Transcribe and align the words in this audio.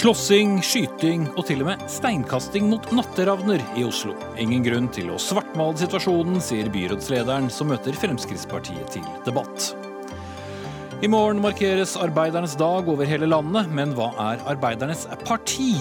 Slåssing, 0.00 0.62
skyting 0.64 1.26
og 1.34 1.44
til 1.44 1.60
og 1.60 1.66
med 1.68 1.82
steinkasting 1.92 2.70
mot 2.70 2.86
natteravner 2.96 3.60
i 3.76 3.82
Oslo. 3.84 4.14
Ingen 4.40 4.62
grunn 4.64 4.86
til 4.96 5.10
å 5.12 5.18
svartmale 5.20 5.76
situasjonen, 5.76 6.38
sier 6.40 6.70
byrådslederen, 6.72 7.50
som 7.52 7.68
møter 7.68 7.92
Fremskrittspartiet 8.00 8.94
til 8.94 9.04
debatt. 9.26 9.74
I 11.04 11.10
morgen 11.12 11.42
markeres 11.44 11.98
arbeidernes 12.00 12.56
dag 12.56 12.88
over 12.88 13.04
hele 13.04 13.28
landet, 13.28 13.68
men 13.76 13.92
hva 13.98 14.08
er 14.30 14.40
arbeidernes 14.48 15.04
parti? 15.26 15.74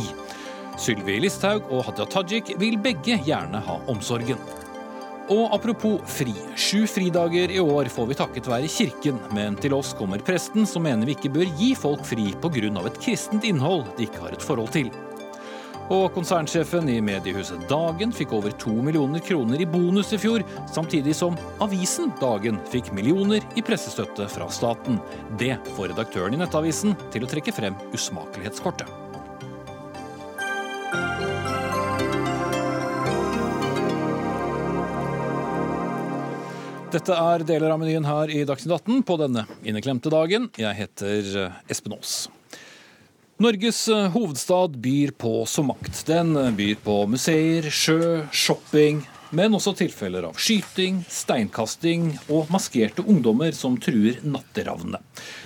Sylvi 0.76 1.22
Listhaug 1.24 1.72
og 1.72 1.88
Hadia 1.88 2.12
Tajik 2.12 2.58
vil 2.60 2.76
begge 2.84 3.22
gjerne 3.24 3.64
ha 3.70 3.80
omsorgen. 3.88 4.44
Og 5.30 5.52
apropos 5.54 6.00
fri. 6.10 6.34
Sju 6.58 6.88
fridager 6.90 7.52
i 7.54 7.60
år 7.62 7.86
får 7.94 8.08
vi 8.10 8.18
takket 8.18 8.48
være 8.50 8.70
Kirken, 8.72 9.20
men 9.36 9.58
til 9.62 9.76
oss 9.78 9.92
kommer 9.98 10.24
presten 10.26 10.66
som 10.66 10.82
mener 10.88 11.06
vi 11.06 11.14
ikke 11.14 11.30
bør 11.36 11.52
gi 11.60 11.76
folk 11.78 12.02
fri 12.06 12.32
pga. 12.42 12.86
et 12.86 13.00
kristent 13.02 13.44
innhold 13.44 13.86
de 13.98 14.08
ikke 14.08 14.24
har 14.24 14.34
et 14.34 14.42
forhold 14.42 14.72
til. 14.74 14.90
Og 15.90 16.14
konsernsjefen 16.14 16.90
i 16.90 17.00
mediehuset 17.02 17.66
Dagen 17.70 18.12
fikk 18.14 18.34
over 18.38 18.54
to 18.62 18.74
millioner 18.86 19.20
kroner 19.20 19.62
i 19.62 19.66
bonus 19.66 20.14
i 20.14 20.18
fjor, 20.22 20.46
samtidig 20.70 21.16
som 21.16 21.38
avisen 21.60 22.14
Dagen 22.22 22.60
fikk 22.70 22.92
millioner 22.94 23.42
i 23.58 23.66
pressestøtte 23.66 24.30
fra 24.30 24.50
staten. 24.50 25.02
Det 25.38 25.58
får 25.76 25.94
redaktøren 25.94 26.38
i 26.38 26.42
Nettavisen 26.42 26.98
til 27.14 27.26
å 27.26 27.30
trekke 27.30 27.54
frem 27.54 27.78
usmakelighetskortet. 27.94 29.09
Dette 36.90 37.14
er 37.14 37.44
deler 37.46 37.70
av 37.70 37.78
menyen 37.78 38.06
her 38.08 38.32
i 38.34 38.40
Dagsnytt 38.50 38.72
18 38.80 39.04
på 39.06 39.16
denne 39.22 39.44
inneklemte 39.62 40.10
dagen. 40.10 40.48
Jeg 40.58 40.74
heter 40.74 41.28
eh, 41.38 41.60
Espen 41.70 41.94
Aas. 41.94 42.14
Norges 43.38 43.84
eh, 43.94 44.08
hovedstad 44.10 44.80
byr 44.82 45.14
på 45.22 45.34
så 45.46 45.62
makt. 45.68 46.02
Den 46.08 46.34
byr 46.58 46.80
på 46.82 46.96
museer, 47.12 47.70
sjø, 47.70 48.24
shopping, 48.34 49.04
men 49.36 49.54
også 49.54 49.76
tilfeller 49.78 50.26
av 50.30 50.38
skyting, 50.42 51.02
steinkasting 51.10 52.12
og 52.34 52.50
maskerte 52.54 53.04
ungdommer 53.06 53.54
som 53.56 53.76
truer 53.82 54.20
natteravnene. 54.26 55.02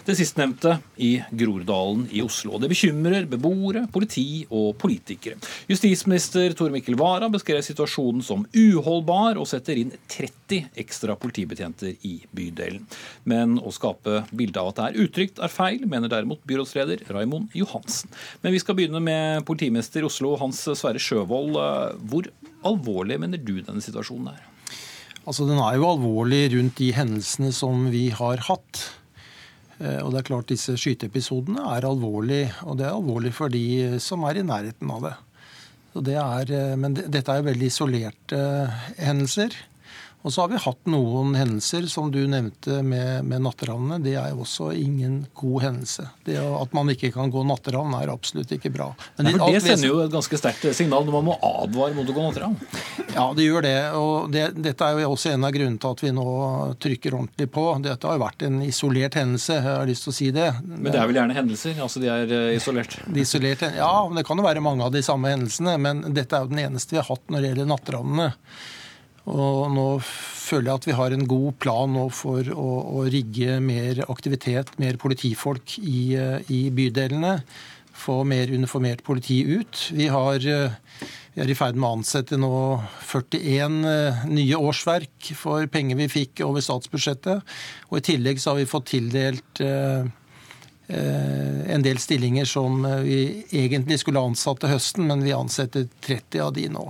Det 0.06 0.16
sistnevnte 0.18 0.78
i 1.04 1.16
Groruddalen 1.32 2.06
i 2.12 2.22
Oslo. 2.24 2.60
Det 2.62 2.70
bekymrer 2.72 3.28
beboere, 3.30 3.86
politi 3.92 4.44
og 4.50 4.78
politikere. 4.82 5.40
Justisminister 5.72 6.56
Tor 6.58 6.74
Mikkel 6.74 6.98
Wara 7.00 7.30
beskrev 7.32 7.64
situasjonen 7.66 8.24
som 8.26 8.46
uholdbar 8.54 9.40
og 9.42 9.50
setter 9.50 9.80
inn 9.82 9.94
30 10.12 10.70
ekstra 10.80 11.18
politibetjenter 11.20 11.96
i 12.08 12.16
bydelen. 12.36 12.86
Men 13.30 13.58
å 13.60 13.74
skape 13.74 14.24
bilde 14.32 14.62
av 14.62 14.72
at 14.72 14.80
det 14.80 14.88
er 14.90 15.08
utrygt, 15.08 15.42
er 15.44 15.52
feil, 15.52 15.88
mener 15.90 16.12
derimot 16.12 16.44
byrådsleder 16.48 17.08
Raimond 17.14 17.56
Johansen. 17.58 18.12
Men 18.44 18.56
vi 18.56 18.62
skal 18.64 18.78
begynne 18.78 19.04
med 19.04 19.44
politimester 19.48 20.04
i 20.04 20.08
Oslo, 20.08 20.36
Hans 20.40 20.62
Sverre 20.68 21.02
Sjøvold. 21.02 21.58
Hvor 22.10 22.30
alvorlig 22.68 23.20
mener 23.22 23.42
du 23.42 23.56
denne 23.62 23.84
situasjonen 23.84 24.34
er? 24.34 24.42
Altså, 25.24 25.48
Den 25.48 25.62
er 25.62 25.78
jo 25.78 25.88
alvorlig 25.88 26.44
rundt 26.56 26.80
de 26.82 26.92
hendelsene 26.96 27.54
som 27.56 27.88
vi 27.94 28.10
har 28.12 28.44
hatt. 28.50 28.82
Eh, 29.80 30.00
og 30.04 30.12
det 30.12 30.22
er 30.22 30.30
klart 30.30 30.52
Disse 30.52 30.76
skyteepisodene 30.80 31.64
er 31.76 31.88
alvorlig, 31.88 32.48
og 32.68 32.80
det 32.80 32.88
er 32.88 32.96
alvorlig 32.96 33.34
for 33.36 33.54
de 33.54 34.00
som 34.04 34.26
er 34.28 34.40
i 34.40 34.48
nærheten 34.48 34.92
av 34.92 35.08
det. 35.08 35.14
det 36.10 36.18
er, 36.20 36.52
eh, 36.52 36.76
men 36.76 36.98
dette 36.98 37.30
er 37.32 37.42
jo 37.42 37.50
veldig 37.52 37.70
isolerte 37.72 38.42
hendelser. 38.98 39.56
Og 40.24 40.32
så 40.32 40.42
har 40.42 40.52
vi 40.54 40.60
hatt 40.64 40.86
noen 40.88 41.34
hendelser, 41.36 41.84
som 41.92 42.08
du 42.12 42.22
nevnte 42.32 42.80
med, 42.86 43.26
med 43.28 43.44
natteravnene. 43.44 44.00
Det 44.06 44.14
er 44.16 44.32
jo 44.32 44.46
også 44.46 44.70
ingen 44.72 45.26
god 45.36 45.66
hendelse. 45.66 46.06
Det 46.24 46.38
At 46.40 46.72
man 46.76 46.92
ikke 46.94 47.10
kan 47.12 47.32
gå 47.32 47.44
natteravn, 47.44 47.92
er 47.98 48.12
absolutt 48.14 48.54
ikke 48.56 48.72
bra. 48.72 48.88
Men 49.18 49.34
Nei, 49.34 49.50
det 49.52 49.64
sender 49.66 49.90
jo 49.90 49.98
et 50.06 50.14
ganske 50.14 50.40
sterkt 50.40 50.70
signal 50.78 51.04
når 51.04 51.18
man 51.18 51.28
må 51.28 51.36
advare 51.44 51.98
mot 51.98 52.08
å 52.08 52.16
gå 52.16 52.24
natteravn. 52.24 52.56
Ja, 53.14 53.26
det 53.36 53.50
gjør 53.50 53.66
det. 53.68 53.76
Og 54.00 54.32
det, 54.32 54.46
dette 54.64 54.88
er 54.88 55.02
jo 55.04 55.10
også 55.12 55.34
en 55.34 55.44
av 55.44 55.52
grunnene 55.56 55.82
til 55.84 55.92
at 55.92 56.04
vi 56.06 56.14
nå 56.16 56.28
trykker 56.86 57.18
ordentlig 57.18 57.50
på. 57.58 57.66
Dette 57.84 58.08
har 58.08 58.16
jo 58.16 58.24
vært 58.24 58.46
en 58.48 58.62
isolert 58.64 59.18
hendelse, 59.20 59.58
jeg 59.60 59.66
har 59.68 59.92
lyst 59.92 60.08
til 60.08 60.14
å 60.14 60.18
si 60.22 60.30
det. 60.36 60.48
Men 60.64 60.88
det 60.88 61.02
er 61.02 61.12
vel 61.12 61.20
gjerne 61.20 61.36
hendelser? 61.36 61.82
Altså 61.84 62.04
de 62.04 62.14
er 62.14 62.32
eh, 62.32 62.54
isolert? 62.56 62.96
De 63.12 63.26
isolerte, 63.28 63.74
ja, 63.76 63.92
det 64.16 64.24
kan 64.28 64.40
jo 64.40 64.48
være 64.48 64.64
mange 64.64 64.88
av 64.88 64.96
de 64.96 65.04
samme 65.04 65.36
hendelsene. 65.36 65.76
Men 65.84 66.06
dette 66.16 66.40
er 66.40 66.48
jo 66.48 66.54
den 66.56 66.64
eneste 66.64 66.96
vi 66.96 67.02
har 67.02 67.12
hatt 67.12 67.28
når 67.28 67.44
det 67.44 67.52
gjelder 67.52 67.70
natteravnene. 67.74 68.32
Og 69.32 69.70
nå 69.72 69.88
føler 70.04 70.68
jeg 70.68 70.82
at 70.82 70.88
vi 70.90 70.96
har 70.98 71.14
en 71.16 71.28
god 71.30 71.56
plan 71.64 71.92
nå 71.96 72.08
for 72.12 72.48
å, 72.52 72.70
å 73.00 73.06
rigge 73.08 73.60
mer 73.64 74.04
aktivitet, 74.10 74.74
mer 74.84 75.00
politifolk 75.00 75.78
i, 75.80 76.18
i, 76.52 76.62
bydelene. 76.76 77.38
Få 77.94 78.24
mer 78.28 78.52
uniformert 78.52 79.04
politi 79.06 79.40
ut. 79.48 79.86
Vi, 79.96 80.10
har, 80.12 80.44
vi 80.44 81.44
er 81.44 81.54
i 81.54 81.56
ferd 81.56 81.78
med 81.78 81.88
å 81.88 81.94
ansette 82.00 82.40
nå 82.42 82.52
41 83.08 83.80
eh, 83.88 84.26
nye 84.34 84.60
årsverk 84.60 85.32
for 85.40 85.70
penger 85.72 86.02
vi 86.02 86.10
fikk 86.12 86.44
over 86.44 86.66
statsbudsjettet. 86.66 87.56
Og 87.94 88.02
i 88.02 88.06
tillegg 88.10 88.44
så 88.44 88.52
har 88.52 88.60
vi 88.60 88.68
fått 88.74 88.92
tildelt 88.92 89.64
eh, 89.64 90.04
eh 90.04 90.20
en 90.94 91.84
del 91.86 91.98
stillinger 91.98 92.46
som 92.46 92.84
vi 93.06 93.46
egentlig 93.50 93.98
skulle 94.02 94.22
ansatt 94.22 94.60
til 94.62 94.74
høsten, 94.76 95.08
men 95.10 95.24
vi 95.26 95.34
ansetter 95.36 95.88
30 96.06 96.44
av 96.44 96.54
de 96.54 96.68
nå. 96.70 96.86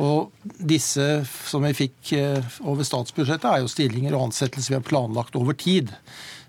Og 0.00 0.30
disse 0.42 1.06
som 1.48 1.64
vi 1.66 1.74
fikk 1.76 2.14
eh, 2.16 2.54
over 2.64 2.86
statsbudsjettet, 2.86 3.48
er 3.48 3.62
jo 3.62 3.72
stillinger 3.72 4.16
og 4.16 4.30
ansettelser 4.30 4.74
vi 4.74 4.78
har 4.78 4.86
planlagt 4.86 5.36
over 5.38 5.56
tid. 5.58 5.92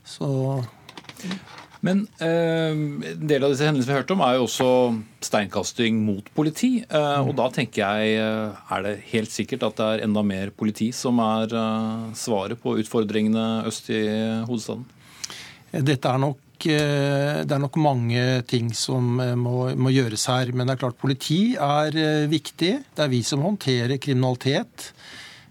Så 0.07 0.29
men 1.83 2.05
eh, 2.23 2.71
en 2.71 3.25
del 3.27 3.43
av 3.43 3.51
disse 3.51 3.65
hendelsene 3.67 3.91
vi 3.91 3.95
har 3.97 4.05
hørt 4.05 4.13
om, 4.15 4.21
er 4.23 4.37
jo 4.37 4.45
også 4.45 4.67
steinkasting 5.27 5.97
mot 6.05 6.29
politi. 6.35 6.77
Eh, 6.87 7.19
og 7.19 7.33
da 7.35 7.49
tenker 7.51 7.83
jeg, 7.83 8.13
eh, 8.23 8.61
er 8.71 8.85
det 8.85 8.93
helt 9.09 9.33
sikkert 9.33 9.65
at 9.67 9.81
det 9.81 9.89
er 9.89 10.05
enda 10.05 10.23
mer 10.23 10.53
politi 10.55 10.93
som 10.95 11.19
er 11.23 11.51
eh, 11.51 12.05
svaret 12.15 12.63
på 12.63 12.77
utfordringene 12.79 13.65
øst 13.67 13.91
i 13.91 14.05
hovedstaden? 14.47 14.87
Dette 15.73 16.07
er 16.07 16.23
nok 16.23 16.39
Eh, 16.71 17.41
det 17.43 17.55
er 17.55 17.61
nok 17.61 17.77
mange 17.81 18.21
ting 18.49 18.71
som 18.77 19.19
eh, 19.21 19.35
må, 19.39 19.73
må, 19.75 19.91
gjøres 19.93 20.27
her. 20.31 20.53
Men 20.53 20.67
det 20.67 20.75
er 20.77 20.83
klart 20.85 21.01
politi 21.01 21.41
er 21.59 21.97
eh, 21.97 22.29
viktig. 22.31 22.73
Det 22.95 23.05
er 23.05 23.11
vi 23.11 23.21
som 23.27 23.43
håndterer 23.45 23.99
kriminalitet. 24.01 24.91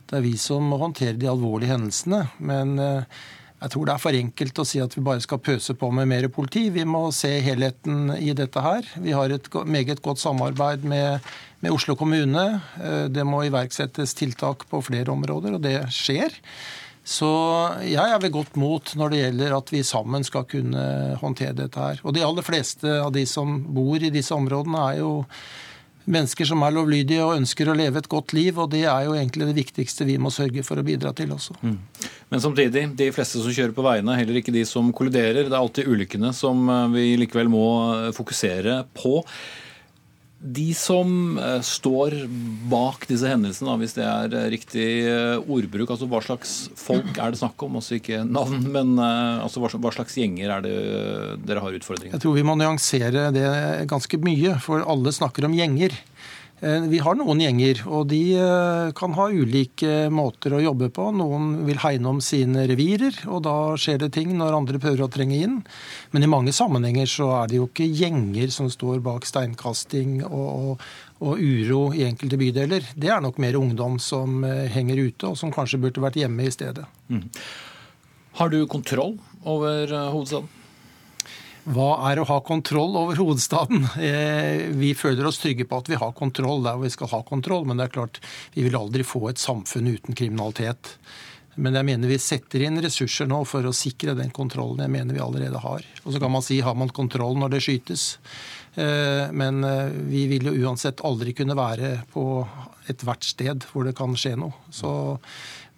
Det 0.09 0.19
er 0.19 0.25
vi 0.25 0.35
som 0.41 0.67
må 0.69 0.81
håndtere 0.81 1.19
de 1.21 1.31
alvorlige 1.31 1.73
hendelsene. 1.73 2.27
Men 2.45 2.75
jeg 2.77 3.71
tror 3.73 3.87
det 3.89 3.95
er 3.95 4.03
for 4.03 4.19
enkelt 4.19 4.59
å 4.61 4.67
si 4.69 4.83
at 4.83 4.93
vi 4.93 5.05
bare 5.07 5.23
skal 5.25 5.41
pøse 5.41 5.73
på 5.79 5.89
med 5.95 6.11
mer 6.11 6.27
politi. 6.29 6.67
Vi 6.75 6.85
må 6.85 7.07
se 7.17 7.31
helheten 7.41 8.13
i 8.19 8.35
dette 8.37 8.61
her. 8.61 8.85
Vi 9.01 9.15
har 9.17 9.33
et 9.33 9.49
meget 9.65 10.03
godt 10.05 10.21
samarbeid 10.21 10.85
med, 10.85 11.25
med 11.65 11.73
Oslo 11.73 11.97
kommune. 11.97 12.45
Det 13.09 13.25
må 13.25 13.47
iverksettes 13.49 14.13
tiltak 14.21 14.67
på 14.69 14.83
flere 14.85 15.17
områder, 15.17 15.57
og 15.57 15.65
det 15.65 15.79
skjer. 15.97 16.37
Så 17.03 17.29
jeg 17.83 17.99
er 17.99 18.21
ved 18.23 18.31
godt 18.35 18.55
mot 18.61 18.93
når 18.99 19.11
det 19.11 19.21
gjelder 19.25 19.57
at 19.57 19.73
vi 19.75 19.83
sammen 19.87 20.23
skal 20.27 20.47
kunne 20.47 20.85
håndtere 21.19 21.57
dette 21.59 21.83
her. 21.83 22.01
Og 22.07 22.15
de 22.15 22.23
aller 22.23 22.47
fleste 22.47 23.01
av 23.03 23.11
de 23.15 23.27
som 23.27 23.59
bor 23.75 23.99
i 23.99 24.13
disse 24.15 24.35
områdene, 24.35 24.85
er 24.93 25.01
jo 25.01 25.13
mennesker 26.03 26.47
som 26.47 26.63
er 26.67 26.75
lovlydige 26.75 27.23
og 27.25 27.37
ønsker 27.41 27.71
å 27.71 27.77
leve 27.79 27.99
et 28.03 28.11
godt 28.11 28.35
liv. 28.39 28.55
Og 28.59 28.71
det 28.75 28.85
er 28.87 29.09
jo 29.09 29.17
egentlig 29.17 29.51
det 29.51 29.59
viktigste 29.59 30.07
vi 30.07 30.19
må 30.23 30.31
sørge 30.35 30.63
for 30.67 30.79
å 30.79 30.87
bidra 30.87 31.11
til 31.19 31.35
også. 31.35 31.59
Mm. 31.63 31.81
Men 32.31 32.45
samtidig, 32.45 32.87
de 32.99 33.11
fleste 33.15 33.43
som 33.43 33.55
kjører 33.55 33.75
på 33.75 33.87
veiene, 33.87 34.17
heller 34.19 34.39
ikke 34.39 34.55
de 34.55 34.65
som 34.69 34.95
kolliderer. 34.95 35.43
Det 35.49 35.53
er 35.53 35.59
alltid 35.59 35.91
ulykkene 35.91 36.31
som 36.37 36.63
eh, 36.71 36.87
vi 36.95 37.09
likevel 37.25 37.51
må 37.51 37.67
fokusere 38.15 38.85
på 38.95 39.19
de 40.43 40.73
som 40.75 41.39
eh, 41.39 41.61
står 41.63 42.17
bak 42.71 43.05
disse 43.07 43.29
hendelsene, 43.31 43.77
hvis 43.79 43.95
det 43.95 44.03
er 44.03 44.33
eh, 44.35 44.49
riktig 44.51 44.87
eh, 45.07 45.39
ordbruk, 45.39 45.93
altså 45.95 46.09
hva 46.11 46.19
slags 46.25 46.55
folk 46.79 47.15
er 47.15 47.31
det 47.31 47.39
snakk 47.39 47.63
om? 47.63 47.79
Altså 47.79 48.01
ikke 48.01 48.25
navn, 48.27 48.65
men 48.75 48.97
altså 48.99 49.63
hva 49.63 49.93
slags 49.95 50.19
gjenger 50.19 50.57
er 50.57 50.65
det 50.67 50.75
dere 51.47 51.63
har 51.63 51.79
utfordringer? 51.79 52.17
Jeg 52.17 52.25
tror 52.25 52.35
vi 52.35 52.47
må 52.47 52.57
nyansere 52.59 53.29
det 53.35 53.47
ganske 53.91 54.19
mye, 54.23 54.57
for 54.65 54.83
alle 54.83 55.15
snakker 55.15 55.47
om 55.47 55.55
gjenger. 55.57 55.95
Eh, 56.63 56.85
vi 56.87 57.01
har 57.03 57.17
noen 57.19 57.41
gjenger, 57.43 57.81
og 57.91 58.05
de 58.13 58.21
eh, 58.39 58.93
kan 58.95 59.17
ha 59.17 59.25
ulike 59.35 60.07
måter 60.15 60.55
å 60.55 60.61
jobbe 60.63 60.93
på. 60.95 61.09
Noen 61.19 61.65
vil 61.67 61.81
hegne 61.83 62.13
om 62.13 62.21
sine 62.23 62.69
revirer, 62.71 63.19
og 63.27 63.43
da 63.49 63.55
skjer 63.75 63.99
det 64.05 64.13
ting 64.15 64.37
når 64.39 64.55
andre 64.61 64.79
prøver 64.83 65.03
å 65.03 65.11
trenge 65.11 65.41
inn. 65.43 65.59
Men 66.15 66.23
i 66.23 66.31
mange 66.31 66.55
sammenhenger 66.55 67.11
så 67.11 67.33
er 67.41 67.51
det 67.51 67.59
jo 67.59 67.67
ikke 67.67 67.91
gjenger 67.91 68.55
som 68.55 68.71
står 68.71 69.03
bak 69.03 69.27
steinkasting 69.27 70.21
og, 70.29 70.47
og, 70.47 70.87
og 71.27 71.43
uro 71.43 71.83
i 71.99 72.07
enkelte 72.07 72.39
bydeler. 72.39 72.87
Det 72.95 73.11
er 73.11 73.27
nok 73.27 73.43
mer 73.43 73.59
ungdom 73.59 73.99
som 73.99 74.47
eh, 74.47 74.69
henger 74.71 75.03
ute, 75.03 75.33
og 75.33 75.39
som 75.43 75.51
kanskje 75.55 75.83
burde 75.83 76.07
vært 76.07 76.23
hjemme 76.23 76.47
i 76.47 76.55
stedet. 76.55 76.87
Mm. 77.11 77.27
Har 78.39 78.55
du 78.55 78.63
kontroll 78.71 79.19
over 79.43 79.91
hovedstaden? 80.15 80.62
Hva 81.63 81.91
er 82.11 82.19
å 82.19 82.27
ha 82.27 82.41
kontroll 82.43 82.97
over 82.99 83.19
hovedstaden? 83.21 83.85
Eh, 84.03 84.69
vi 84.75 84.95
føler 84.99 85.29
oss 85.29 85.39
trygge 85.39 85.67
på 85.69 85.79
at 85.79 85.91
vi 85.93 85.99
har 86.01 86.15
kontroll 86.19 86.65
der 86.65 86.81
vi 86.81 86.91
skal 86.91 87.11
ha 87.13 87.21
kontroll, 87.27 87.69
men 87.69 87.79
det 87.79 87.87
er 87.87 87.95
klart 87.99 88.19
vi 88.57 88.65
vil 88.67 88.79
aldri 88.79 89.07
få 89.07 89.29
et 89.31 89.43
samfunn 89.43 89.93
uten 89.93 90.19
kriminalitet. 90.19 90.97
Men 91.55 91.77
jeg 91.77 91.87
mener 91.87 92.09
vi 92.09 92.19
setter 92.23 92.65
inn 92.65 92.81
ressurser 92.83 93.29
nå 93.29 93.43
for 93.45 93.67
å 93.69 93.75
sikre 93.77 94.17
den 94.17 94.33
kontrollen 94.35 94.81
jeg 94.83 94.93
mener 94.95 95.15
vi 95.15 95.23
allerede 95.23 95.61
har. 95.63 95.87
Og 96.03 96.15
så 96.15 96.23
kan 96.23 96.33
man 96.33 96.45
si 96.45 96.59
har 96.65 96.75
man 96.79 96.91
kontroll 96.91 97.37
når 97.39 97.55
det 97.55 97.63
skytes. 97.67 98.07
Eh, 98.75 99.29
men 99.37 99.63
eh, 99.69 99.93
vi 100.09 100.27
vil 100.33 100.49
jo 100.49 100.57
uansett 100.65 101.05
aldri 101.05 101.37
kunne 101.37 101.59
være 101.59 101.99
på 102.13 102.25
ethvert 102.91 103.27
sted 103.29 103.67
hvor 103.71 103.87
det 103.87 103.95
kan 103.99 104.17
skje 104.19 104.35
noe. 104.41 104.57
Så 104.73 104.91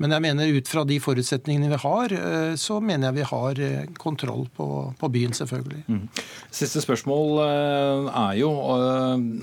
men 0.02 0.10
jeg 0.10 0.24
mener 0.24 0.56
ut 0.56 0.66
fra 0.68 0.82
de 0.88 0.96
forutsetningene 0.98 1.70
vi 1.70 1.78
har, 1.84 2.12
eh, 2.18 2.54
så 2.58 2.80
mener 2.82 3.08
jeg 3.08 3.16
vi 3.20 3.26
har 3.30 3.60
eh, 3.62 3.90
kontroll 4.00 4.48
på, 4.56 4.66
på 4.98 5.10
byen, 5.14 5.34
selvfølgelig. 5.36 5.84
Mm. 5.86 6.08
Siste 6.54 6.82
spørsmål 6.82 7.38
eh, 7.44 8.08
er 8.24 8.40
jo 8.40 8.50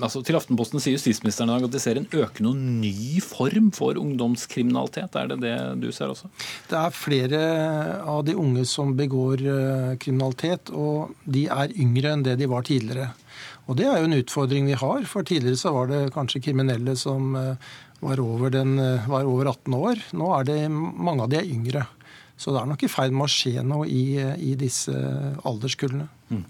altså 0.02 0.20
Til 0.26 0.36
Aftenposten 0.36 0.82
sier 0.82 0.98
justisministeren 0.98 1.48
i 1.48 1.56
dag 1.56 1.68
at 1.68 1.74
de 1.74 1.80
ser 1.80 2.00
en 2.00 2.08
økende 2.10 2.52
og 2.52 2.60
ny 2.82 3.22
form 3.24 3.70
for 3.72 3.96
ungdomskriminalitet. 4.00 5.16
Er 5.16 5.32
det 5.32 5.40
det 5.44 5.56
du 5.80 5.88
ser 5.94 6.12
også? 6.12 6.28
Det 6.68 6.76
er 6.78 6.96
flere 6.96 7.40
av 8.08 8.20
de 8.28 8.36
unge 8.36 8.66
som 8.68 8.92
begår 8.98 9.44
kriminalitet, 10.02 10.72
og 10.72 11.16
de 11.24 11.46
er 11.52 11.72
yngre 11.80 12.12
enn 12.12 12.26
det 12.26 12.36
de 12.40 12.50
var 12.50 12.66
tidligere. 12.68 13.12
Og 13.70 13.78
Det 13.78 13.86
er 13.86 14.02
jo 14.02 14.08
en 14.10 14.18
utfordring 14.18 14.66
vi 14.68 14.76
har. 14.76 15.04
For 15.08 15.24
tidligere 15.24 15.60
så 15.60 15.72
var 15.72 15.88
det 15.88 16.12
kanskje 16.12 16.42
kriminelle 16.44 16.96
som 16.98 17.36
var 18.02 18.20
over, 18.20 18.50
den, 18.50 18.78
eh, 18.78 19.08
var 19.08 19.24
over 19.24 19.46
18 19.46 19.74
år. 19.74 20.00
Nå 20.12 20.30
er 20.38 20.44
det 20.48 20.60
mange 20.70 21.22
av 21.22 21.30
de 21.30 21.38
er 21.38 21.46
yngre. 21.46 21.86
Så 22.36 22.50
det 22.50 22.62
er 22.62 22.66
nok 22.66 22.82
i 22.82 22.90
ferd 22.90 23.12
med 23.14 23.28
å 23.28 23.30
skje 23.30 23.62
noe 23.62 23.86
i, 23.86 24.18
i 24.18 24.54
disse 24.58 24.90
alderskullene. 25.46 26.08
Mm. 26.32 26.42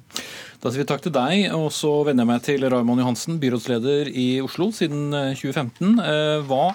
Da 0.62 0.70
sier 0.70 0.84
vi 0.84 0.88
takk 0.88 1.02
til 1.04 1.12
deg, 1.12 1.50
og 1.52 1.68
så 1.74 1.90
vender 2.06 2.24
jeg 2.24 2.30
meg 2.30 2.46
til 2.46 2.64
Raymond 2.70 3.02
Johansen, 3.02 3.40
byrådsleder 3.42 4.08
i 4.08 4.28
Oslo 4.40 4.70
siden 4.72 5.10
2015. 5.36 5.98
Eh, 6.00 6.06
eh, 6.06 6.46
hva 6.48 6.72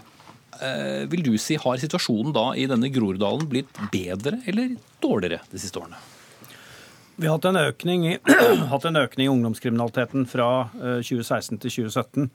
vil 1.08 1.22
du 1.22 1.36
si 1.38 1.54
har 1.62 1.78
situasjonen 1.78 2.34
da 2.34 2.48
i 2.58 2.64
denne 2.66 2.90
Groruddalen 2.90 3.46
blitt 3.46 3.78
bedre 3.94 4.40
eller 4.50 4.72
dårligere 5.04 5.46
de 5.52 5.60
siste 5.62 5.78
årene? 5.78 6.00
Vi 7.18 7.30
har 7.30 7.38
hatt 7.38 7.46
en 7.50 7.60
økning 7.62 8.08
i, 8.10 8.16
hatt 8.74 8.88
en 8.90 8.98
økning 8.98 9.28
i 9.28 9.34
ungdomskriminaliteten 9.36 10.26
fra 10.30 10.50
2016 10.74 11.62
til 11.62 11.76
2017. 11.86 12.32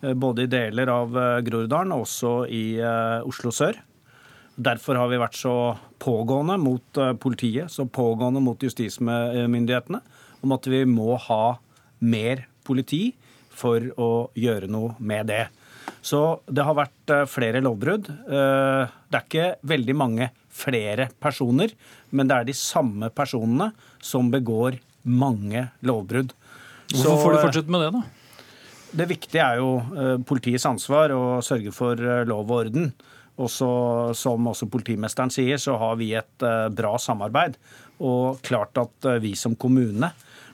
Eh, 0.00 0.14
både 0.14 0.42
i 0.42 0.50
deler 0.50 0.90
av 0.92 1.16
eh, 1.18 1.38
Groruddalen 1.44 1.94
og 1.94 2.06
også 2.06 2.34
i 2.48 2.64
eh, 2.80 3.20
Oslo 3.28 3.52
sør. 3.54 3.78
Derfor 4.60 4.98
har 5.00 5.08
vi 5.08 5.20
vært 5.20 5.38
så 5.38 5.54
pågående 6.00 6.58
mot 6.60 6.98
politiet, 7.22 7.70
så 7.72 7.86
pågående 7.88 8.42
mot 8.44 8.60
justismyndighetene, 8.60 10.00
om 10.44 10.52
at 10.52 10.68
vi 10.68 10.82
må 10.88 11.14
ha 11.28 11.54
mer 12.04 12.42
politi 12.66 13.14
for 13.48 13.86
å 13.96 14.10
gjøre 14.36 14.68
noe 14.68 14.98
med 14.98 15.30
det. 15.32 15.46
Så 16.04 16.42
det 16.44 16.66
har 16.66 16.76
vært 16.76 17.14
flere 17.32 17.62
lovbrudd. 17.64 18.10
Det 18.28 19.16
er 19.16 19.24
ikke 19.24 19.48
veldig 19.72 19.96
mange 19.96 20.28
flere 20.52 21.08
personer, 21.24 21.72
men 22.12 22.28
det 22.28 22.36
er 22.36 22.50
de 22.50 22.58
samme 22.60 23.08
personene 23.16 23.70
som 24.04 24.28
begår 24.32 24.76
mange 25.08 25.70
lovbrudd. 25.80 26.36
Hvorfor 26.90 27.22
får 27.22 27.32
du 27.32 27.44
fortsette 27.46 27.72
med 27.72 27.86
det, 27.86 27.92
da? 27.96 28.19
Det 28.90 29.06
viktige 29.06 29.42
er 29.44 29.60
jo 29.60 29.74
eh, 29.78 30.16
politiets 30.26 30.66
ansvar 30.66 31.12
å 31.14 31.38
sørge 31.46 31.70
for 31.74 32.00
eh, 32.00 32.24
lov 32.28 32.48
og 32.50 32.56
orden. 32.64 32.90
Og 33.40 33.48
som 33.48 34.48
også 34.50 34.68
politimesteren 34.68 35.30
sier, 35.32 35.60
så 35.62 35.76
har 35.80 35.94
vi 36.00 36.10
et 36.18 36.44
eh, 36.44 36.66
bra 36.74 36.96
samarbeid. 37.00 37.54
Og 38.02 38.40
klart 38.44 38.80
at 38.80 39.06
vi 39.22 39.32
som 39.36 39.54
kommune 39.60 40.10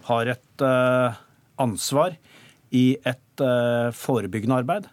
har 0.07 0.29
et 0.31 0.63
ansvar 1.63 2.15
i 2.75 2.85
et 3.07 3.43
forebyggende 3.95 4.57
arbeid. 4.59 4.89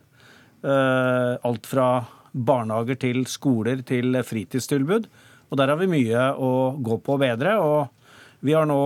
Alt 0.62 1.69
fra 1.69 1.88
barnehager 2.34 3.00
til 3.01 3.24
skoler 3.30 3.81
til 3.90 4.19
fritidstilbud. 4.22 5.07
Og 5.50 5.57
der 5.57 5.74
har 5.74 5.81
vi 5.81 5.90
mye 5.90 6.28
å 6.38 6.51
gå 6.78 7.00
på 7.01 7.18
og 7.18 7.24
bedre. 7.25 7.56
Og 7.57 8.45
vi 8.45 8.54
har 8.54 8.69
nå 8.69 8.80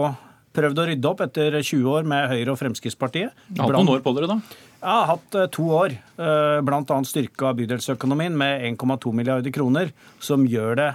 prøvd 0.57 0.81
å 0.81 0.87
rydde 0.89 1.11
opp 1.11 1.21
etter 1.27 1.59
20 1.61 1.91
år 1.93 2.07
med 2.09 2.31
Høyre 2.31 2.55
og 2.55 2.59
Fremskrittspartiet. 2.59 3.45
Hatt 3.59 3.75
noen 3.77 3.93
år 3.93 4.01
på 4.05 4.15
dere, 4.17 4.31
da? 4.33 4.65
Jeg 4.77 4.93
har 4.93 5.07
hatt 5.09 5.37
eh, 5.37 5.49
to 5.53 5.69
år. 5.73 5.95
Eh, 6.21 6.59
Bl.a. 6.65 6.97
styrka 7.09 7.53
bydelsøkonomien 7.57 8.35
med 8.37 8.67
1,2 8.75 9.13
milliarder 9.15 9.53
kroner, 9.53 9.93
som 10.21 10.45
gjør 10.45 10.77
det 10.77 10.91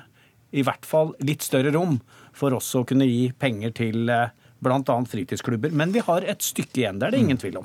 i 0.52 0.62
hvert 0.62 0.86
fall 0.86 1.14
litt 1.24 1.42
større 1.42 1.72
rom 1.74 1.98
for 2.36 2.54
oss 2.54 2.68
å 2.78 2.84
kunne 2.88 3.08
gi 3.08 3.32
penger 3.34 3.74
til 3.74 4.12
eh, 4.12 4.30
bl.a. 4.62 4.78
fritidsklubber. 5.10 5.74
Men 5.74 5.90
vi 5.90 6.04
har 6.06 6.22
et 6.30 6.46
stykke 6.46 6.84
igjen, 6.84 7.02
det 7.02 7.08
er 7.08 7.16
det 7.16 7.22
ingen 7.24 7.40
tvil 7.42 7.58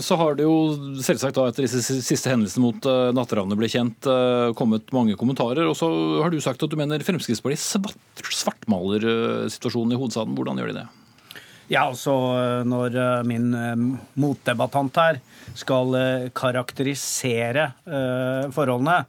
Så 0.00 0.16
har 0.16 0.38
det 0.38 0.46
jo 0.46 0.54
selvsagt 1.04 1.36
da 1.36 1.44
etter 1.50 1.66
disse 1.66 1.82
siste 1.84 2.32
hendelsene 2.32 2.64
mot 2.64 2.88
Natteravnene 3.12 3.58
ble 3.60 3.68
kjent, 3.68 4.08
kommet 4.56 4.88
mange 4.96 5.18
kommentarer. 5.20 5.68
Og 5.68 5.76
så 5.76 5.90
har 6.24 6.32
du 6.32 6.40
sagt 6.40 6.64
at 6.64 6.72
du 6.72 6.80
mener 6.80 7.04
Fremskrittspartiet 7.04 7.60
svartmaler 8.32 9.04
situasjonen 9.52 9.92
i 9.92 10.00
hovedstaden. 10.00 10.32
Hvordan 10.40 10.64
gjør 10.64 10.72
de 10.72 10.78
det? 10.80 10.86
Ja, 11.66 11.88
altså 11.88 12.12
når 12.62 12.94
eh, 12.94 13.24
min 13.26 13.50
eh, 13.58 13.84
motdebattant 14.22 15.00
her 15.02 15.20
skal 15.58 15.96
karakterisere 16.36 17.70
forholdene 18.54 19.00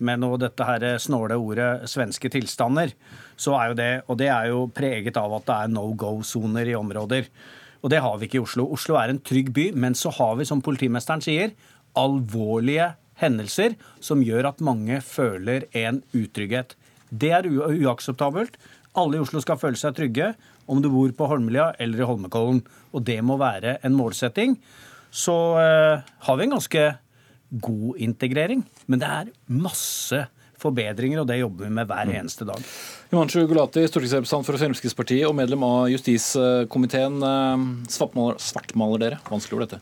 med 0.00 0.22
noe 0.22 0.38
dette 0.40 0.64
her 0.64 0.86
snåle 1.02 1.36
ordet 1.36 1.90
svenske 1.90 2.30
tilstander, 2.32 2.94
så 3.36 3.54
er 3.58 3.70
jo 3.70 3.76
det 3.76 3.90
Og 4.08 4.18
det 4.18 4.30
er 4.32 4.48
jo 4.48 4.64
preget 4.72 5.18
av 5.20 5.34
at 5.36 5.46
det 5.46 5.56
er 5.56 5.74
no 5.74 5.84
go-soner 5.92 6.66
i 6.66 6.78
områder. 6.78 7.28
Og 7.82 7.92
det 7.92 8.00
har 8.00 8.16
vi 8.18 8.26
ikke 8.26 8.40
i 8.40 8.44
Oslo. 8.44 8.66
Oslo 8.72 8.96
er 9.00 9.12
en 9.12 9.20
trygg 9.20 9.52
by, 9.56 9.70
men 9.72 9.94
så 9.94 10.12
har 10.16 10.36
vi, 10.36 10.48
som 10.48 10.62
politimesteren 10.64 11.22
sier, 11.24 11.54
alvorlige 11.96 12.94
hendelser 13.20 13.76
som 14.00 14.24
gjør 14.24 14.50
at 14.52 14.64
mange 14.64 15.00
føler 15.04 15.66
en 15.76 16.02
utrygghet. 16.16 16.76
Det 17.10 17.32
er 17.36 17.48
uakseptabelt. 17.48 18.56
Alle 18.98 19.18
i 19.18 19.22
Oslo 19.22 19.42
skal 19.42 19.60
føle 19.60 19.78
seg 19.78 19.96
trygge, 19.96 20.32
om 20.70 20.82
du 20.82 20.90
bor 20.92 21.12
på 21.16 21.28
Holmlia 21.30 21.70
eller 21.82 22.02
i 22.02 22.08
Holmenkollen. 22.08 22.62
Og 22.94 23.04
det 23.06 23.18
må 23.26 23.38
være 23.40 23.78
en 23.86 23.96
målsetting. 23.98 24.56
Så 25.10 25.36
eh, 25.58 26.02
har 26.26 26.38
vi 26.38 26.46
en 26.46 26.54
ganske 26.54 26.84
god 27.50 27.98
integrering, 27.98 28.62
men 28.86 29.00
det 29.02 29.08
er 29.10 29.32
masse 29.50 30.28
forbedringer, 30.60 31.22
og 31.22 31.28
det 31.30 31.40
jobber 31.40 31.66
vi 31.66 31.74
med 31.78 31.88
hver 31.88 32.06
mm. 32.06 32.16
eneste 32.20 32.46
dag. 32.46 32.66
Himanshu 33.10 33.40
Gulati, 33.48 33.86
stortingsrepresentant 33.88 34.46
for 34.46 34.60
Fremskrittspartiet 34.60 35.26
og 35.28 35.34
medlem 35.38 35.64
av 35.66 35.88
justiskomiteen. 35.90 37.16
Eh, 37.26 37.64
svartmaler, 37.90 38.38
svartmaler 38.44 39.02
dere? 39.02 39.22
Vanskelig 39.30 39.58
ord, 39.58 39.66
dette. 39.66 39.80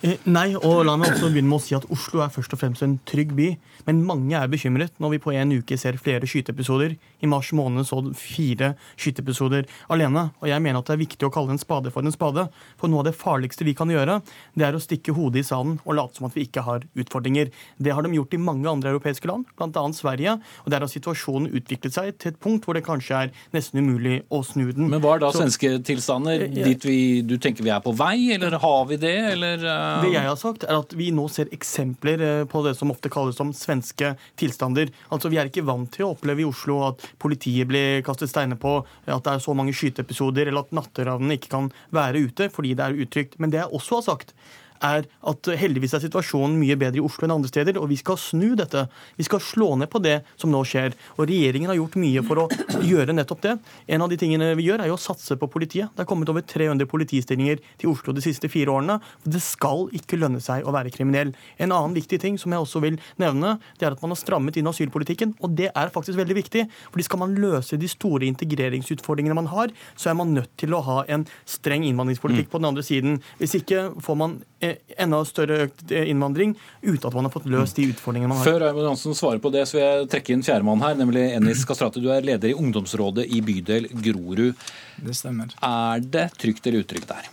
Eh, 0.00 0.16
nei, 0.32 0.48
og 0.56 0.82
la 0.88 0.96
meg 0.98 1.14
også 1.14 1.28
begynne 1.28 1.52
med 1.52 1.60
å 1.60 1.64
si 1.64 1.76
at 1.76 1.86
Oslo 1.92 2.24
er 2.24 2.32
først 2.32 2.56
og 2.56 2.62
fremst 2.62 2.86
en 2.86 2.98
trygg 3.08 3.36
by. 3.36 3.52
Men 3.90 4.04
mange 4.06 4.38
er 4.38 4.50
bekymret 4.50 4.94
når 5.02 5.16
vi 5.16 5.18
på 5.24 5.32
en 5.34 5.50
uke 5.58 5.74
ser 5.80 5.98
flere 5.98 6.28
skyteepisoder. 6.28 6.94
I 6.94 7.28
mars 7.30 7.50
måned 7.56 7.88
så 7.88 7.98
fire 8.16 8.74
skyteepisoder 8.94 9.66
alene. 9.90 10.28
Og 10.38 10.46
jeg 10.50 10.62
mener 10.62 10.78
at 10.78 10.86
det 10.86 10.94
er 10.94 11.02
viktig 11.02 11.26
å 11.26 11.32
kalle 11.34 11.56
en 11.56 11.60
spade 11.60 11.90
for 11.90 12.06
en 12.06 12.14
spade. 12.14 12.46
For 12.78 12.90
noe 12.90 13.02
av 13.02 13.08
det 13.08 13.16
farligste 13.18 13.66
vi 13.66 13.74
kan 13.74 13.90
gjøre, 13.90 14.20
det 14.54 14.66
er 14.68 14.78
å 14.78 14.82
stikke 14.82 15.14
hodet 15.16 15.42
i 15.42 15.48
sanden 15.48 15.80
og 15.82 15.96
late 15.98 16.20
som 16.20 16.28
at 16.28 16.36
vi 16.38 16.46
ikke 16.46 16.62
har 16.66 16.86
utfordringer. 16.94 17.50
Det 17.82 17.94
har 17.96 18.06
de 18.06 18.14
gjort 18.14 18.36
i 18.36 18.40
mange 18.42 18.70
andre 18.70 18.94
europeiske 18.94 19.30
land, 19.30 19.50
bl.a. 19.58 19.84
Sverige. 19.96 20.36
Og 20.64 20.70
der 20.70 20.86
har 20.86 20.92
situasjonen 20.92 21.50
utviklet 21.50 21.96
seg 21.96 22.14
til 22.20 22.34
et 22.34 22.40
punkt 22.40 22.68
hvor 22.68 22.78
det 22.78 22.84
kanskje 22.86 23.24
er 23.24 23.34
nesten 23.56 23.82
umulig 23.82 24.20
å 24.30 24.44
snu 24.46 24.68
den. 24.70 24.86
Men 24.92 25.02
hva 25.02 25.16
er 25.16 25.24
da 25.24 25.32
så, 25.34 25.42
svenske 25.42 25.80
tilstander? 25.88 26.46
Dit 26.54 26.86
vi, 26.86 27.00
du 27.26 27.36
tenker 27.42 27.66
vi 27.66 27.74
er 27.74 27.82
på 27.82 27.96
vei, 27.98 28.30
eller 28.36 28.54
har 28.62 28.86
vi 28.86 29.00
det, 29.02 29.16
eller? 29.32 29.66
Det 30.04 30.14
jeg 30.14 30.28
har 30.28 30.38
sagt, 30.38 30.68
er 30.68 30.78
at 30.78 30.94
vi 30.94 31.10
nå 31.14 31.26
ser 31.32 31.50
eksempler 31.54 32.22
eh, 32.22 32.46
på 32.50 32.62
det 32.62 32.76
som 32.78 32.92
ofte 32.94 33.10
kalles 33.12 33.38
som 33.40 33.50
svenske 33.56 33.79
tilstander. 34.38 34.90
Altså, 35.10 35.30
Vi 35.30 35.38
er 35.40 35.50
ikke 35.50 35.66
vant 35.66 35.90
til 35.94 36.06
å 36.06 36.12
oppleve 36.14 36.44
i 36.44 36.48
Oslo 36.48 36.80
at 36.88 37.04
politiet 37.18 37.68
blir 37.70 38.02
kastet 38.06 38.30
steiner 38.32 38.58
på, 38.60 38.80
at 39.06 39.24
det 39.24 39.32
er 39.32 39.44
så 39.44 39.54
mange 39.54 39.74
skyteepisoder, 39.76 40.48
eller 40.48 40.66
at 40.66 40.74
natteravnene 40.76 41.38
ikke 41.38 41.52
kan 41.52 41.70
være 41.94 42.26
ute 42.26 42.50
fordi 42.52 42.74
det 42.74 42.86
er 42.86 43.04
utrygt. 43.04 43.38
Men 43.38 43.50
det 43.52 43.62
jeg 43.62 43.74
også 43.76 44.00
har 44.00 44.08
sagt, 44.10 44.34
er 44.84 45.06
at 45.30 45.50
heldigvis 45.60 45.94
er 45.96 46.02
situasjonen 46.04 46.58
mye 46.60 46.76
bedre 46.80 47.00
i 47.00 47.04
Oslo 47.04 47.26
enn 47.26 47.34
andre 47.36 47.50
steder, 47.50 47.78
og 47.80 47.90
vi 47.90 47.98
skal 48.00 48.18
snu 48.20 48.54
dette. 48.58 48.86
Vi 49.18 49.26
skal 49.26 49.42
slå 49.44 49.72
ned 49.80 49.90
på 49.92 50.00
det 50.02 50.20
som 50.40 50.52
nå 50.52 50.62
skjer. 50.66 50.96
Og 51.18 51.28
regjeringen 51.30 51.70
har 51.70 51.78
gjort 51.78 51.98
mye 52.00 52.24
for 52.26 52.44
å 52.44 52.46
gjøre 52.84 53.14
nettopp 53.16 53.44
det. 53.44 53.56
En 53.90 54.04
av 54.04 54.12
de 54.12 54.18
tingene 54.20 54.52
vi 54.58 54.68
gjør, 54.68 54.84
er 54.84 54.90
jo 54.90 54.98
å 54.98 55.02
satse 55.02 55.36
på 55.40 55.50
politiet. 55.52 55.92
Det 55.96 56.04
er 56.04 56.10
kommet 56.10 56.30
over 56.32 56.44
300 56.44 56.88
politistillinger 56.90 57.60
til 57.80 57.92
Oslo 57.92 58.14
de 58.16 58.24
siste 58.24 58.50
fire 58.52 58.72
årene. 58.74 58.98
Det 59.24 59.42
skal 59.44 59.88
ikke 59.96 60.18
lønne 60.20 60.42
seg 60.44 60.66
å 60.66 60.74
være 60.74 60.92
kriminell. 60.94 61.34
En 61.60 61.74
annen 61.76 61.96
viktig 61.96 62.20
ting 62.22 62.38
som 62.40 62.54
jeg 62.54 62.64
også 62.64 62.82
vil 62.84 62.98
nevne, 63.20 63.56
det 63.78 63.88
er 63.88 63.96
at 63.96 64.04
man 64.04 64.14
har 64.14 64.20
strammet 64.20 64.58
inn 64.60 64.70
asylpolitikken, 64.70 65.36
og 65.44 65.56
det 65.58 65.70
er 65.70 65.94
faktisk 65.94 66.18
veldig 66.20 66.38
viktig. 66.38 66.66
fordi 66.90 67.06
skal 67.06 67.22
man 67.22 67.34
løse 67.34 67.78
de 67.80 67.88
store 67.88 68.26
integreringsutfordringene 68.30 69.36
man 69.36 69.50
har, 69.52 69.72
så 69.96 70.10
er 70.10 70.18
man 70.18 70.34
nødt 70.34 70.52
til 70.60 70.74
å 70.74 70.82
ha 70.86 71.02
en 71.08 71.26
streng 71.48 71.84
innvandringspolitikk 71.84 72.48
mm. 72.48 72.52
på 72.52 72.60
den 72.60 72.70
andre 72.70 72.84
siden. 72.86 73.20
Hvis 73.38 73.56
ikke 73.60 73.90
får 74.00 74.18
man 74.18 74.40
enda 74.60 75.20
større 75.24 75.64
økt 75.66 75.92
innvandring 75.96 76.54
uten 76.82 77.06
at 77.08 77.16
man 77.16 77.26
har 77.26 77.32
fått 77.32 77.48
løst 77.50 77.78
de 77.80 77.88
utfordringene 77.94 78.30
man 78.32 78.40
har. 78.40 78.48
Før 78.48 78.64
Raymond 78.66 78.90
Hansen 78.92 79.16
svarer 79.16 79.42
på 79.42 79.52
det, 79.54 79.66
så 79.68 79.78
vil 79.78 79.84
jeg 79.86 80.08
trekke 80.14 80.34
inn 80.36 80.44
fjerdemann 80.46 80.84
her, 80.84 80.96
nemlig 81.00 81.26
Ennis 81.34 81.64
Kastrati. 81.68 82.02
Du 82.02 82.10
er 82.12 82.24
leder 82.26 82.52
i 82.52 82.56
ungdomsrådet 82.56 83.26
i 83.32 83.42
bydel 83.44 83.88
Grorud. 84.04 84.64
Det 85.00 85.16
stemmer. 85.16 85.54
Er 85.64 86.04
det 86.04 86.30
trygt 86.40 86.66
eller 86.68 86.84
utrygt 86.84 87.08
der? 87.08 87.30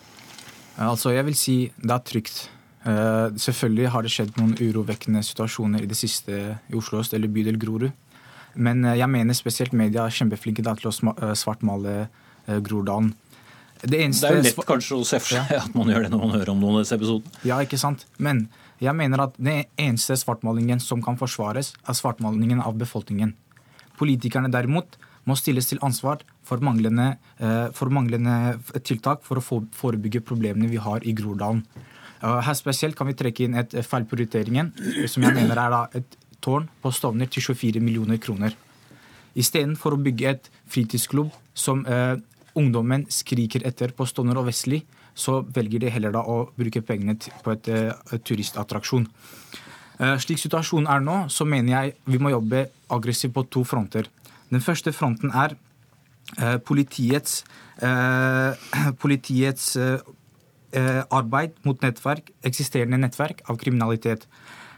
Altså, 0.77 1.11
jeg 1.15 1.25
vil 1.25 1.37
si 1.37 1.57
det 1.81 1.93
er 1.93 2.05
trygt. 2.05 2.45
Uh, 2.87 3.33
selvfølgelig 3.35 3.89
har 3.91 4.05
det 4.05 4.11
skjedd 4.13 4.37
noen 4.39 4.53
urovekkende 4.61 5.19
situasjoner 5.25 5.83
i 5.83 5.89
det 5.89 5.97
siste 5.99 6.37
i 6.69 6.77
Oslo 6.77 7.01
øst 7.01 7.15
eller 7.17 7.31
bydel 7.33 7.57
Grorud. 7.59 7.89
Men 8.55 8.85
uh, 8.85 8.93
jeg 8.95 9.09
mener 9.11 9.35
spesielt 9.35 9.75
media 9.75 10.05
er 10.05 10.13
kjempeflinke 10.13 10.63
til 10.63 10.89
å 10.89 10.93
eh, 11.17 11.33
svartmale 11.35 11.95
uh, 12.05 12.59
Groruddalen. 12.63 13.11
Det, 13.81 13.89
Det 13.91 14.29
er 14.29 14.37
jo 14.37 14.43
lett 14.45 14.61
kanskje 14.67 14.97
å 14.97 15.05
se 15.05 15.19
for 15.21 15.35
seg 15.37 15.51
at 15.57 15.75
man 15.77 15.89
gjør 15.91 16.07
det 16.07 16.13
når 16.13 16.23
man 16.23 16.33
hører 16.35 16.53
om 16.53 16.61
noen 16.61 16.79
av 16.79 16.85
disse 16.85 16.97
episodene. 16.97 17.33
Ja, 17.47 17.59
ikke 17.61 17.77
sant? 17.81 18.05
Men 18.17 18.47
jeg 18.81 18.93
mener 18.97 19.25
at 19.27 19.35
den 19.37 19.65
eneste 19.77 20.17
svartmalingen 20.17 20.81
som 20.81 21.01
kan 21.05 21.17
forsvares, 21.17 21.73
er 21.87 21.97
svartmalingen 21.97 22.61
av 22.61 22.77
befolkningen. 22.77 23.33
Politikerne 23.97 24.51
derimot 24.53 24.97
må 25.27 25.35
stilles 25.35 25.67
til 25.69 25.81
ansvar 25.83 26.21
for 26.47 26.61
manglende, 26.63 27.17
eh, 27.39 27.67
for 27.75 27.91
manglende 27.91 28.59
tiltak 28.85 29.23
for 29.27 29.41
å 29.41 29.63
forebygge 29.75 30.21
problemene 30.23 30.69
vi 30.69 30.77
har 30.77 31.03
i 31.03 31.13
Groruddalen. 31.13 31.63
Eh, 32.21 32.41
Her 32.41 32.53
spesielt 32.53 32.95
kan 32.95 33.07
vi 33.07 33.13
trekke 33.13 33.45
inn 33.45 33.55
et 33.55 33.73
eh, 33.73 33.83
feilprioriteringen, 33.83 34.71
som 35.07 35.23
jeg 35.23 35.33
mener 35.35 35.57
er 35.57 35.97
et 35.99 36.17
tårn 36.41 36.69
på 36.81 36.93
Stovner 36.93 37.27
til 37.29 37.43
24 37.43 37.81
millioner 37.81 38.17
kroner. 38.17 38.53
Istedenfor 39.35 39.93
å 39.93 40.01
bygge 40.01 40.29
et 40.29 40.49
fritidsklubb 40.69 41.31
som 41.53 41.83
ungdommen 42.57 43.05
skriker 43.13 43.65
etter 43.67 43.93
på 43.95 44.07
Stovner 44.09 44.39
og 44.41 44.49
Vestli, 44.49 44.81
så 45.17 45.39
velger 45.53 45.81
de 45.81 45.91
heller 45.93 46.13
da 46.13 46.21
å 46.21 46.47
bruke 46.57 46.83
pengene 46.85 47.17
på 47.43 47.53
et, 47.53 47.67
eh, 47.67 47.93
et 48.13 48.23
turistattraksjon. 48.23 49.07
Eh, 49.99 50.17
slik 50.21 50.37
situasjonen 50.37 50.89
er 50.89 51.01
nå, 51.01 51.29
så 51.29 51.45
mener 51.45 51.73
jeg 51.73 51.95
vi 52.05 52.19
må 52.21 52.29
jobbe 52.29 52.67
aggressivt 52.89 53.33
på 53.33 53.49
to 53.49 53.63
fronter. 53.63 54.05
Den 54.51 54.61
første 54.61 54.93
fronten 54.93 55.33
er 55.33 55.55
eh, 56.37 56.57
politiets, 56.57 57.43
eh, 57.81 58.53
politiets 59.03 59.75
eh, 59.75 59.99
eh, 60.71 61.03
arbeid 61.09 61.57
mot 61.65 61.81
nettverk, 61.81 62.31
eksisterende 62.45 62.99
nettverk 63.01 63.41
av 63.49 63.57
kriminalitet. 63.57 64.27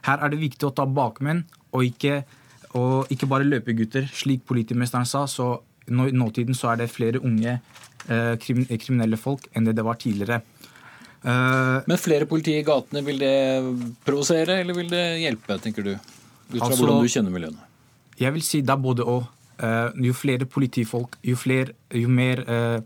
Her 0.07 0.23
er 0.23 0.31
det 0.31 0.39
viktig 0.39 0.69
å 0.69 0.75
ta 0.75 0.85
bakmenn 0.87 1.43
og 1.73 1.83
ikke, 1.83 2.23
og 2.79 3.11
ikke 3.11 3.27
bare 3.27 3.47
løpegutter. 3.47 4.07
Slik 4.13 4.45
politimesteren 4.47 5.05
sa, 5.09 5.25
så 5.27 5.59
nå, 5.89 6.09
nåtiden 6.15 6.55
så 6.57 6.71
er 6.73 6.81
det 6.83 6.89
flere 6.91 7.21
unge 7.21 7.57
eh, 8.07 8.35
krim, 8.41 8.65
kriminelle 8.65 9.17
folk 9.19 9.47
enn 9.53 9.67
det 9.67 9.75
det 9.77 9.85
var 9.85 9.99
tidligere. 9.99 10.41
Eh, 11.23 11.79
Men 11.87 11.97
flere 11.99 12.25
politi 12.29 12.55
i 12.59 12.63
gatene, 12.63 13.03
vil 13.05 13.19
det 13.19 13.35
provosere, 14.05 14.61
eller 14.61 14.77
vil 14.77 14.89
det 14.91 15.03
hjelpe, 15.23 15.59
tenker 15.61 15.83
du? 15.83 15.91
Ut 15.95 16.59
fra 16.59 16.67
Altså- 16.69 16.85
hvordan 16.85 17.03
du 17.03 17.07
kjenner 17.11 17.31
miljøene. 17.31 17.65
Jeg 18.19 18.33
vil 18.33 18.41
si 18.41 18.61
det 18.61 18.69
er 18.69 18.77
både 18.77 19.05
og. 19.05 19.27
Eh, 19.59 19.89
jo 20.07 20.13
flere 20.13 20.45
politifolk, 20.45 21.17
jo, 21.23 21.35
flere, 21.35 21.73
jo 21.93 22.07
mer 22.07 22.39
eh, 22.47 22.79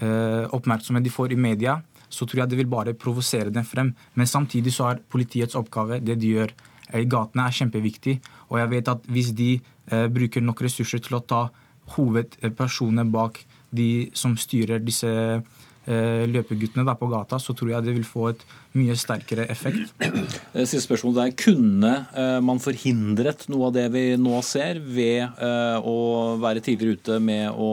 eh, 0.00 0.46
oppmerksomhet 0.56 1.04
de 1.04 1.10
får 1.10 1.32
i 1.32 1.36
media, 1.36 1.82
så 2.08 2.24
tror 2.26 2.40
jeg 2.44 2.48
det 2.48 2.56
vil 2.58 2.66
bare 2.66 2.94
provosere 2.94 3.52
dem 3.52 3.64
frem. 3.64 3.94
Men 4.14 4.26
samtidig 4.26 4.72
så 4.72 4.90
er 4.92 5.00
politiets 5.10 5.54
oppgave, 5.54 6.00
det 6.02 6.18
de 6.18 6.32
gjør 6.32 6.50
i 6.94 7.04
gatene, 7.04 7.46
er 7.46 7.50
kjempeviktig. 7.58 8.20
Og 8.50 8.58
jeg 8.58 8.70
vet 8.70 8.88
at 8.88 9.02
hvis 9.06 9.34
de 9.34 9.60
eh, 9.90 10.06
bruker 10.08 10.40
nok 10.40 10.62
ressurser 10.62 11.02
til 11.04 11.18
å 11.18 11.26
ta 11.26 11.50
hovedpersonene 11.96 13.04
bak 13.12 13.42
de 13.74 14.10
som 14.14 14.36
styrer 14.38 14.78
disse 14.84 15.08
eh, 15.10 16.24
løpeguttene 16.30 16.84
da 16.86 16.94
på 16.98 17.08
gata, 17.10 17.40
så 17.42 17.54
tror 17.56 17.72
jeg 17.74 17.84
det 17.86 17.94
vil 17.96 18.06
få 18.06 18.28
et 18.30 18.44
mye 18.78 18.94
sterkere 18.98 19.46
effekt. 19.52 19.92
Eh, 20.00 20.62
Siste 20.64 20.84
spørsmål 20.86 21.16
der. 21.18 21.34
Kunne 21.38 21.92
eh, 22.14 22.38
man 22.44 22.62
forhindret 22.62 23.46
noe 23.52 23.68
av 23.68 23.74
det 23.76 23.88
vi 23.94 24.04
nå 24.20 24.40
ser, 24.46 24.80
ved 24.80 25.22
eh, 25.26 25.78
å 25.82 26.38
være 26.42 26.62
tidligere 26.64 26.98
ute 27.00 27.18
med 27.22 27.50
å 27.50 27.70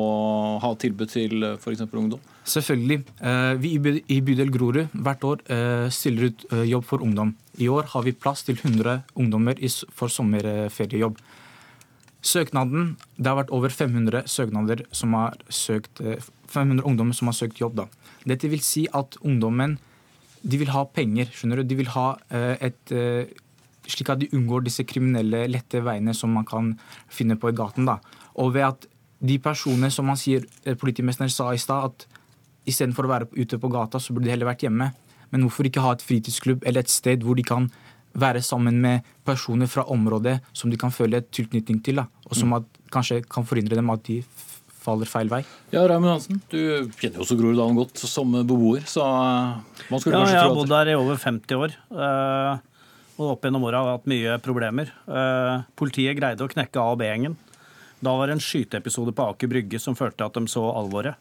ha 0.63 0.73
tilbud 0.81 1.13
til 1.13 1.47
f.eks. 1.55 1.85
ungdom? 1.87 2.21
Selvfølgelig. 2.41 3.03
Eh, 3.21 3.53
Vi 3.61 3.75
i 4.09 4.19
bydel 4.25 4.49
Grorud 4.53 4.89
hvert 4.97 5.23
år 5.27 5.45
stiller 5.93 6.31
ut 6.31 6.47
jobb 6.65 6.85
for 6.89 7.05
ungdom. 7.05 7.35
I 7.61 7.67
år 7.69 7.89
har 7.93 8.05
vi 8.07 8.13
plass 8.17 8.41
til 8.47 8.57
100 8.57 9.03
ungdommer 9.19 9.59
i 9.61 9.69
for 9.69 10.09
sommerferiejobb. 10.09 11.19
Søknaden, 12.21 12.97
Det 13.17 13.25
har 13.25 13.43
vært 13.43 13.51
over 13.51 13.69
500 13.69 14.23
søknader 14.27 14.85
som 14.91 15.13
har 15.13 15.33
søkt, 15.49 16.01
eh, 16.01 16.21
500 16.47 16.83
ungdommer 16.85 17.13
som 17.13 17.27
har 17.27 17.33
søkt 17.33 17.57
jobb. 17.59 17.75
da. 17.75 17.85
Dette 18.25 18.49
vil 18.49 18.59
si 18.59 18.87
at 18.93 19.17
ungdommen 19.23 19.79
de 20.47 20.57
vil 20.57 20.69
ha 20.69 20.83
penger. 20.85 21.25
skjønner 21.25 21.57
du? 21.57 21.63
De 21.63 21.75
vil 21.75 21.87
ha 21.87 22.17
eh, 22.29 22.57
et 22.61 22.91
eh, 22.91 23.25
Slik 23.91 24.11
at 24.13 24.19
de 24.19 24.29
unngår 24.37 24.63
disse 24.63 24.83
kriminelle, 24.85 25.49
lette 25.49 25.81
veiene 25.81 26.13
som 26.13 26.29
man 26.31 26.45
kan 26.45 26.79
finne 27.09 27.35
på 27.35 27.49
i 27.49 27.55
gaten. 27.57 27.85
da. 27.85 27.97
Og 28.37 28.53
ved 28.53 28.61
at 28.61 28.85
de 29.19 29.37
personene 29.39 29.91
som 29.91 30.05
man 30.05 30.15
sier, 30.15 30.45
eh, 30.65 30.75
politimesteren 30.75 31.29
sa 31.29 31.49
i 31.51 31.57
stad, 31.57 31.85
at 31.85 32.05
istedenfor 32.67 33.05
å 33.05 33.09
være 33.09 33.27
ute 33.33 33.57
på 33.57 33.71
gata, 33.71 33.97
så 33.97 34.13
burde 34.13 34.25
de 34.25 34.29
heller 34.29 34.45
vært 34.45 34.61
hjemme. 34.61 34.93
Men 35.31 35.41
hvorfor 35.41 35.65
ikke 35.65 35.81
ha 35.81 35.93
et 35.93 36.05
fritidsklubb 36.05 36.63
eller 36.65 36.81
et 36.81 36.89
sted 36.89 37.23
hvor 37.23 37.35
de 37.35 37.43
kan 37.43 37.71
være 38.13 38.41
sammen 38.43 38.79
med 38.83 39.01
personer 39.25 39.67
fra 39.71 39.83
området 39.91 40.39
som 40.53 40.69
de 40.71 40.77
kan 40.77 40.91
føle 40.91 41.17
et 41.21 41.29
tilknytning 41.31 41.81
til, 41.83 42.01
da, 42.01 42.07
og 42.27 42.35
som 42.35 42.53
at, 42.57 42.63
kanskje 42.91 43.21
kan 43.29 43.45
forhindre 43.47 43.77
dem 43.79 43.89
at 43.93 44.03
de 44.07 44.21
faller 44.81 45.05
feil 45.05 45.29
vei? 45.29 45.43
Ja, 45.71 45.83
Raymond 45.87 46.09
Hansen, 46.15 46.41
du 46.49 46.57
kjenner 46.97 47.19
jo 47.21 47.25
også 47.27 47.37
Groruddalen 47.39 47.77
godt 47.77 48.01
som 48.01 48.31
beboer, 48.33 48.81
så 48.89 49.05
eh, 49.05 49.85
man 49.91 50.01
skulle 50.01 50.17
Ja, 50.17 50.23
kanskje 50.25 50.35
jeg 50.39 50.43
har 50.47 50.55
bodd 50.57 50.73
der 50.73 50.89
i 50.91 50.97
over 50.97 51.15
50 51.21 51.55
år. 51.61 51.75
eh, 51.93 52.67
Og 53.21 53.35
opp 53.35 53.43
gjennom 53.45 53.63
åra 53.69 53.77
har 53.83 53.91
jeg 53.91 53.99
hatt 53.99 54.09
mye 54.09 54.37
problemer. 54.41 54.89
Eh, 55.05 55.61
Politiet 55.77 56.17
greide 56.17 56.41
å 56.41 56.49
knekke 56.49 56.81
A- 56.81 56.91
og 56.95 56.97
B-gjengen. 57.03 57.35
Da 58.01 58.15
var 58.17 58.27
det 58.31 58.39
en 58.39 58.41
skyteepisode 58.41 59.13
på 59.13 59.27
Aker 59.29 59.47
Brygge 59.51 59.79
som 59.79 59.93
førte 59.93 60.17
til 60.17 60.25
at 60.25 60.33
de 60.39 60.49
så 60.49 60.63
alvoret. 60.73 61.15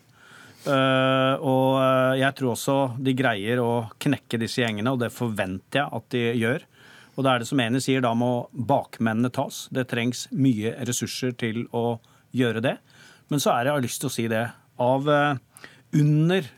Uh, 0.65 1.37
Og 1.41 1.79
eh, 1.81 2.19
jeg 2.21 2.35
tror 2.37 2.53
også 2.53 2.77
de 3.01 3.15
greier 3.17 3.61
å 3.61 3.89
knekke 4.01 4.41
disse 4.41 4.61
gjengene, 4.61 4.93
og 4.93 5.01
det 5.01 5.13
forventer 5.13 5.81
jeg 5.83 5.89
at 6.01 6.09
de 6.13 6.25
gjør. 6.41 6.65
Og 7.21 7.27
da 7.27 7.35
er 7.35 7.43
det 7.43 7.51
som 7.51 7.61
Eni 7.61 7.83
sier, 7.85 8.01
da 8.01 8.15
må 8.17 8.49
bakmennene 8.51 9.29
tas. 9.29 9.67
Det 9.69 9.91
trengs 9.91 10.25
mye 10.33 10.73
ressurser 10.89 11.35
til 11.37 11.67
å 11.77 11.99
gjøre 12.33 12.63
det. 12.65 12.79
Men 13.29 13.43
så 13.45 13.53
er 13.53 13.67
det, 13.67 13.69
jeg 13.69 13.77
har 13.77 13.85
lyst 13.85 14.01
til 14.01 14.09
å 14.09 14.15
si 14.15 14.25
det, 14.33 14.45
av 14.81 15.11
eh, 15.13 15.67
under 16.01 16.49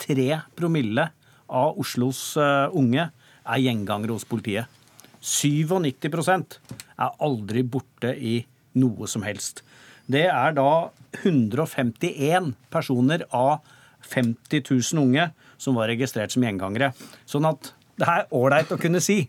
tre 0.00 0.40
promille 0.56 1.04
av 1.52 1.76
Oslos 1.84 2.22
eh, 2.40 2.72
unge 2.72 3.10
er 3.12 3.60
gjengangere 3.60 4.16
hos 4.16 4.24
politiet. 4.24 4.72
97% 5.20 6.56
er 6.72 7.20
aldri 7.28 7.66
borte 7.68 8.16
i 8.16 8.38
noe 8.80 9.12
som 9.12 9.26
helst. 9.26 9.60
Det 10.08 10.24
er 10.32 10.56
da 10.56 10.88
151 11.26 12.54
personer 12.72 13.28
av 13.36 13.58
50 14.06 14.64
000 14.64 15.04
unge 15.04 15.28
som 15.60 15.76
var 15.76 15.92
registrert 15.92 16.32
som 16.32 16.48
gjengangere. 16.48 16.94
Sånn 17.28 17.52
at 17.52 17.74
det 18.00 18.08
er 18.08 18.30
ålreit 18.32 18.72
å 18.72 18.80
kunne 18.80 19.04
si 19.04 19.26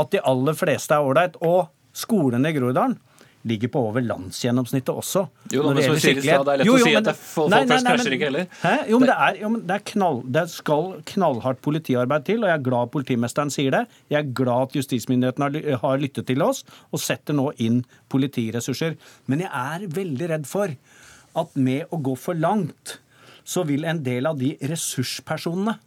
at 0.00 0.10
de 0.14 0.24
aller 0.32 0.56
fleste 0.58 0.96
er 0.96 1.06
ålreit. 1.06 1.38
Og 1.44 1.70
skolene 1.96 2.50
i 2.50 2.56
Groruddalen 2.56 2.98
ligger 3.48 3.70
på 3.72 3.80
over 3.88 4.04
landsgjennomsnittet 4.04 4.92
også. 4.92 5.22
Jo 5.52 5.62
da, 5.64 5.72
men 5.72 5.86
som 5.86 5.96
sier 6.02 6.18
i 6.20 6.24
stad, 6.24 6.44
det 6.44 6.52
er 6.52 6.60
lett 6.60 6.68
Jo, 6.68 6.74
å 6.76 6.82
si 6.84 6.92
at 6.98 7.06
det 7.06 7.14
folk 7.16 7.52
Nei, 7.52 7.60
nei, 7.64 7.78
nei, 7.80 7.94
krasjer 7.96 8.16
ikke 8.16 8.28
heller. 8.28 8.48
Hæ? 8.60 8.72
Jo, 8.90 8.98
men 9.00 9.08
det, 9.08 9.16
er, 9.16 9.38
jo, 9.40 9.50
men 9.54 9.62
det, 9.64 9.76
er 9.76 9.84
knall, 9.94 10.20
det 10.36 10.44
skal 10.52 10.88
knallhardt 11.08 11.62
politiarbeid 11.64 12.26
til, 12.28 12.44
og 12.44 12.50
jeg 12.50 12.60
er 12.60 12.66
glad 12.68 12.92
politimesteren 12.92 13.52
sier 13.54 13.76
det. 13.76 13.82
Jeg 14.12 14.20
er 14.20 14.32
glad 14.42 14.68
at 14.68 14.76
justismyndighetene 14.80 15.48
har, 15.48 15.78
har 15.86 16.02
lyttet 16.04 16.28
til 16.28 16.44
oss 16.44 16.64
og 16.90 17.00
setter 17.00 17.36
nå 17.36 17.48
inn 17.64 17.80
politiressurser. 18.12 18.98
Men 19.32 19.46
jeg 19.46 19.52
er 19.56 19.88
veldig 20.00 20.32
redd 20.34 20.48
for 20.50 20.76
at 21.40 21.56
med 21.56 21.88
å 21.94 22.00
gå 22.02 22.16
for 22.20 22.36
langt, 22.36 22.98
så 23.46 23.64
vil 23.64 23.86
en 23.88 24.02
del 24.04 24.28
av 24.28 24.36
de 24.38 24.52
ressurspersonene 24.68 25.78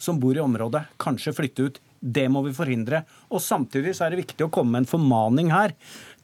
som 0.00 0.20
bor 0.20 0.36
i 0.36 0.40
området, 0.40 0.86
kanskje 1.02 1.34
flytte 1.36 1.66
ut. 1.66 1.80
Det 2.00 2.26
må 2.32 2.42
vi 2.46 2.56
forhindre. 2.56 3.04
Og 3.30 3.42
samtidig 3.44 3.94
så 3.96 4.06
er 4.06 4.14
det 4.14 4.24
viktig 4.24 4.46
å 4.46 4.52
komme 4.52 4.74
med 4.74 4.84
en 4.84 4.92
formaning 4.92 5.52
her, 5.52 5.76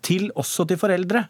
til 0.05 0.31
også 0.39 0.67
til 0.69 0.81
foreldre 0.81 1.27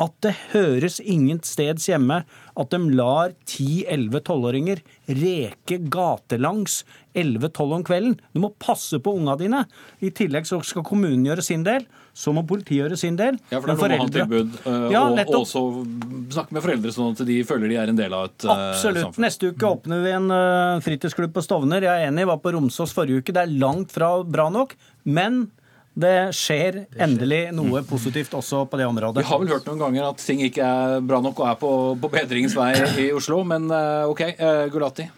at 0.00 0.14
det 0.24 0.32
høres 0.54 0.98
ingen 1.02 1.40
steds 1.44 1.88
hjemme 1.90 2.22
at 2.24 2.72
de 2.72 2.78
lar 2.96 3.34
10-11-12-åringer 3.48 4.80
reke 5.18 5.80
gatelangs 5.92 6.80
11-12 7.12 7.74
om 7.76 7.84
kvelden. 7.86 8.14
Du 8.32 8.40
må 8.44 8.52
passe 8.62 9.00
på 9.02 9.14
unga 9.18 9.36
dine. 9.40 9.64
I 10.00 10.12
tillegg 10.14 10.48
så 10.48 10.60
skal 10.64 10.86
kommunen 10.86 11.26
gjøre 11.28 11.44
sin 11.44 11.66
del. 11.66 11.84
Så 12.16 12.32
må 12.34 12.42
politiet 12.46 12.82
gjøre 12.82 12.98
sin 12.98 13.16
del. 13.18 13.38
Ja, 13.52 13.60
for 13.60 13.70
det 13.70 13.76
er 13.76 13.78
Men 13.78 13.80
noe 13.80 13.90
med 13.90 14.00
å 14.00 14.02
ha 14.02 14.14
tilbud, 14.16 14.56
uh, 14.64 14.88
Ja, 14.92 15.04
og 15.06 15.36
også 15.40 15.62
snakke 16.34 16.56
med 16.56 16.64
foreldre 16.64 16.94
sånn 16.94 17.14
at 17.14 17.22
de 17.28 17.38
føler 17.46 17.70
de 17.70 17.78
er 17.80 17.92
en 17.92 18.00
del 18.00 18.16
av 18.16 18.26
et 18.30 18.48
uh, 18.48 18.52
Absolutt. 18.56 19.06
samfunn. 19.06 19.26
Neste 19.26 19.52
uke 19.52 19.70
åpner 19.70 20.02
vi 20.04 20.16
en 20.16 20.28
uh, 20.34 20.82
fritidsklubb 20.84 21.32
på 21.36 21.44
Stovner. 21.46 21.86
Jeg 21.86 21.92
er 21.92 22.10
enig, 22.10 22.24
jeg 22.24 22.32
var 22.32 22.42
på 22.42 22.54
Romsås 22.56 22.94
forrige 22.96 23.22
uke. 23.22 23.36
Det 23.36 23.46
er 23.46 23.54
langt 23.62 23.94
fra 23.94 24.12
bra 24.26 24.50
nok. 24.52 24.74
Men 25.06 25.46
det 26.00 26.32
skjer 26.38 26.84
endelig 27.02 27.40
noe 27.54 27.82
positivt 27.86 28.34
også 28.38 28.64
på 28.70 28.78
det 28.78 28.86
området. 28.88 29.24
Vi 29.24 29.30
har 29.30 29.40
vel 29.42 29.50
hørt 29.52 29.66
noen 29.68 29.80
ganger 29.82 30.10
at 30.12 30.22
ting 30.22 30.42
ikke 30.46 30.66
er 30.66 31.00
bra 31.04 31.18
nok 31.24 31.42
og 31.42 31.48
er 31.50 31.56
på, 31.60 31.72
på 32.00 32.12
bedringens 32.14 32.54
vei 32.56 32.70
i 33.06 33.08
Oslo, 33.12 33.42
men 33.44 33.66
OK, 34.06 34.22
Gulati. 34.70 35.08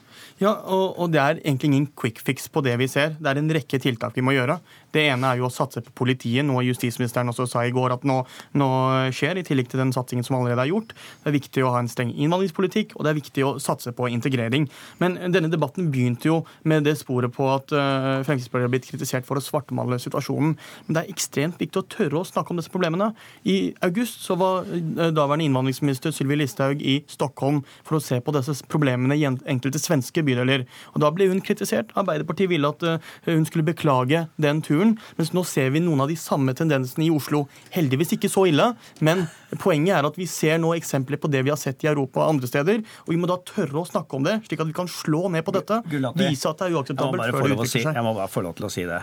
Ja, 0.42 0.52
og, 0.66 0.96
og, 0.98 1.10
det 1.12 1.20
er 1.22 1.40
egentlig 1.42 1.70
ingen 1.70 1.88
quick 1.98 2.20
fix 2.24 2.48
på 2.50 2.62
det 2.64 2.74
vi 2.80 2.88
ser. 2.90 3.14
Det 3.18 3.30
er 3.30 3.38
en 3.38 3.52
rekke 3.54 3.78
tiltak 3.82 4.16
vi 4.16 4.24
må 4.24 4.34
gjøre. 4.34 4.58
Det 4.92 5.06
ene 5.08 5.30
er 5.32 5.40
jo 5.40 5.48
å 5.48 5.52
satse 5.52 5.80
på 5.84 5.94
politiet, 6.02 6.44
noe 6.44 6.64
justisministeren 6.66 7.30
også 7.32 7.46
sa 7.48 7.64
i 7.64 7.72
går 7.72 7.94
at 7.96 8.04
nå, 8.08 8.18
nå, 8.60 8.68
skjer, 9.14 9.40
i 9.40 9.44
tillegg 9.46 9.70
til 9.72 9.80
den 9.80 9.92
satsingen 9.94 10.26
som 10.26 10.36
allerede 10.38 10.66
er 10.66 10.72
gjort. 10.72 10.92
Det 11.22 11.30
er 11.30 11.36
viktig 11.38 11.64
å 11.64 11.72
ha 11.72 11.80
en 11.80 11.88
streng 11.90 12.12
innvandringspolitikk, 12.12 12.96
og 12.96 13.06
det 13.06 13.12
er 13.12 13.18
viktig 13.18 13.46
å 13.46 13.54
satse 13.62 13.94
på 13.96 14.10
integrering. 14.12 14.68
Men 15.00 15.16
denne 15.32 15.50
debatten 15.52 15.88
begynte 15.92 16.28
jo 16.28 16.40
med 16.68 16.84
det 16.88 16.98
sporet 17.00 17.32
på 17.32 17.48
at 17.52 17.72
uh, 17.72 18.20
Fremskrittspartiet 18.26 18.68
har 18.68 18.74
blitt 18.74 18.90
kritisert 18.90 19.28
for 19.28 19.40
å 19.40 19.44
svartmale 19.44 19.98
situasjonen. 20.02 20.56
Men 20.86 20.98
det 20.98 21.04
er 21.04 21.14
ekstremt 21.14 21.60
viktig 21.62 21.80
å 21.80 21.88
tørre 21.96 22.20
å 22.20 22.28
snakke 22.28 22.52
om 22.52 22.60
disse 22.60 22.72
problemene. 22.72 23.12
I 23.48 23.72
august 23.86 24.26
så 24.26 24.36
var 24.40 24.68
uh, 24.68 25.08
daværende 25.08 25.48
innvandringsminister 25.48 26.12
Sylvi 26.12 26.42
Listhaug 26.42 26.84
i 26.84 27.00
Stockholm 27.10 27.62
for 27.80 27.96
å 27.98 28.04
se 28.04 28.20
på 28.20 28.36
disse 28.36 28.58
problemene 28.68 29.16
i 29.16 29.24
enkelte 29.24 29.80
svenske 29.80 30.24
bydeler. 30.26 30.66
Og 30.92 31.00
Da 31.02 31.12
ble 31.14 31.30
hun 31.32 31.40
kritisert. 31.44 31.94
Arbeiderpartiet 31.98 32.52
ville 32.52 32.68
at 32.68 32.84
uh, 32.84 33.12
hun 33.30 33.48
skulle 33.48 33.66
beklage 33.66 34.26
den 34.42 34.60
turen 34.64 34.81
kulturen. 34.82 34.98
Mens 35.16 35.32
nå 35.32 35.44
ser 35.44 35.70
vi 35.70 35.80
noen 35.80 36.00
av 36.02 36.08
de 36.08 36.16
samme 36.16 36.54
tendensene 36.54 37.06
i 37.06 37.10
Oslo. 37.10 37.46
Heldigvis 37.72 38.14
ikke 38.16 38.30
så 38.30 38.46
ille, 38.48 38.72
men 39.00 39.26
poenget 39.58 39.96
er 39.98 40.08
at 40.08 40.18
vi 40.18 40.26
ser 40.26 40.58
nå 40.58 40.74
eksempler 40.76 41.20
på 41.20 41.30
det 41.30 41.42
vi 41.44 41.50
har 41.50 41.60
sett 41.60 41.82
i 41.84 41.90
Europa 41.90 42.22
og 42.24 42.36
andre 42.36 42.48
steder. 42.50 42.82
Og 43.06 43.12
vi 43.12 43.20
må 43.20 43.28
da 43.30 43.38
tørre 43.38 43.82
å 43.82 43.88
snakke 43.88 44.16
om 44.16 44.24
det, 44.26 44.40
slik 44.46 44.60
at 44.60 44.70
vi 44.70 44.76
kan 44.76 44.88
slå 44.90 45.28
ned 45.32 45.44
på 45.44 45.54
dette. 45.54 45.82
Vise 46.16 46.48
at 46.48 46.58
det 46.58 46.70
er 46.70 46.78
uakseptabelt 46.78 47.28
før 47.30 47.48
det 47.48 47.58
utvikler 47.58 47.74
seg. 47.74 47.92
Jeg 47.92 48.06
må 48.06 48.16
bare 48.16 48.32
få 48.32 48.44
lov 48.44 48.56
til 48.58 48.68
å 48.68 48.72
si 48.72 48.86
det. 48.88 49.02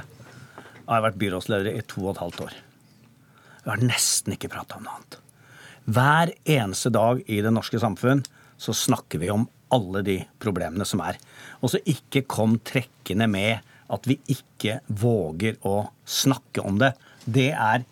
Jeg 0.79 0.95
har 0.95 1.05
vært 1.05 1.21
byrådsleder 1.21 1.71
i 1.75 1.85
to 1.85 2.03
og 2.07 2.15
et 2.15 2.23
halvt 2.23 2.43
år. 2.47 2.59
Jeg 3.59 3.69
har 3.69 3.85
nesten 3.85 4.33
ikke 4.33 4.49
prata 4.51 4.79
om 4.79 4.85
noe 4.87 4.97
annet. 4.97 5.19
Hver 5.89 6.31
eneste 6.49 6.91
dag 6.93 7.21
i 7.29 7.39
det 7.45 7.51
norske 7.53 7.79
samfunn 7.81 8.23
så 8.59 8.73
snakker 8.75 9.21
vi 9.21 9.29
om 9.31 9.47
alle 9.73 10.01
de 10.05 10.15
problemene 10.41 10.85
som 10.87 11.01
er. 11.05 11.19
Og 11.61 11.71
så 11.73 11.81
ikke 11.87 12.25
kom 12.29 12.57
trekkende 12.65 13.27
med 13.29 13.68
at 13.89 14.07
vi 14.09 14.19
ikke 14.31 14.79
våger 14.87 15.57
å 15.67 15.89
snakke 16.05 16.63
om 16.65 16.79
det. 16.81 16.93
Det 17.25 17.51
er 17.51 17.85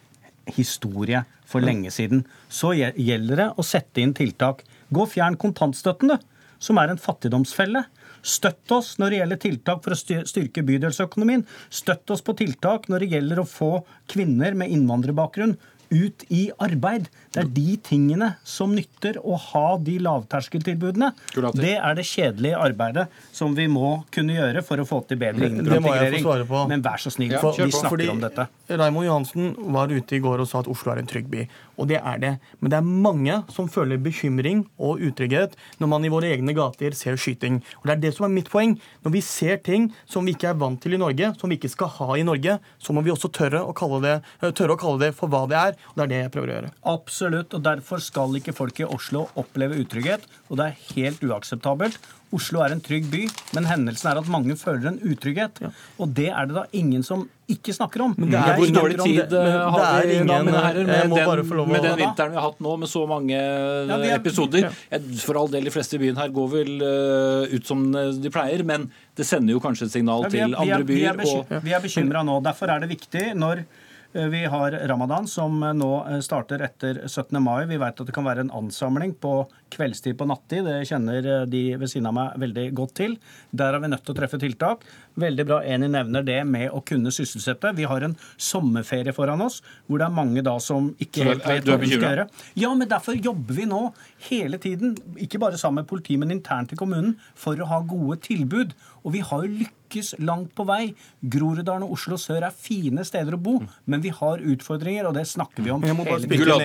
historie 0.55 1.23
for 1.47 1.63
lenge 1.63 1.91
siden. 1.93 2.25
Så 2.49 2.73
gjelder 2.77 3.43
det 3.43 3.51
å 3.57 3.65
sette 3.65 4.03
inn 4.03 4.15
tiltak. 4.17 4.63
Gå 4.93 5.03
og 5.03 5.11
fjern 5.11 5.37
kontantstøtten, 5.39 6.17
som 6.59 6.79
er 6.81 6.91
en 6.91 7.01
fattigdomsfelle. 7.01 7.85
Støtt 8.27 8.71
oss 8.73 8.95
når 8.99 9.13
det 9.13 9.19
gjelder 9.21 9.41
tiltak 9.43 9.83
for 9.85 9.95
å 9.95 9.99
styrke 9.99 10.63
bydelsøkonomien. 10.67 11.45
Støtt 11.69 12.11
oss 12.11 12.23
på 12.25 12.35
tiltak 12.39 12.89
når 12.91 13.03
det 13.03 13.11
gjelder 13.15 13.41
å 13.41 13.49
få 13.49 13.71
kvinner 14.11 14.57
med 14.57 14.73
innvandrerbakgrunn 14.73 15.55
ut 15.89 16.25
i 16.33 16.47
arbeid. 16.63 17.07
Det 17.33 17.43
er 17.43 17.49
de 17.53 17.75
tingene 17.85 18.31
som 18.47 18.73
nytter 18.75 19.19
å 19.21 19.37
ha 19.39 19.65
de 19.81 19.97
lavterskeltilbudene. 20.03 21.11
Det 21.57 21.75
er 21.75 21.97
det 21.97 22.05
kjedelige 22.07 22.59
arbeidet 22.67 23.07
som 23.35 23.55
vi 23.57 23.67
må 23.71 23.91
kunne 24.13 24.37
gjøre 24.37 24.63
for 24.65 24.81
å 24.81 24.87
få 24.87 25.03
til 25.09 25.21
bedre 25.21 25.49
integrering. 25.51 26.25
Men 26.71 26.83
vær 26.85 27.01
så 27.01 27.13
snill, 27.13 27.35
ja, 27.35 27.41
vi 27.41 27.69
snakker 27.71 27.93
Fordi 27.93 28.09
om 28.11 28.21
dette. 28.23 28.47
Raymond 28.69 29.07
Johansen 29.07 29.53
var 29.75 29.93
ute 29.93 30.17
i 30.17 30.21
går 30.23 30.43
og 30.43 30.49
sa 30.49 30.63
at 30.63 30.71
Oslo 30.71 30.93
er 30.93 31.03
en 31.03 31.09
trygg 31.09 31.29
by. 31.31 31.45
Og 31.77 31.89
det 31.91 31.99
er 32.01 32.21
det. 32.21 32.33
Men 32.59 32.73
det 32.73 32.79
er 32.79 32.87
mange 33.07 33.37
som 33.53 33.69
føler 33.69 34.01
bekymring 34.01 34.65
og 34.81 35.03
utrygghet 35.03 35.55
når 35.81 35.91
man 35.91 36.05
i 36.07 36.11
våre 36.11 36.31
egne 36.33 36.55
gater 36.57 36.95
ser 36.97 37.19
skyting. 37.21 37.61
Og 37.81 37.89
det 37.89 37.95
er 37.97 38.03
det 38.07 38.13
som 38.17 38.27
er 38.27 38.33
mitt 38.33 38.49
poeng. 38.51 38.75
Når 39.05 39.13
vi 39.13 39.23
ser 39.25 39.61
ting 39.65 39.91
som 40.09 40.25
vi 40.25 40.33
ikke 40.35 40.51
er 40.51 40.59
vant 40.59 40.81
til 40.81 40.97
i 40.97 41.01
Norge, 41.01 41.31
som 41.37 41.51
vi 41.51 41.59
ikke 41.59 41.71
skal 41.71 41.91
ha 41.99 42.17
i 42.17 42.25
Norge, 42.27 42.57
så 42.81 42.95
må 42.95 43.05
vi 43.05 43.13
også 43.13 43.31
tørre 43.33 43.61
å 43.61 43.75
kalle 43.77 44.01
det, 44.03 44.15
tørre 44.57 44.75
å 44.75 44.81
kalle 44.81 45.05
det 45.05 45.13
for 45.17 45.31
hva 45.31 45.45
det 45.49 45.59
er. 45.59 45.76
Og 45.93 45.99
det 45.99 46.05
er 46.05 46.13
det 46.13 46.21
jeg 46.23 46.33
prøver 46.35 46.51
å 46.51 46.55
gjøre. 46.57 46.73
Absolutt. 46.93 47.57
Og 47.57 47.65
derfor 47.65 48.03
skal 48.03 48.37
ikke 48.39 48.55
folk 48.57 48.83
i 48.83 48.87
Oslo 48.87 49.27
oppleve 49.39 49.79
utrygghet. 49.81 50.27
Og 50.51 50.59
det 50.59 50.69
er 50.69 50.85
helt 50.95 51.25
uakseptabelt. 51.25 51.99
Oslo 52.35 52.59
er 52.59 52.73
en 52.75 52.81
trygg 52.83 53.05
by, 53.07 53.21
men 53.55 53.67
hendelsen 53.69 54.09
er 54.11 54.19
at 54.19 54.27
mange 54.27 54.57
føler 54.59 54.89
en 54.89 54.97
utrygghet. 54.99 55.61
Ja. 55.63 55.69
Og 56.03 56.11
det 56.15 56.27
er 56.27 56.49
det 56.49 56.57
da 56.57 56.65
ingen 56.75 57.05
som 57.07 57.23
ikke 57.47 57.71
snakker 57.71 58.03
om. 58.03 58.15
Men 58.17 58.33
det 58.33 58.41
er 58.41 58.59
Hvor 58.59 58.73
dårlig 58.75 58.97
tid 58.99 59.21
det, 59.31 59.43
har 59.47 60.03
vi 60.03 60.17
ingen, 60.17 60.27
da, 60.27 60.41
mine 60.43 60.63
herrer, 60.65 60.89
med, 60.89 61.15
den, 61.15 61.71
med 61.71 61.87
den 61.87 61.95
vinteren 62.01 62.35
vi 62.35 62.39
har 62.41 62.47
hatt 62.49 62.59
nå, 62.59 62.75
med 62.83 62.91
så 62.91 63.05
mange 63.07 63.37
ja, 63.37 63.95
er, 63.95 64.17
episoder? 64.17 64.67
Ja. 64.67 65.01
For 65.23 65.39
all 65.39 65.47
del, 65.55 65.69
de 65.69 65.75
fleste 65.77 65.95
i 65.95 66.03
byen 66.03 66.19
her 66.19 66.35
går 66.35 66.51
vel 66.57 66.73
uh, 66.83 67.55
ut 67.55 67.71
som 67.71 67.87
de 67.95 68.33
pleier, 68.33 68.65
men 68.67 68.89
det 69.15 69.27
sender 69.29 69.55
jo 69.55 69.63
kanskje 69.63 69.87
et 69.87 69.95
signal 69.95 70.27
til 70.33 70.51
andre 70.51 70.83
byer. 70.83 71.23
Vi 71.23 71.31
er, 71.31 71.63
vi 71.63 71.79
er 71.79 71.83
bekymra 71.83 72.27
nå. 72.27 72.41
Derfor 72.43 72.75
er 72.75 72.83
det 72.83 72.91
viktig 72.97 73.29
når 73.39 73.63
Eh, 73.63 73.86
vi 74.11 74.45
har 74.45 74.71
ramadan, 74.71 75.27
som 75.27 75.63
eh, 75.63 75.73
nå 75.75 75.91
eh, 76.07 76.19
starter 76.25 76.61
etter 76.65 77.01
17. 77.07 77.43
mai. 77.43 77.65
Vi 77.69 77.77
vet 77.77 77.99
at 77.99 78.07
det 78.07 78.15
kan 78.15 78.25
være 78.25 78.45
en 78.45 78.53
ansamling 78.55 79.13
på 79.13 79.33
kveldstid 79.73 80.17
på 80.17 80.27
nattid. 80.29 80.65
Det 80.65 80.87
kjenner 80.87 81.45
de 81.49 81.63
ved 81.77 81.91
siden 81.91 82.07
av 82.09 82.15
meg 82.15 82.39
veldig 82.41 82.65
godt 82.77 82.95
til. 83.01 83.17
Der 83.51 83.75
er 83.75 83.83
vi 83.83 83.91
nødt 83.91 84.05
til 84.07 84.15
å 84.15 84.17
treffe 84.17 84.39
tiltak. 84.41 84.85
Veldig 85.19 85.45
bra 85.49 85.59
Eni 85.65 85.89
nevner 85.91 86.25
det 86.25 86.39
med 86.47 86.71
å 86.71 86.81
kunne 86.87 87.11
sysselsette. 87.13 87.73
Vi 87.77 87.87
har 87.89 88.05
en 88.05 88.15
sommerferie 88.37 89.15
foran 89.15 89.43
oss 89.43 89.59
hvor 89.87 89.99
det 89.99 90.07
er 90.07 90.17
mange 90.17 90.43
da 90.45 90.55
som 90.63 90.93
ikke 91.03 91.27
helt 91.27 91.47
vet 91.47 91.67
hva 91.67 91.79
de 91.81 91.91
skal 91.91 92.07
gjøre. 92.07 92.27
Ja, 92.59 92.73
men 92.77 92.89
derfor 92.89 93.17
jobber 93.17 93.59
vi 93.59 93.67
nå 93.69 93.81
hele 94.29 94.59
tiden, 94.61 94.95
ikke 95.19 95.41
bare 95.41 95.59
sammen 95.59 95.83
med 95.83 95.89
politiet, 95.91 96.19
men 96.21 96.33
internt 96.33 96.71
i 96.73 96.79
kommunen, 96.79 97.17
for 97.35 97.59
å 97.59 97.67
ha 97.69 97.81
gode 97.85 98.21
tilbud. 98.25 98.73
Og 99.03 99.13
vi 99.15 99.25
har 99.25 99.43
jo 99.43 99.59
lykkes 99.63 99.76
langt 100.19 100.53
på 100.55 100.65
vei. 100.67 100.93
Groruddalen 101.21 101.85
og 101.87 101.95
Oslo 101.97 102.17
sør 102.21 102.45
er 102.47 102.53
fine 102.55 103.05
steder 103.07 103.37
å 103.37 103.39
bo, 103.41 103.57
men 103.85 104.01
vi 104.03 104.11
har 104.13 104.41
utfordringer, 104.41 105.07
og 105.07 105.15
det 105.17 105.25
snakker 105.29 105.63
vi 105.63 105.71
om 105.73 105.83
Jeg 105.85 105.95
må 105.97 106.05
bare 106.07 106.21
spille 106.23 106.57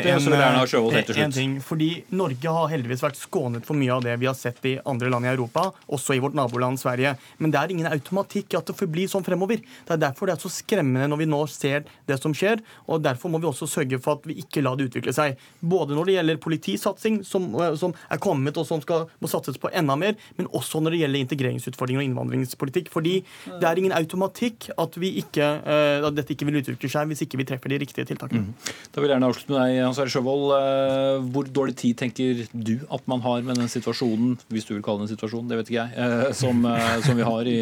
En, 0.93 1.25
en 1.25 1.33
ting, 1.33 1.59
fordi 1.63 1.91
Norge 2.11 2.55
har 2.57 2.71
heldigvis 2.73 3.05
vært 3.05 3.21
skånet 3.21 3.67
for 3.67 3.79
mye 3.79 3.93
av 3.95 4.05
det 4.05 4.17
vi 4.21 4.29
har 4.29 4.37
sett 4.39 4.61
i 4.69 4.77
andre 4.89 5.11
land 5.13 5.27
i 5.27 5.33
Europa, 5.33 5.69
også 5.87 6.17
i 6.17 6.23
vårt 6.23 6.37
naboland 6.39 6.81
Sverige. 6.81 7.15
Men 7.39 7.53
det 7.53 7.61
er 7.61 7.75
ingen 7.75 7.91
automatikk 7.91 8.55
i 8.55 8.61
at 8.61 8.69
det 8.69 8.77
forblir 8.79 9.11
sånn 9.11 9.27
fremover. 9.27 9.63
Det 9.63 9.97
er 9.97 10.03
derfor 10.03 10.29
det 10.29 10.37
er 10.37 10.43
så 10.43 10.53
skremmende 10.53 11.09
når 11.11 11.23
vi 11.23 11.31
nå 11.31 11.43
ser 11.51 11.87
det 12.09 12.19
som 12.23 12.35
skjer, 12.37 12.63
og 12.89 13.03
derfor 13.05 13.33
må 13.33 13.41
vi 13.43 13.51
også 13.51 13.69
sørge 13.71 14.01
for 14.03 14.19
at 14.19 14.29
vi 14.29 14.39
ikke 14.43 14.65
lar 14.65 14.79
det 14.79 14.91
utvikle 14.91 15.15
seg. 15.17 15.41
Både 15.61 15.97
når 15.97 16.09
det 16.09 16.17
gjelder 16.19 16.43
politisatsing, 16.43 17.21
som, 17.27 17.49
som 17.79 17.95
er 18.11 18.23
kommet 18.23 18.59
og 18.61 18.69
som 18.69 18.83
skal, 18.85 19.09
må 19.23 19.31
satses 19.31 19.61
på 19.61 19.71
enda 19.73 19.97
mer, 19.99 20.19
men 20.39 20.51
også 20.53 20.83
når 20.83 20.97
det 20.97 21.03
gjelder 21.05 21.25
integreringsutfordringer 21.27 22.03
og 22.03 22.09
innvandringspolitikk. 22.09 22.91
Fordi 22.93 23.12
det 23.47 23.69
er 23.69 23.81
ingen 23.81 23.95
automatikk 23.97 24.69
at, 24.79 24.97
ikke, 24.97 25.49
eh, 25.63 26.05
at 26.07 26.17
dette 26.17 26.35
ikke 26.35 26.49
vil 26.49 26.61
utvikle 26.61 26.91
seg 26.93 27.11
hvis 27.11 27.25
ikke 27.27 27.41
vi 27.41 27.47
treffer 27.49 27.73
de 27.73 27.81
riktige 27.83 28.07
tiltakene. 28.09 28.49
Mm. 28.49 28.75
Da 28.93 29.03
vil 29.03 29.11
jeg 29.11 29.17
gjerne 29.17 29.31
avslutte 29.31 29.55
med 29.55 29.61
deg, 29.61 29.81
Hans 29.87 30.01
Erik 30.03 30.15
Sjøvold. 30.15 30.47
Eh, 30.57 31.27
hvor 31.35 31.51
dårlig 31.61 31.77
tid 31.83 31.99
tenker 32.03 32.45
du 32.53 32.75
at 32.93 33.09
man 33.11 33.25
har 33.25 33.43
med 33.47 33.61
den 33.61 33.71
situasjonen, 33.73 34.37
hvis 34.53 34.69
du 34.69 34.75
vil 34.75 34.85
kalle 34.85 35.03
det 35.03 35.11
en 35.11 35.15
situasjon, 35.17 35.49
det 35.51 35.61
vet 35.61 35.73
ikke 35.73 35.81
jeg, 35.81 36.07
eh, 36.07 36.33
som, 36.37 36.67
som 37.07 37.19
vi 37.19 37.27
har 37.27 37.51
i, 37.51 37.59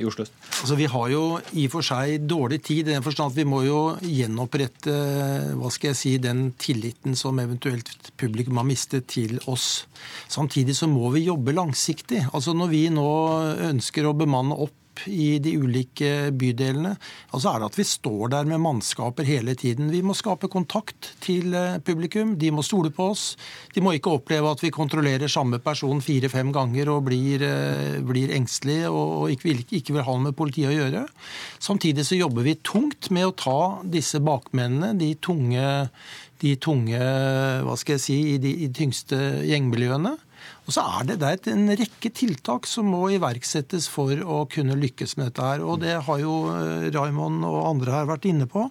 i 0.00 0.08
Oslo 0.08 0.26
øst? 0.26 0.36
Altså, 0.62 0.78
vi 0.78 0.90
har 0.92 1.12
jo 1.12 1.24
i 1.52 1.66
og 1.68 1.74
for 1.76 1.86
seg 1.86 2.26
dårlig 2.28 2.60
tid 2.66 2.88
i 2.88 2.96
den 2.96 3.04
forstand 3.04 3.32
at 3.32 3.38
vi 3.38 3.48
må 3.48 3.62
jo 3.66 3.80
gjenopprette 4.02 4.94
hva 5.58 5.70
skal 5.72 5.92
jeg 5.92 5.98
si, 5.98 6.16
den 6.22 6.50
tilliten 6.60 7.16
som 7.18 7.38
eventuelt 7.42 8.12
publikum 8.20 8.58
har 8.60 8.66
mistet 8.68 9.08
til 9.12 9.38
oss. 9.50 9.86
Samtidig 10.32 10.74
så 10.76 10.88
må 10.90 11.10
vi 11.14 11.26
jobbe 11.26 11.54
langsiktig. 11.54 12.24
Altså 12.32 12.54
Når 12.56 12.70
vi 12.72 12.82
nå 12.92 13.08
ønsker 13.70 13.92
ønsker 13.92 14.08
å 14.08 14.16
bemanne 14.16 14.56
opp 14.56 14.81
i 15.06 15.38
de 15.42 15.54
ulike 15.58 16.30
bydelene, 16.38 16.94
altså 17.32 17.52
er 17.52 17.60
det 17.62 17.68
at 17.70 17.78
vi 17.78 17.86
står 17.88 18.32
der 18.34 18.48
med 18.48 18.62
mannskaper 18.62 19.26
hele 19.26 19.54
tiden. 19.58 19.90
Vi 19.92 20.02
må 20.04 20.14
skape 20.16 20.50
kontakt 20.52 21.12
til 21.24 21.54
eh, 21.56 21.78
publikum. 21.84 22.34
De 22.38 22.50
må 22.54 22.64
stole 22.66 22.92
på 22.94 23.10
oss. 23.12 23.24
De 23.74 23.82
må 23.84 23.94
ikke 23.96 24.14
oppleve 24.16 24.52
at 24.52 24.62
vi 24.64 24.72
kontrollerer 24.74 25.32
samme 25.32 25.60
person 25.62 26.02
fire-fem 26.04 26.52
ganger 26.54 26.92
og 26.92 27.06
blir, 27.08 27.44
eh, 27.46 28.00
blir 28.06 28.34
engstelige 28.36 28.90
og 28.92 29.32
ikke 29.32 29.48
vil, 29.50 29.62
ikke 29.70 29.96
vil 29.96 30.06
ha 30.06 30.16
noe 30.16 30.28
med 30.30 30.38
politiet 30.38 30.72
å 30.72 30.76
gjøre. 30.76 31.06
Samtidig 31.62 32.06
så 32.08 32.18
jobber 32.18 32.46
vi 32.46 32.58
tungt 32.60 33.10
med 33.14 33.28
å 33.28 33.36
ta 33.36 33.60
disse 33.84 34.20
bakmennene, 34.22 34.92
de 34.98 35.14
tunge, 35.22 35.64
de 36.42 36.56
tunge 36.60 36.98
hva 37.62 37.78
skal 37.78 37.96
jeg 37.96 38.04
si, 38.04 38.18
i 38.34 38.36
de, 38.42 38.52
i 38.64 38.68
de 38.68 38.76
tyngste 38.82 39.18
gjengmiljøene. 39.48 40.16
Og 40.62 40.74
så 40.76 40.84
er 40.98 41.08
det, 41.08 41.18
det 41.22 41.30
er 41.50 41.56
en 41.56 41.72
rekke 41.74 42.12
tiltak 42.14 42.68
som 42.70 42.86
må 42.92 43.08
iverksettes 43.16 43.88
for 43.90 44.14
å 44.22 44.44
kunne 44.50 44.78
lykkes 44.78 45.16
med 45.18 45.32
dette. 45.32 45.42
her, 45.42 45.64
og 45.66 45.80
Det 45.82 45.96
har 46.06 46.22
jo 46.22 46.36
eh, 46.54 46.90
Raymond 46.94 47.42
og 47.48 47.58
andre 47.72 47.96
her 47.96 48.06
vært 48.12 48.28
inne 48.30 48.46
på. 48.46 48.68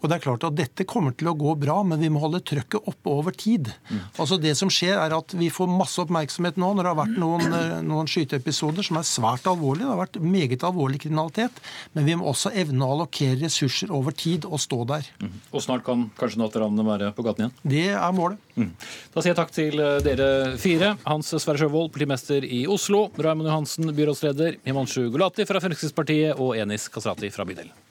Og 0.00 0.10
det 0.10 0.18
er 0.18 0.24
klart 0.24 0.44
at 0.46 0.56
Dette 0.56 0.86
kommer 0.88 1.14
til 1.16 1.30
å 1.30 1.36
gå 1.38 1.54
bra, 1.60 1.78
men 1.86 2.00
vi 2.02 2.10
må 2.12 2.20
holde 2.22 2.42
trøkket 2.46 2.88
oppe 2.90 3.12
over 3.12 3.34
tid. 3.36 3.70
Mm. 3.90 4.02
Altså 4.22 4.38
Det 4.40 4.54
som 4.58 4.70
skjer 4.72 4.96
er 5.00 5.14
at 5.16 5.34
Vi 5.36 5.48
får 5.52 5.70
masse 5.70 6.00
oppmerksomhet 6.02 6.58
nå 6.60 6.72
når 6.76 6.86
det 6.86 6.92
har 6.92 7.00
vært 7.00 7.20
noen, 7.20 7.46
eh, 7.56 7.76
noen 7.86 8.10
skyteepisoder 8.10 8.86
som 8.86 9.00
er 9.00 9.08
svært 9.08 9.48
alvorlige. 9.50 9.86
Det 9.86 9.94
har 9.94 10.02
vært 10.02 10.20
meget 10.22 10.66
alvorlig 10.66 11.00
kriminalitet. 11.04 11.62
Men 11.94 12.08
vi 12.08 12.16
må 12.18 12.28
også 12.30 12.52
evne 12.54 12.84
å 12.84 12.96
allokere 12.96 13.40
ressurser 13.42 13.92
over 13.94 14.12
tid 14.16 14.46
og 14.48 14.60
stå 14.62 14.82
der. 14.88 15.08
Mm. 15.22 15.40
Og 15.52 15.64
snart 15.64 15.84
kan 15.86 16.08
kanskje 16.18 16.42
natteravnene 16.42 16.86
være 16.86 17.12
på 17.16 17.24
gaten 17.26 17.46
igjen? 17.46 17.56
Det 17.62 17.88
er 17.94 18.12
målet. 18.16 18.38
Mm. 18.56 18.72
Da 19.14 19.22
sier 19.22 19.32
jeg 19.32 19.40
takk 19.40 19.54
til 19.54 19.80
eh, 19.80 19.98
dere 20.04 20.28
fire. 20.60 20.94
Hans 21.06 21.32
Sverre 21.36 21.60
Sjøvold, 21.60 21.92
politimester 21.94 22.44
i 22.44 22.64
Oslo. 22.70 23.08
Raymond 23.16 23.50
Johansen, 23.50 23.90
byrådsleder. 23.96 24.60
Himanshu 24.66 25.08
Gulati 25.10 25.48
fra 25.48 25.62
Fremskrittspartiet 25.64 26.40
og 26.40 26.56
Enis 26.58 26.88
Kastrati 26.92 27.32
fra 27.34 27.48
bydelen. 27.48 27.85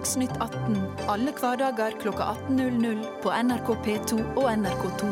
Dagsnytt 0.00 0.32
18 0.40 0.76
alle 1.12 1.32
hverdager 1.36 1.92
kl 2.00 2.08
18.00 2.08 3.02
på 3.20 3.34
NRK 3.36 3.68
P2 3.84 4.20
og 4.32 4.46
NRK2. 4.48 5.10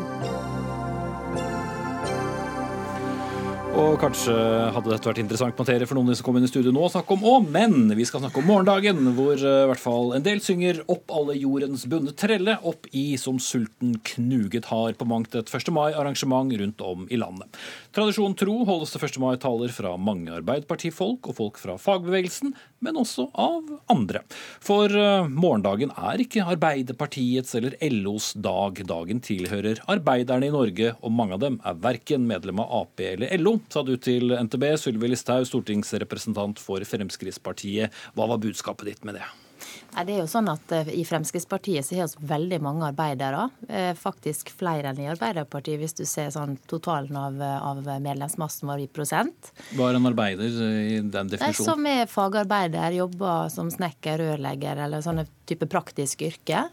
Og 3.79 3.99
kanskje 4.01 4.33
hadde 4.73 4.89
dette 4.89 5.07
vært 5.07 5.19
interessant 5.21 5.59
materie 5.61 5.85
for 5.87 5.95
noen 5.95 6.17
som 6.17 6.25
kom 6.25 6.39
inn 6.39 6.47
i 6.47 6.49
studio 6.49 6.71
nå 6.73 6.81
å 6.87 6.89
snakke 6.89 7.13
om 7.13 7.21
òg, 7.29 7.45
men 7.53 7.93
vi 7.95 8.07
skal 8.07 8.23
snakke 8.23 8.41
om 8.41 8.49
morgendagen, 8.49 9.11
hvor 9.13 9.37
eh, 9.37 9.61
i 9.61 9.69
hvert 9.69 9.83
fall 9.83 10.15
en 10.17 10.25
del 10.25 10.41
synger 10.43 10.81
'Opp 10.89 11.13
alle 11.13 11.37
jordens 11.37 11.85
bunne 11.87 12.15
trelle', 12.17 12.57
opp 12.65 12.89
i 12.91 13.13
som 13.21 13.37
sulten 13.37 13.93
knuget 14.15 14.67
har 14.73 14.97
på 14.97 15.07
mangt 15.07 15.37
et 15.37 15.53
1. 15.53 15.69
mai-arrangement 15.71 16.49
rundt 16.59 16.81
om 16.81 17.05
i 17.13 17.21
landet. 17.21 17.61
Tradisjon 17.93 18.35
tro 18.35 18.57
holdes 18.65 18.91
det 18.95 19.03
1. 19.05 19.21
mai-taler 19.21 19.71
fra 19.71 19.93
mange 20.01 20.33
Arbeiderpartifolk 20.41 21.29
og 21.29 21.37
folk 21.37 21.61
fra 21.61 21.77
fagbevegelsen, 21.77 22.57
men 22.85 22.99
også 22.99 23.27
av 23.39 23.67
andre. 23.91 24.23
For 24.63 24.91
eh, 24.91 25.27
morgendagen 25.29 25.93
er 25.95 26.23
ikke 26.23 26.45
Arbeiderpartiets 26.55 27.55
eller 27.59 27.75
LOs 27.91 28.31
dag. 28.39 28.81
Dagen 28.89 29.23
tilhører 29.25 29.83
arbeiderne 29.91 30.49
i 30.49 30.53
Norge, 30.53 30.93
og 31.03 31.15
mange 31.15 31.37
av 31.37 31.43
dem 31.43 31.59
er 31.67 31.81
verken 31.83 32.27
medlem 32.29 32.63
av 32.63 32.73
Ap 32.83 33.03
eller 33.03 33.35
LO, 33.41 33.57
sa 33.71 33.83
du 33.85 33.95
til 33.97 34.33
NTB, 34.35 34.71
Sylvi 34.79 35.11
Listhaug, 35.11 35.47
stortingsrepresentant 35.49 36.61
for 36.61 36.83
Fremskrittspartiet. 36.87 37.93
Hva 38.15 38.29
var 38.31 38.41
budskapet 38.43 38.93
ditt 38.93 39.07
med 39.07 39.19
det? 39.19 39.27
Nei, 39.95 40.05
det 40.05 40.15
er 40.15 40.21
jo 40.21 40.29
sånn 40.29 40.49
at 40.51 40.71
eh, 40.75 40.91
I 40.99 41.03
Fremskrittspartiet 41.07 41.87
så 41.87 41.97
har 41.97 42.11
vi 42.11 42.29
veldig 42.29 42.59
mange 42.65 42.87
arbeidere. 42.91 43.47
Eh, 43.67 43.91
faktisk 43.97 44.51
flere 44.55 44.91
enn 44.91 45.01
i 45.01 45.09
Arbeiderpartiet, 45.11 45.79
hvis 45.81 45.97
du 45.97 46.03
ser 46.09 46.31
sånn 46.35 46.57
totalen 46.69 47.17
av, 47.17 47.41
av 47.41 47.83
medlemsmassen 48.01 48.69
vår 48.69 48.85
i 48.85 48.89
prosent. 48.91 49.51
Hva 49.73 49.89
er 49.89 49.99
en 49.99 50.09
arbeider 50.11 50.49
i 50.49 50.99
den 51.01 51.31
definisjonen? 51.33 51.69
som 51.69 51.87
er 51.89 52.09
fagarbeider, 52.09 52.95
jobber 52.99 53.49
som 53.53 53.71
snekker, 53.73 54.21
rørlegger 54.21 54.85
eller 54.85 55.05
sånne 55.05 55.27
type 55.49 55.69
praktiske 55.69 56.29
yrker. 56.29 56.69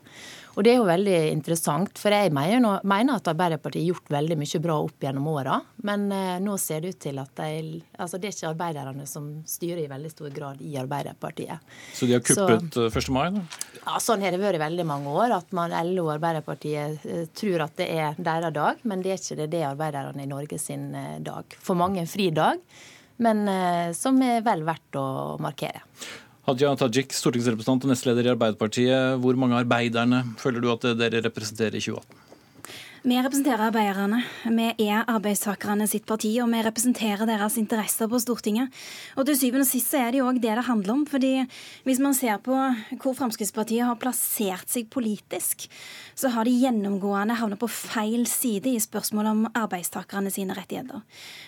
Og 0.56 0.64
det 0.64 0.72
er 0.72 0.78
jo 0.78 0.86
veldig 0.88 1.16
interessant, 1.34 1.98
for 2.00 2.14
jeg 2.16 2.32
mener, 2.32 2.80
mener 2.88 3.18
at 3.18 3.28
Arbeiderpartiet 3.28 3.82
har 3.82 3.90
gjort 3.90 4.12
veldig 4.14 4.38
mye 4.40 4.60
bra 4.64 4.76
opp 4.86 5.04
gjennom 5.04 5.28
åra. 5.28 5.58
Men 5.84 6.06
eh, 6.16 6.38
nå 6.40 6.56
ser 6.60 6.80
det 6.80 6.94
ut 6.94 7.00
til 7.04 7.20
at 7.20 7.42
de, 7.42 7.82
altså 8.00 8.16
det 8.16 8.30
er 8.30 8.36
ikke 8.36 8.52
arbeiderne 8.54 9.04
som 9.10 9.28
styrer 9.44 9.82
i 9.84 9.90
veldig 9.90 10.14
stor 10.14 10.32
grad 10.32 10.64
i 10.64 10.72
Arbeiderpartiet. 10.80 11.76
Så 11.92 12.08
de 12.08 12.16
har 12.16 12.24
kuppet 12.24 12.80
Så, 12.80 12.88
1. 12.88 13.12
mai? 13.12 13.26
Da? 13.36 13.44
Ja, 13.82 14.00
Sånn 14.00 14.24
har 14.24 14.32
det 14.32 14.40
vært 14.40 14.56
i 14.56 14.64
veldig 14.64 14.88
mange 14.88 15.12
år, 15.12 15.36
at 15.36 15.52
man 15.56 15.76
LO 15.92 16.08
og 16.08 16.16
Arbeiderpartiet 16.16 17.04
eh, 17.04 17.24
tror 17.36 17.68
at 17.68 17.76
det 17.76 17.92
er 17.92 18.16
deres 18.16 18.56
dag, 18.56 18.84
men 18.88 19.04
det 19.04 19.12
er 19.12 19.20
ikke 19.20 19.40
det, 19.42 19.52
det 19.52 19.60
er 19.60 19.74
arbeiderne 19.74 20.24
i 20.24 20.30
Norge 20.30 20.60
sin 20.62 20.88
eh, 20.96 21.16
dag. 21.20 21.52
For 21.60 21.76
mange 21.76 22.00
en 22.00 22.08
fridag, 22.08 22.64
men 23.20 23.44
eh, 23.48 23.90
som 23.96 24.16
er 24.24 24.40
vel 24.46 24.64
verdt 24.64 24.96
å 24.96 25.08
markere. 25.42 25.84
Hadia 26.46 26.68
Tajik, 26.78 27.10
stortingsrepresentant 27.10 27.88
og 27.88 27.90
nestleder 27.90 28.28
i 28.28 28.30
Arbeiderpartiet. 28.30 29.16
Hvor 29.18 29.34
mange 29.34 29.58
arbeiderne 29.58 30.20
føler 30.38 30.62
du 30.62 30.68
at 30.70 30.84
dere 30.94 31.24
representerer 31.24 31.74
i 31.74 31.82
2018? 31.82 32.25
Vi 33.06 33.14
representerer 33.22 33.68
arbeiderne. 33.68 34.18
Vi 34.50 34.88
er 34.88 35.04
arbeidstakerne 35.06 35.84
sitt 35.86 36.08
parti, 36.08 36.32
og 36.42 36.48
vi 36.50 36.58
representerer 36.66 37.22
deres 37.28 37.54
interesser 37.60 38.08
på 38.10 38.18
Stortinget. 38.18 38.72
Og 39.14 39.28
til 39.28 39.36
syvende 39.38 39.62
og 39.62 39.68
sist 39.68 39.92
er 39.94 40.08
det 40.10 40.18
jo 40.18 40.26
òg 40.26 40.40
det 40.42 40.56
det 40.58 40.64
handler 40.66 40.92
om. 40.92 41.04
fordi 41.06 41.46
hvis 41.84 42.00
man 42.02 42.14
ser 42.14 42.40
på 42.42 42.50
hvor 42.98 43.14
Fremskrittspartiet 43.14 43.86
har 43.86 43.94
plassert 43.94 44.66
seg 44.66 44.90
politisk, 44.90 45.68
så 46.16 46.32
har 46.34 46.44
de 46.44 46.50
gjennomgående 46.50 47.36
havnet 47.38 47.60
på 47.60 47.68
feil 47.70 48.26
side 48.26 48.74
i 48.74 48.82
spørsmålet 48.82 49.30
om 49.30 49.46
arbeidstakerne 49.54 50.32
sine 50.34 50.56
rettigheter. 50.58 50.98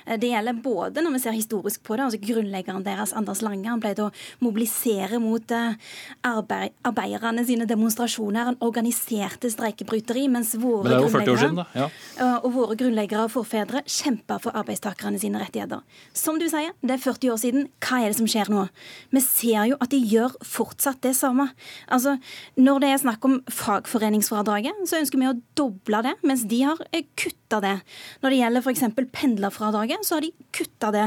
Det 0.06 0.30
gjelder 0.30 0.62
både 0.62 1.02
når 1.02 1.16
vi 1.16 1.22
ser 1.24 1.34
historisk 1.34 1.82
på 1.82 1.96
det, 1.96 2.04
altså 2.04 2.22
grunnleggeren 2.22 2.86
deres, 2.86 3.12
Anders 3.12 3.42
Lange, 3.42 3.66
han 3.66 3.82
pleide 3.82 4.06
å 4.06 4.12
mobilisere 4.38 5.18
mot 5.18 5.42
eh, 5.50 5.74
arbeid, 6.22 6.70
arbeiderne 6.86 7.42
sine 7.44 7.66
demonstrasjoner, 7.66 8.52
han 8.52 8.62
organiserte 8.62 9.50
streikebryteri, 9.50 10.28
mens 10.30 10.54
våre 10.54 10.86
Men 10.86 10.92
det 10.92 11.02
er 11.02 11.08
jo 11.08 11.14
40 11.18 11.34
år 11.34 11.47
grunnleggere 11.47 11.47
da. 11.56 11.64
Ja. 11.76 11.88
Uh, 12.18 12.36
og 12.44 12.52
våre 12.54 12.76
grunnleggere 12.78 13.24
og 13.26 13.32
forfedre 13.32 13.82
kjempa 13.88 14.38
for 14.42 14.56
arbeidstakerne 14.58 15.20
sine 15.20 15.40
rettigheter. 15.42 15.82
Som 16.16 16.40
du 16.40 16.46
sier, 16.50 16.74
det 16.82 16.96
er 16.96 17.02
40 17.02 17.32
år 17.34 17.40
siden. 17.42 17.68
Hva 17.84 18.02
er 18.02 18.12
det 18.12 18.18
som 18.20 18.28
skjer 18.30 18.52
nå? 18.52 18.66
Vi 19.14 19.22
ser 19.24 19.70
jo 19.70 19.78
at 19.80 19.92
de 19.94 20.00
gjør 20.02 20.36
fortsatt 20.44 21.00
det 21.06 21.14
samme. 21.18 21.50
Altså, 21.88 22.18
Når 22.56 22.80
det 22.84 22.92
er 22.92 23.02
snakk 23.04 23.24
om 23.24 23.40
fagforeningsfradraget, 23.48 24.84
så 24.88 25.00
ønsker 25.00 25.20
vi 25.20 25.30
å 25.30 25.36
doble 25.58 26.02
det, 26.06 26.14
mens 26.26 26.44
de 26.48 26.62
har 26.66 26.80
eh, 26.92 27.06
kutta 27.48 27.60
det. 27.64 27.80
Når 28.20 28.30
det 28.30 28.38
gjelder 28.38 28.62
f.eks. 28.62 28.82
pendlerfradraget, 29.12 30.04
så 30.04 30.16
har 30.16 30.20
de 30.20 30.32
kutta 30.52 30.90
det. 30.92 31.06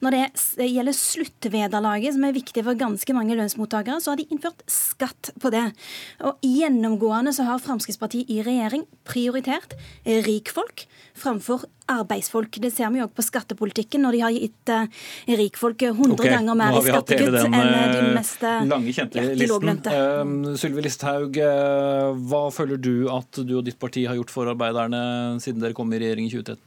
Når 0.00 0.10
det 0.16 0.68
gjelder 0.70 0.96
sluttvederlaget, 0.96 2.14
som 2.14 2.24
er 2.24 2.32
viktig 2.32 2.64
for 2.64 2.78
ganske 2.78 3.12
mange 3.14 3.36
lønnsmottakere, 3.36 4.00
så 4.00 4.12
har 4.12 4.16
de 4.16 4.26
innført 4.30 4.62
skatt 4.66 5.32
på 5.40 5.52
det. 5.52 5.66
Og 6.24 6.40
gjennomgående 6.42 7.34
så 7.36 7.44
har 7.44 7.60
Fremskrittspartiet 7.62 8.30
i 8.32 8.40
regjering 8.42 8.86
prioritert 9.04 9.76
rikfolk 10.06 10.86
framfor 11.18 11.66
arbeidsfolk. 11.90 12.58
Det 12.62 12.70
ser 12.70 12.90
vi 12.92 13.00
jo 13.00 13.06
også 13.06 13.18
på 13.18 13.24
skattepolitikken, 13.26 14.02
når 14.04 14.16
de 14.16 14.20
har 14.22 14.34
gitt 14.36 14.72
uh, 14.72 15.02
rikfolk 15.40 15.84
100 15.88 16.14
okay, 16.14 16.30
ganger 16.32 16.58
mer 16.58 16.76
i 16.78 16.82
skattekutt 16.86 17.38
enn 17.42 17.56
eh, 17.58 17.82
de 17.92 18.00
eh, 18.00 18.08
mest 18.16 18.44
lange, 18.70 18.94
kjente 18.94 19.22
ja, 19.22 19.48
låglønte. 19.50 19.94
Eh, 19.96 20.54
Sylvi 20.60 20.84
Listhaug, 20.86 21.38
uh, 21.38 22.12
hva 22.30 22.42
føler 22.54 22.80
du 22.82 23.08
at 23.12 23.42
du 23.42 23.56
og 23.58 23.66
ditt 23.66 23.78
parti 23.82 24.06
har 24.08 24.18
gjort 24.18 24.32
for 24.34 24.50
arbeiderne 24.52 25.02
siden 25.42 25.62
dere 25.62 25.76
kom 25.76 25.92
i 25.92 26.00
regjering 26.02 26.28
i 26.28 26.32
2013? 26.34 26.60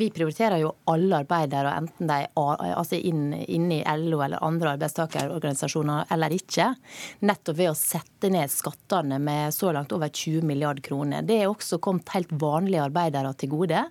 Vi 0.00 0.10
prioriterer 0.14 0.62
jo 0.62 0.72
alle 0.90 1.22
arbeidere, 1.24 1.74
enten 1.82 2.10
de 2.10 2.20
er 2.24 2.74
altså 2.74 2.98
inne 2.98 3.44
inn, 3.46 3.68
i 3.70 3.82
LO 4.00 4.22
eller 4.24 4.42
andre 4.42 4.74
arbeidstakerorganisasjoner 4.74 6.10
eller 6.14 6.34
ikke. 6.34 6.70
Nettopp 7.26 7.58
ved 7.58 7.72
å 7.72 7.76
sette 7.78 8.30
ned 8.32 8.50
skattene 8.52 9.20
med 9.22 9.54
så 9.54 9.70
langt 9.74 9.92
over 9.94 10.10
20 10.10 10.46
milliard 10.46 10.80
kroner. 10.84 11.22
Det 11.26 11.40
er 11.42 11.50
også 11.50 11.78
kommet 11.82 12.10
helt 12.14 12.32
vanlige 12.40 12.82
arbeidere 12.88 13.32
til 13.38 13.52
gode. 13.52 13.84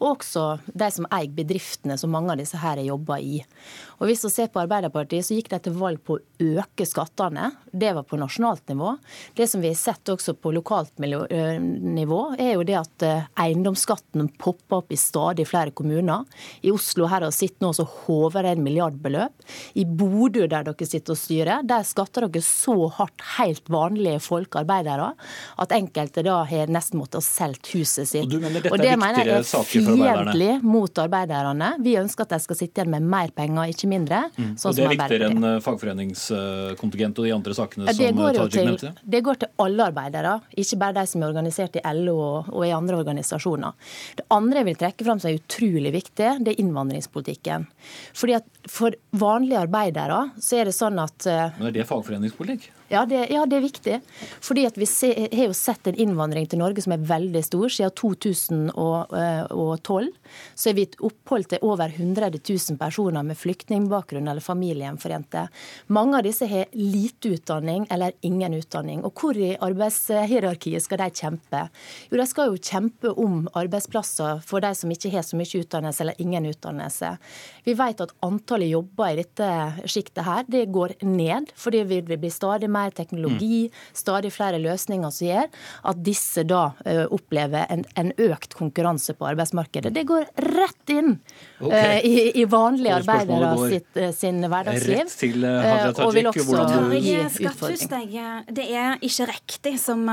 Og 0.00 0.08
også 0.12 0.31
de 0.66 0.90
som 0.94 1.06
eier 1.12 1.32
bedriftene 1.32 1.98
som 2.00 2.12
mange 2.12 2.32
av 2.34 2.40
disse 2.40 2.58
her 2.60 2.80
er 2.80 2.88
jobba 2.88 3.18
i. 3.20 3.42
Og 4.00 4.08
Hvis 4.08 4.24
vi 4.26 4.32
ser 4.34 4.48
på 4.50 4.62
Arbeiderpartiet, 4.62 5.26
så 5.26 5.36
gikk 5.36 5.50
de 5.52 5.60
til 5.62 5.76
valg 5.78 6.00
på 6.02 6.16
å 6.16 6.22
øke 6.62 6.86
skattene. 6.88 7.52
Det 7.70 7.92
var 7.94 8.06
på 8.08 8.18
nasjonalt 8.18 8.66
nivå. 8.72 8.96
Det 9.38 9.46
som 9.50 9.62
vi 9.62 9.70
har 9.70 9.78
sett 9.78 10.10
også 10.10 10.34
på 10.34 10.52
lokalt 10.56 10.98
nivå, 10.98 12.20
er 12.40 12.56
jo 12.56 12.64
det 12.66 12.78
at 12.80 13.06
eh, 13.06 13.28
eiendomsskatten 13.44 14.32
popper 14.42 14.80
opp 14.80 14.92
i 14.92 14.98
stadig 14.98 15.46
flere 15.48 15.70
kommuner. 15.76 16.26
I 16.66 16.72
Oslo 16.74 17.06
her 17.10 17.26
har 17.26 17.34
sitter 17.34 17.66
nå 17.66 17.72
så 17.76 17.86
håver 17.86 18.46
det 18.46 18.56
en 18.56 18.64
milliardbeløp. 18.66 19.46
I 19.78 19.86
Bodø, 19.86 20.48
der 20.50 20.66
dere 20.66 20.88
sitter 20.88 21.14
og 21.14 21.20
styrer, 21.20 21.62
der 21.66 21.86
skatter 21.86 22.26
dere 22.26 22.44
så 22.44 22.76
hardt 22.98 23.22
helt 23.36 23.70
vanlige 23.72 24.18
folk, 24.22 24.58
arbeidere, 24.58 25.12
at 25.62 25.74
enkelte 25.76 26.24
da 26.26 26.40
har 26.48 26.72
nesten 26.72 27.00
måttet 27.00 27.20
ha 27.20 27.24
solgt 27.26 27.72
huset 27.76 28.08
sitt. 28.10 28.26
Og 28.26 28.34
du 28.34 28.38
mener 28.42 28.60
dette 28.60 28.72
Og 28.72 28.80
er 28.80 28.86
det 28.88 28.98
mener 28.98 29.22
jeg 29.22 29.42
viktigere 29.42 29.50
saker 29.52 29.86
for 29.86 30.02
fiendtlig 30.12 30.52
mot 30.64 31.02
arbeiderne. 31.02 31.72
Vi 31.82 31.96
ønsker 32.00 32.26
at 32.26 32.34
de 32.34 32.40
skal 32.44 32.58
sitte 32.58 32.80
igjen 32.80 32.92
med 32.94 33.08
mer 33.14 33.32
penger, 33.34 33.72
ikke 33.72 33.90
mindre. 33.90 34.22
Mm. 34.36 34.52
sånn 34.60 34.70
og 34.70 34.78
det 34.78 34.84
er 34.86 34.94
viktigere 34.94 35.30
enn 35.32 35.48
fagforeningskontingent 35.64 37.20
og 37.22 37.28
de 37.28 37.34
andre 37.34 37.56
sakene 37.56 37.88
det, 37.88 37.96
som 37.98 38.20
går 38.20 38.30
eh, 38.30 38.40
Tajik 38.40 38.54
til, 38.56 38.70
nevnte? 38.70 39.08
det 39.16 39.22
går 39.26 39.40
til 39.42 39.52
alle 39.66 39.88
arbeidere, 39.92 40.34
ikke 40.64 40.80
bare 40.82 40.96
de 41.00 41.06
som 41.12 41.22
er 41.22 41.32
organisert 41.32 41.78
i 41.80 41.84
LO 41.98 42.16
og, 42.18 42.52
og 42.52 42.66
i 42.68 42.74
andre 42.76 43.00
organisasjoner. 43.02 43.90
Det 44.20 44.28
andre 44.34 44.62
jeg 44.62 44.70
vil 44.70 44.80
trekke 44.84 45.08
fram 45.08 45.22
som 45.22 45.32
er 45.32 45.40
utrolig 45.40 45.94
viktig, 45.94 46.30
det 46.44 46.54
er 46.54 46.62
innvandringspolitikken. 46.62 47.68
Fordi 48.16 48.38
at 48.40 48.48
For 48.70 48.94
vanlige 49.18 49.58
arbeidere 49.58 50.18
så 50.38 50.60
er 50.60 50.68
det 50.70 50.76
sånn 50.76 51.00
at 51.02 51.26
eh, 51.26 51.56
Men 51.58 51.72
er 51.72 51.80
det 51.80 51.88
fagforeningspolitikk? 51.88 52.68
Ja 52.92 53.02
det, 53.08 53.22
ja, 53.32 53.46
det 53.48 53.56
er 53.58 53.64
viktig. 53.64 53.98
Fordi 54.44 54.66
at 54.68 54.76
Vi 54.78 54.86
se, 54.88 55.10
har 55.32 55.48
jo 55.48 55.56
sett 55.56 55.86
en 55.88 55.98
innvandring 55.98 56.46
til 56.50 56.60
Norge 56.60 56.82
som 56.84 56.94
er 56.94 57.06
veldig 57.06 57.42
stor. 57.46 57.68
Siden 57.72 57.94
2012 57.98 60.10
så 60.54 60.68
har 60.68 60.74
vi 60.76 60.86
et 60.86 61.00
opphold 61.00 61.48
til 61.50 61.64
over 61.66 61.92
100 61.92 62.38
000 62.38 62.78
personer 62.80 63.22
med 63.26 63.38
flyktningbakgrunn 63.38 64.28
eller 64.28 64.44
familiegjenforente. 64.44 65.46
Mange 65.92 66.18
av 66.18 66.26
disse 66.26 66.46
har 66.48 66.70
lite 66.76 67.34
utdanning 67.36 67.86
eller 67.90 68.12
ingen 68.22 68.54
utdanning. 68.58 69.04
Og 69.06 69.12
hvor 69.18 69.38
i 69.38 69.56
arbeidshierarkiet 69.56 70.84
skal 70.84 71.02
de 71.02 71.10
kjempe? 71.22 71.64
Jo, 72.10 72.20
de 72.20 72.26
skal 72.28 72.52
jo 72.52 72.60
kjempe 72.60 73.14
om 73.20 73.48
arbeidsplasser 73.58 74.42
for 74.46 74.64
de 74.64 74.72
som 74.76 74.92
ikke 74.92 75.12
har 75.14 75.24
så 75.26 75.38
mye 75.38 75.62
utdannelse 75.62 76.04
eller 76.04 76.22
ingen 76.22 76.48
utdannelse. 76.50 77.16
Vi 77.66 77.72
vet 77.78 78.04
at 78.04 78.14
antallet 78.24 78.72
jobber 78.72 79.12
i 79.12 79.20
dette 79.22 79.48
sjiktet 79.86 80.24
her, 80.26 80.44
det 80.48 80.72
går 80.74 80.96
ned, 81.06 81.52
fordi 81.58 81.84
det 81.84 82.08
vil 82.08 82.20
bli 82.20 82.32
stadig 82.32 82.70
mer 82.72 82.81
teknologi, 82.90 83.70
stadig 83.94 84.32
flere 84.32 84.58
løsninger 84.58 85.10
som 85.10 85.26
gjør 85.26 85.48
at 85.90 86.02
disse 86.04 86.44
da 86.48 86.62
eh, 86.84 87.04
opplever 87.06 87.66
en, 87.70 87.84
en 87.98 88.12
økt 88.18 88.54
konkurranse 88.58 89.14
på 89.14 89.26
arbeidsmarkedet. 89.30 89.92
Det 89.94 90.04
går 90.08 90.26
rett 90.52 90.92
inn 90.92 91.14
okay. 91.60 91.98
uh, 91.98 92.06
i, 92.06 92.42
i 92.42 92.44
vanlige 92.44 92.96
arbeidere 93.00 93.52
sitt, 93.70 93.90
uh, 93.96 94.10
sin 94.16 94.42
hverdagsliv. 94.42 95.04
Rett 95.06 95.18
til 95.22 95.46
Hadia 95.46 95.92
og 95.92 96.14
vil 96.16 96.28
Tajik. 96.28 96.42
også 96.42 96.48
Hvordan 96.52 96.90
du 96.90 96.96
gi 96.96 97.16
utfordringer. 97.20 97.52
utfordring. 97.52 98.56
Det 98.58 98.66
er 98.82 99.06
ikke 99.08 99.28
riktig, 99.30 99.74
som 99.80 100.04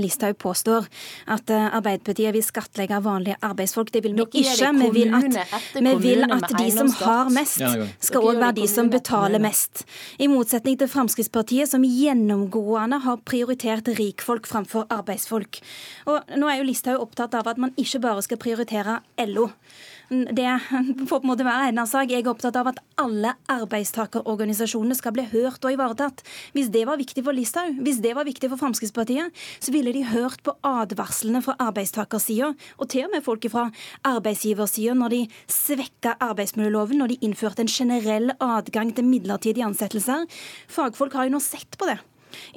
Listhaug 0.00 0.36
påstår, 0.40 0.86
at 1.30 1.50
Arbeiderpartiet 1.50 2.34
vil 2.34 2.44
skattlegge 2.44 3.00
vanlige 3.04 3.38
arbeidsfolk. 3.46 3.92
Det 3.92 4.04
vil 4.04 4.16
vi 4.18 4.26
ikke. 4.42 4.70
Vi 4.80 4.90
vil 4.94 5.14
at, 5.14 5.62
vi 5.74 5.94
vil 6.02 6.24
at 6.26 6.46
de 6.58 6.68
som 6.74 6.90
har 7.00 7.30
mest, 7.32 7.62
skal 8.00 8.26
òg 8.30 8.40
være 8.40 8.56
de 8.60 8.68
som 8.70 8.90
betaler 8.92 9.42
mest. 9.42 9.84
I 10.18 10.28
motsetning 10.30 10.78
til 10.80 10.90
Fremskrittspartiet, 10.90 11.70
som 11.70 11.84
gjennomgående 12.10 13.00
har 13.04 13.22
prioritert 13.26 13.88
rikfolk 13.98 14.48
framfor 14.50 14.88
arbeidsfolk. 14.90 15.60
Og 16.10 16.34
nå 16.36 16.50
er 16.50 16.60
jo 16.60 16.66
Listhaug 16.68 17.04
opptatt 17.04 17.36
av 17.38 17.48
at 17.50 17.60
man 17.60 17.74
ikke 17.80 18.02
bare 18.02 18.24
skal 18.26 18.40
prioritere 18.42 19.00
LO. 19.30 19.50
Det 20.10 20.60
får 21.06 21.06
på 21.20 21.22
en 21.22 21.30
måte 21.30 21.44
være 21.46 21.68
en 21.70 21.78
sak. 21.86 22.10
Jeg 22.10 22.24
er 22.24 22.30
opptatt 22.32 22.56
av 22.58 22.72
at 22.72 22.80
alle 22.98 23.36
arbeidstakerorganisasjonene 23.52 24.96
skal 24.98 25.14
bli 25.14 25.22
hørt 25.30 25.62
og 25.62 25.70
ivaretatt. 25.70 26.24
Hvis 26.56 26.72
det 26.74 26.82
var 26.88 26.98
viktig 26.98 27.22
for 27.22 27.36
Listhaug, 27.36 27.78
hvis 27.86 28.00
det 28.02 28.16
var 28.18 28.26
viktig 28.26 28.50
for 28.50 28.58
Fremskrittspartiet, 28.58 29.30
så 29.62 29.70
ville 29.70 29.94
de 29.94 30.02
hørt 30.10 30.42
på 30.42 30.56
advarslene 30.66 31.44
fra 31.46 31.54
arbeidstakersida, 31.62 32.50
og 32.82 32.90
til 32.90 33.06
og 33.06 33.14
med 33.14 33.22
folk 33.26 33.46
fra 33.54 33.68
arbeidsgiversida, 34.10 34.98
når 34.98 35.14
de 35.14 35.22
svekka 35.46 36.16
arbeidsmiljøloven, 36.26 36.98
når 36.98 37.14
de 37.14 37.22
innførte 37.30 37.62
en 37.62 37.70
generell 37.70 38.34
adgang 38.42 38.90
til 38.96 39.06
midlertidige 39.06 39.68
ansettelser. 39.68 40.26
Fagfolk 40.66 41.14
har 41.14 41.30
jo 41.30 41.38
nå 41.38 41.44
sett 41.44 41.78
på 41.78 41.86
det. 41.86 42.00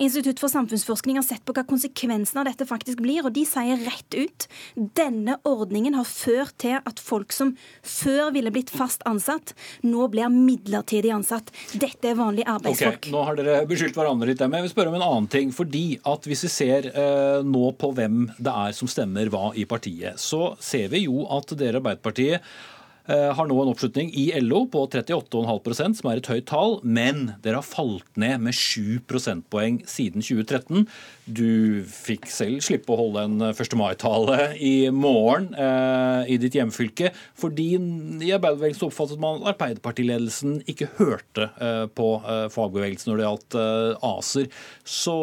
Institutt 0.02 0.42
for 0.42 0.52
samfunnsforskning 0.52 1.20
har 1.20 1.26
sett 1.28 1.44
på 1.46 1.56
hva 1.56 1.66
konsekvensene 1.68 2.44
av 2.44 2.50
dette 2.50 2.68
faktisk 2.70 3.02
blir, 3.04 3.24
og 3.26 3.34
de 3.36 3.46
sier 3.48 3.82
rett 3.86 4.18
ut 4.18 4.48
denne 4.76 5.38
ordningen 5.48 5.98
har 5.98 6.08
ført 6.10 6.56
til 6.64 6.80
at 6.80 7.02
folk 7.02 7.34
som 7.36 7.54
før 7.82 8.34
ville 8.36 8.52
blitt 8.54 8.74
fast 8.74 9.04
ansatt, 9.10 9.54
nå 9.86 10.08
blir 10.14 10.32
midlertidig 10.34 11.14
ansatt. 11.16 11.52
Dette 11.74 12.12
er 12.12 12.20
vanlige 12.20 12.50
arbeidsfolk. 12.50 13.02
Okay, 13.04 13.14
nå 13.14 13.24
har 13.28 13.40
dere 13.40 13.64
beskyldt 13.70 13.98
hverandre 13.98 14.32
litt, 14.32 14.44
men 14.44 14.60
jeg 14.60 14.68
vil 14.68 14.76
spørre 14.76 14.94
om 14.94 15.00
en 15.00 15.08
annen 15.08 15.32
ting. 15.32 15.52
fordi 15.54 16.00
at 16.04 16.28
Hvis 16.28 16.46
vi 16.46 16.52
ser 16.52 16.90
eh, 16.90 17.40
nå 17.46 17.72
på 17.80 17.92
hvem 17.96 18.28
det 18.38 18.54
er 18.54 18.76
som 18.76 18.90
stemmer 18.90 19.32
hva 19.34 19.52
i 19.56 19.66
partiet, 19.70 20.20
så 20.22 20.54
ser 20.64 20.90
vi 20.94 21.06
jo 21.06 21.26
at 21.34 21.52
dere 21.58 21.82
Arbeiderpartiet 21.84 22.42
Eh, 22.42 22.73
har 23.08 23.48
nå 23.50 23.56
en 23.60 23.70
oppslutning 23.72 24.12
i 24.16 24.30
LO 24.40 24.64
på 24.72 24.86
38,5 24.88 25.98
som 26.00 26.10
er 26.10 26.22
et 26.22 26.30
høyt 26.32 26.46
tall, 26.48 26.78
men 26.84 27.34
dere 27.44 27.60
har 27.60 27.68
falt 27.68 28.08
ned 28.20 28.46
med 28.46 28.56
7 28.56 29.02
prosentpoeng 29.10 29.82
siden 29.90 30.24
2013. 30.24 30.86
Du 31.26 31.84
fikk 31.90 32.30
selv 32.32 32.64
slippe 32.64 32.94
å 32.94 33.00
holde 33.00 33.26
en 33.28 33.48
1. 33.50 33.76
mai-tale 33.80 34.54
i 34.56 34.88
morgen 34.96 35.52
eh, 35.56 36.32
i 36.32 36.40
ditt 36.40 36.56
hjemfylke, 36.56 37.12
fordi 37.40 37.74
i 37.76 38.32
arbeiderbevegelsen 38.36 38.88
oppfattet 38.88 39.22
man 39.24 39.44
at 39.44 39.54
Arbeiderpartiledelsen 39.54 40.60
ikke 40.70 40.92
hørte 41.00 41.50
eh, 41.60 41.86
på 41.96 42.10
eh, 42.20 42.48
fagbevegelsen 42.54 43.12
når 43.12 43.20
det 43.20 43.28
gjaldt 43.28 43.58
eh, 43.60 44.10
ACER. 44.14 44.50
Så 44.84 45.18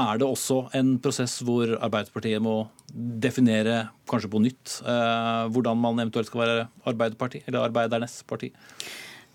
er 0.00 0.20
det 0.20 0.26
også 0.28 0.62
en 0.76 0.94
prosess 1.02 1.40
hvor 1.46 1.76
Arbeiderpartiet 1.78 2.42
må 2.42 2.56
definere 2.90 3.90
kanskje 4.10 4.30
på 4.32 4.42
nytt 4.42 4.80
eh, 4.82 5.44
hvordan 5.52 5.78
man 5.80 6.02
eventuelt 6.02 6.30
skal 6.30 6.42
være 6.44 6.66
Arbeiderparti, 6.90 7.44
eller 7.46 7.68
Arbeidernes 7.68 8.20
parti? 8.28 8.52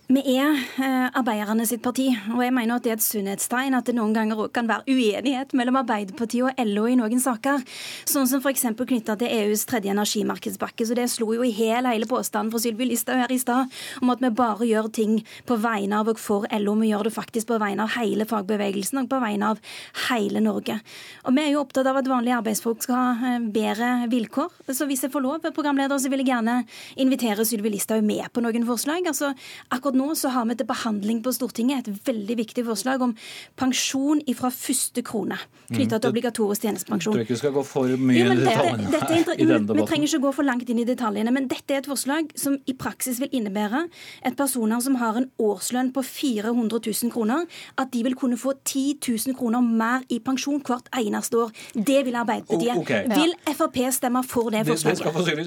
Vi 0.05 0.21
er 0.37 0.51
eh, 0.53 1.07
arbeiderne 1.17 1.63
sitt 1.65 1.81
parti, 1.81 2.03
og 2.29 2.43
jeg 2.43 2.53
mener 2.53 2.75
at 2.75 2.83
det 2.85 2.91
er 2.91 2.97
et 2.99 3.01
sunnhetstegn 3.01 3.73
at 3.73 3.87
det 3.89 3.95
noen 3.97 4.11
ganger 4.13 4.37
òg 4.37 4.51
kan 4.53 4.67
være 4.69 4.85
uenighet 4.93 5.55
mellom 5.57 5.79
Arbeiderpartiet 5.79 6.45
og 6.45 6.59
LO 6.69 6.83
i 6.85 6.97
noen 6.99 7.23
saker, 7.23 7.63
sånn 8.05 8.29
som 8.29 8.43
f.eks. 8.43 8.67
knytta 8.77 9.15
til 9.17 9.33
EUs 9.33 9.63
tredje 9.65 9.89
energimarkedspakke. 9.89 10.85
Så 10.85 10.93
det 10.93 11.07
slo 11.09 11.31
jo 11.33 11.41
i 11.41 11.49
hel 11.57 11.89
hele 11.89 12.05
påstanden 12.05 12.51
for 12.53 12.61
Sylvi 12.61 12.85
Listhaug 12.85 13.23
her 13.23 13.33
i 13.33 13.39
stad 13.41 13.73
om 13.97 14.11
at 14.13 14.21
vi 14.21 14.29
bare 14.37 14.67
gjør 14.69 14.91
ting 14.93 15.15
på 15.49 15.57
vegne 15.63 16.03
av 16.03 16.13
og 16.13 16.21
for 16.21 16.45
LO. 16.53 16.77
Vi 16.83 16.91
gjør 16.91 17.09
det 17.09 17.15
faktisk 17.17 17.49
på 17.49 17.57
vegne 17.65 17.89
av 17.89 17.97
hele 17.97 18.29
fagbevegelsen 18.29 19.01
og 19.01 19.09
på 19.09 19.23
vegne 19.25 19.55
av 19.55 19.73
hele 20.11 20.45
Norge. 20.45 20.77
Og 21.25 21.33
vi 21.33 21.47
er 21.47 21.51
jo 21.55 21.63
opptatt 21.63 21.89
av 21.89 21.97
at 22.03 22.11
vanlige 22.13 22.37
arbeidsfolk 22.43 22.85
skal 22.85 23.01
ha 23.01 23.33
eh, 23.33 23.49
bedre 23.57 23.91
vilkår. 24.13 24.53
Så 24.69 24.85
hvis 24.85 25.07
jeg 25.07 25.15
får 25.17 25.25
lov, 25.25 25.49
programleder, 25.49 25.97
så 25.97 26.13
vil 26.13 26.21
jeg 26.21 26.29
gjerne 26.29 26.61
invitere 27.01 27.49
Sylvi 27.49 27.73
Listhaug 27.73 28.05
med 28.05 28.29
på 28.29 28.45
noen 28.45 28.69
forslag. 28.69 29.09
Altså, 29.09 29.33
akkurat 29.73 29.94
nå 29.97 30.11
så 30.19 30.31
har 30.35 30.47
vi 30.49 30.57
til 30.59 30.69
behandling 30.69 31.21
på 31.25 31.33
Stortinget 31.35 31.87
et 31.87 32.07
veldig 32.07 32.37
viktig 32.41 32.65
forslag 32.67 33.03
om 33.05 33.15
pensjon 33.59 34.21
ifra 34.29 34.51
første 34.53 35.03
krone 35.05 35.37
knytta 35.69 35.97
til 35.97 36.09
mm. 36.09 36.13
obligatorisk 36.13 36.65
tjenestepensjon. 36.65 37.15
Jeg 37.15 37.25
tror 37.25 37.25
ikke 37.25 37.35
vi 37.35 37.41
skal 37.41 37.53
gå 37.55 37.63
for 37.65 37.95
mye 37.97 38.19
jo, 38.19 38.35
detaljene 38.37 38.91
dette, 38.91 39.09
dette, 39.17 39.35
i 39.41 39.47
denne 39.49 39.77
Vi 39.77 39.85
trenger 39.89 40.09
ikke 40.09 40.21
gå 40.27 40.33
for 40.37 40.47
langt 40.47 40.69
inn 40.69 40.81
i 40.81 40.87
detaljene, 40.87 41.33
men 41.33 41.47
dette 41.51 41.73
er 41.73 41.81
et 41.81 41.89
forslag 41.89 42.29
som 42.39 42.57
i 42.69 42.75
praksis 42.77 43.19
vil 43.23 43.33
innebære 43.39 43.85
at 44.29 44.37
personer 44.37 44.83
som 44.85 44.97
har 45.01 45.19
en 45.19 45.27
årslønn 45.41 45.91
på 45.95 46.03
400 46.05 46.81
000 46.85 47.13
kroner, 47.13 47.45
at 47.81 47.91
de 47.93 48.03
vil 48.05 48.17
kunne 48.19 48.37
få 48.39 48.55
10 48.63 48.99
000 49.01 49.37
kroner 49.39 49.65
mer 49.65 50.05
i 50.13 50.19
pensjon 50.23 50.61
hvert 50.65 50.89
eneste 50.99 51.39
år. 51.45 51.53
Det 51.73 52.01
vil 52.07 52.15
Arbeiderpartiet. 52.15 52.77
Okay. 52.83 53.09
Vil 53.09 53.33
Frp 53.55 53.81
stemme 53.95 54.21
for 54.27 54.53
det 54.53 54.65
forslaget? 54.67 55.01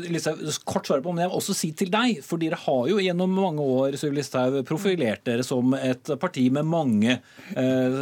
Det, 0.09 0.23
skal 0.23 0.37
få 0.37 0.73
kort 0.73 0.89
svare 0.89 1.03
på, 1.05 1.13
men 1.13 1.25
jeg 1.25 1.31
vil 1.31 1.41
også 1.41 1.57
si 1.57 1.73
til 1.77 1.93
deg, 1.93 2.23
for 2.27 2.41
dere 2.41 2.59
har 2.59 2.91
jo 2.91 2.99
gjennom 3.03 3.33
mange 3.33 3.63
år 3.63 3.97
Sylvi 3.99 4.25
Listhaug 4.39 4.67
profilert 4.67 5.25
dere 5.27 5.45
som 5.45 5.75
et 5.75 6.11
parti 6.21 6.49
med 6.51 6.67
mange 6.69 7.19
eh, 7.57 7.99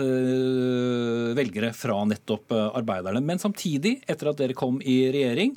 velgere 1.36 1.72
fra 1.76 2.04
nettopp 2.08 2.52
eh, 2.52 2.68
arbeiderne. 2.76 3.22
Men 3.24 3.38
samtidig, 3.38 4.00
etter 4.06 4.30
at 4.30 4.40
dere 4.40 4.56
kom 4.56 4.80
i 4.82 5.06
regjering, 5.12 5.56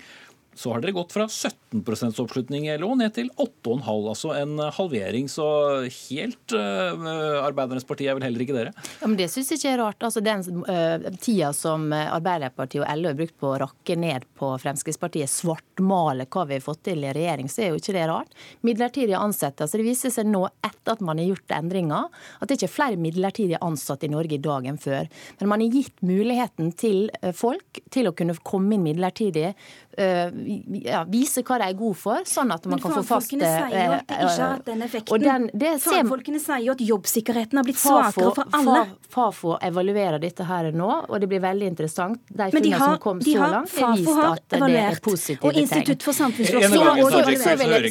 så 0.59 0.73
har 0.73 0.81
dere 0.83 0.91
gått 0.91 1.13
fra 1.15 1.23
17 1.23 2.19
oppslutning 2.19 2.65
i 2.67 2.73
LO 2.81 2.91
ned 2.99 3.13
til 3.15 3.29
8,5 3.39 3.85
altså 4.11 4.33
en 4.35 4.57
halvering. 4.75 5.29
Så 5.31 5.45
helt 5.85 6.55
uh, 6.55 7.45
Arbeidernes 7.45 7.87
parti 7.87 8.09
er 8.09 8.17
vel 8.17 8.25
heller 8.27 8.43
ikke 8.43 8.57
dere? 8.57 8.73
Ja, 8.99 9.07
men 9.07 9.15
Det 9.15 9.29
syns 9.31 9.53
jeg 9.53 9.61
ikke 9.61 9.71
er 9.71 9.79
rart. 9.79 10.03
Altså 10.03 10.19
Den 10.25 10.43
uh, 10.67 11.07
tida 11.23 11.53
som 11.55 11.87
Arbeiderpartiet 11.95 12.83
og 12.83 12.99
LO 12.99 13.13
har 13.13 13.19
brukt 13.21 13.37
på 13.39 13.53
å 13.53 13.61
rakke 13.63 13.95
ned 14.03 14.27
på 14.35 14.51
Fremskrittspartiet, 14.59 15.31
svartmale 15.31 16.27
hva 16.27 16.43
vi 16.49 16.57
har 16.57 16.65
fått 16.65 16.83
til 16.89 17.07
i 17.07 17.15
regjering, 17.15 17.47
så 17.47 17.63
er 17.63 17.71
jo 17.71 17.79
ikke 17.79 17.95
det 17.95 18.07
rart. 18.11 18.35
Midlertidige 18.67 19.23
ansettelser. 19.23 19.79
Det 19.79 19.87
viser 19.87 20.11
seg 20.11 20.27
nå, 20.27 20.43
etter 20.59 20.97
at 20.97 21.05
man 21.05 21.23
har 21.23 21.31
gjort 21.31 21.55
endringer, 21.55 22.11
at 22.41 22.51
det 22.51 22.59
ikke 22.59 22.67
er 22.67 22.75
flere 22.75 22.99
midlertidige 22.99 23.63
ansatte 23.63 24.09
i 24.09 24.11
Norge 24.11 24.35
i 24.35 24.43
dag 24.43 24.67
enn 24.67 24.81
før. 24.81 25.07
Men 25.39 25.53
man 25.53 25.63
har 25.63 25.79
gitt 25.79 26.03
muligheten 26.03 26.75
til 26.75 27.07
folk 27.31 27.79
til 27.95 28.11
å 28.11 28.17
kunne 28.17 28.35
komme 28.43 28.75
inn 28.75 28.83
midlertidig 28.89 29.53
Eh, 29.99 30.31
ja, 30.83 31.03
vise 31.09 31.43
hva 31.45 31.59
de 31.61 31.67
er 31.69 31.75
gode 31.77 31.97
for, 31.99 32.25
sånn 32.27 32.51
at 32.55 32.65
man 32.69 32.81
kan 32.81 32.95
få 32.97 33.03
fast 33.03 33.29
Fagfolkene 33.29 33.49
sier 33.49 33.85
jo 33.85 33.93
at 33.95 34.07
det 34.09 34.17
ikke 34.17 34.29
har 34.29 34.53
hatt 34.55 34.65
den 34.69 34.83
effekten. 34.85 35.23
Den, 35.25 35.47
det, 35.53 35.71
Fagfolkene 35.83 36.41
sier 36.41 36.63
jo 36.65 36.75
at 36.75 36.83
jobbsikkerheten 36.89 37.59
har 37.59 37.67
blitt 37.67 37.81
svakere 37.81 38.33
for 38.37 38.57
alle. 38.59 38.83
Fafo 39.09 39.55
evaluerer 39.65 40.21
dette 40.21 40.45
her 40.49 40.71
nå, 40.75 40.89
og 41.07 41.15
det 41.21 41.29
blir 41.31 41.43
veldig 41.43 41.69
interessant. 41.73 42.21
De 42.29 42.49
funnene 42.53 42.81
som 42.81 42.97
kom 43.03 43.21
så 43.25 43.49
langt, 43.55 43.75
har 43.79 43.97
vist 43.97 44.21
at 44.25 44.57
det 44.57 44.83
er 44.83 45.01
positive 45.05 45.41
tegn. 45.43 45.49
Og 45.49 45.63
Institutt 45.63 46.05
for 46.07 46.17
samfunnsforskning 46.17 46.69
så, 46.69 47.13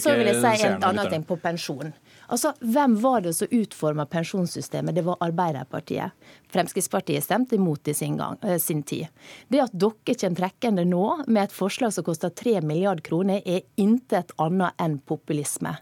så 0.09 0.17
vil 0.19 0.33
jeg 0.33 0.41
si 0.43 0.69
en 0.71 0.89
annen 0.91 1.13
ting 1.13 1.27
på 1.29 1.39
pensjon. 1.43 1.93
Altså, 2.29 2.53
Hvem 2.61 2.97
var 3.01 3.23
det 3.25 3.33
som 3.35 3.49
utforma 3.51 4.05
pensjonssystemet? 4.07 4.95
Det 4.95 5.05
var 5.07 5.17
Arbeiderpartiet. 5.25 6.13
Fremskrittspartiet 6.53 7.25
stemte 7.25 7.57
imot 7.57 7.89
i 7.89 7.95
sin, 7.95 8.17
gang, 8.17 8.37
eh, 8.43 8.59
sin 8.59 8.83
tid. 8.83 9.07
Det 9.49 9.63
at 9.65 9.73
dere 9.73 10.15
kommer 10.15 10.37
trekkende 10.37 10.85
nå 10.85 11.25
med 11.27 11.45
et 11.45 11.57
forslag 11.57 11.93
som 11.93 12.05
koster 12.05 12.29
3 12.31 12.61
milliarder 12.61 13.03
kroner, 13.03 13.41
er 13.47 13.65
intet 13.77 14.35
annet 14.37 14.77
enn 14.79 14.99
populisme. 15.01 15.77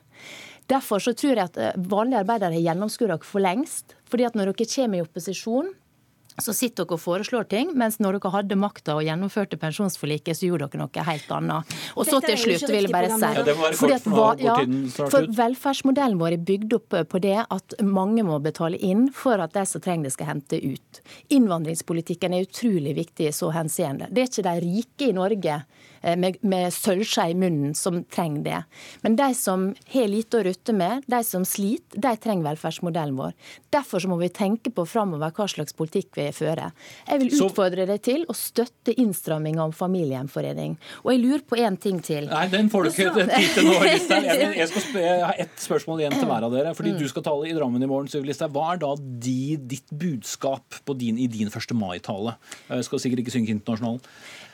Derfor 0.66 1.02
så 1.02 1.14
tror 1.14 1.34
jeg 1.36 1.50
at 1.50 1.58
eh, 1.58 1.74
vanlige 1.76 2.22
arbeidere 2.22 2.54
har 2.54 2.62
gjennomskuet 2.68 3.10
dere 3.10 3.26
for 3.26 3.42
lengst. 3.42 3.96
fordi 4.06 4.24
at 4.24 4.34
når 4.34 4.52
dere 4.52 4.70
kommer 4.74 4.98
i 4.98 5.02
opposisjon, 5.02 5.74
så 6.42 6.52
sitter 6.52 6.84
dere 6.84 6.96
og 6.96 7.02
foreslår 7.02 7.46
ting, 7.50 7.72
mens 7.78 7.98
når 8.02 8.18
dere 8.18 8.32
hadde 8.34 8.58
makta 8.60 8.96
og 8.98 9.04
gjennomførte 9.06 9.58
pensjonsforliket, 9.60 10.36
så 10.36 10.50
gjorde 10.50 10.68
dere 10.72 10.82
noe 10.82 11.06
helt 11.08 11.32
annet. 11.36 11.76
Og 11.96 12.08
så 12.08 12.20
til 12.24 12.38
slutt 12.42 12.66
vil 12.70 12.88
jeg 12.88 12.92
bare 12.92 13.16
si 13.16 13.30
ja, 13.90 13.96
at, 13.96 14.44
ja, 14.44 14.56
for 14.98 15.30
Velferdsmodellen 15.38 16.20
vår 16.20 16.36
er 16.36 16.46
bygd 16.52 16.76
opp 16.78 16.98
på 17.12 17.22
det 17.24 17.38
at 17.42 17.76
mange 17.84 18.24
må 18.26 18.38
betale 18.44 18.78
inn 18.78 19.08
for 19.14 19.40
at 19.42 19.56
de 19.56 19.64
som 19.68 19.82
trenger 19.84 20.10
det, 20.10 20.14
skal 20.16 20.30
hente 20.30 20.60
ut. 20.60 21.02
Innvandringspolitikken 21.32 22.36
er 22.36 22.46
utrolig 22.46 22.94
viktig 22.98 23.30
i 23.30 23.34
så 23.34 23.50
henseende. 23.54 24.10
Det 24.10 24.22
er 24.22 24.30
ikke 24.30 24.46
de 24.46 24.56
rike 24.66 25.10
i 25.10 25.16
Norge 25.16 25.60
Eh, 25.95 25.95
med, 26.14 26.38
med 26.46 26.70
sølvskje 26.74 27.30
i 27.32 27.36
munnen 27.38 27.74
som 27.74 28.02
trenger 28.12 28.44
det. 28.44 28.60
Men 29.02 29.16
de 29.18 29.28
som 29.34 29.68
har 29.92 30.10
lite 30.10 30.38
å 30.38 30.44
rutte 30.46 30.74
med, 30.76 31.06
de 31.10 31.20
som 31.26 31.44
sliter, 31.48 31.98
de 32.02 32.12
trenger 32.22 32.46
velferdsmodellen 32.46 33.16
vår. 33.18 33.34
Derfor 33.74 34.06
må 34.10 34.18
vi 34.20 34.30
tenke 34.32 34.70
på 34.74 34.86
framover 34.88 35.34
hva 35.34 35.48
slags 35.50 35.74
politikk 35.76 36.14
vi 36.18 36.28
fører. 36.36 36.74
Jeg 37.08 37.22
vil 37.22 37.34
utfordre 37.34 37.88
deg 37.88 38.02
til 38.06 38.24
å 38.30 38.36
støtte 38.36 38.94
innstramminga 38.94 39.64
om 39.66 39.74
familiegjenforening. 39.74 40.76
Og 41.04 41.12
jeg 41.12 41.22
lurer 41.24 41.44
på 41.48 41.60
én 41.60 41.78
ting 41.80 42.00
til. 42.04 42.30
Nei, 42.30 42.46
den 42.52 42.70
får 42.72 42.86
du 42.86 42.92
ikke 42.92 43.26
tid 43.32 43.52
til 43.56 43.68
nå, 43.68 43.76
Listhaug. 43.82 44.30
Jeg, 44.30 44.48
jeg, 44.60 44.70
jeg, 45.02 45.20
har 45.26 45.42
ett 45.46 45.60
spørsmål 45.66 46.04
igjen 46.04 46.16
til 46.18 46.30
hver 46.30 46.46
av 46.48 46.54
dere. 46.54 46.74
fordi 46.78 46.94
mm. 46.94 46.98
du 47.02 47.06
skal 47.10 47.26
tale 47.26 47.50
i 47.50 47.54
Drammen 47.56 47.82
i 47.82 47.90
morgen, 47.90 48.10
Sylvi 48.12 48.30
Listhaug. 48.30 48.54
Hva 48.56 48.74
er 48.74 48.82
da 48.82 48.94
de, 48.96 49.38
ditt 49.74 49.90
budskap 49.90 50.80
din, 51.00 51.18
i 51.18 51.28
din 51.30 51.50
1. 51.50 51.76
mai-tale? 51.76 52.36
Skal 52.86 53.02
sikkert 53.02 53.24
ikke 53.24 53.34
synge 53.34 53.54
Internasjonalen. 53.56 54.02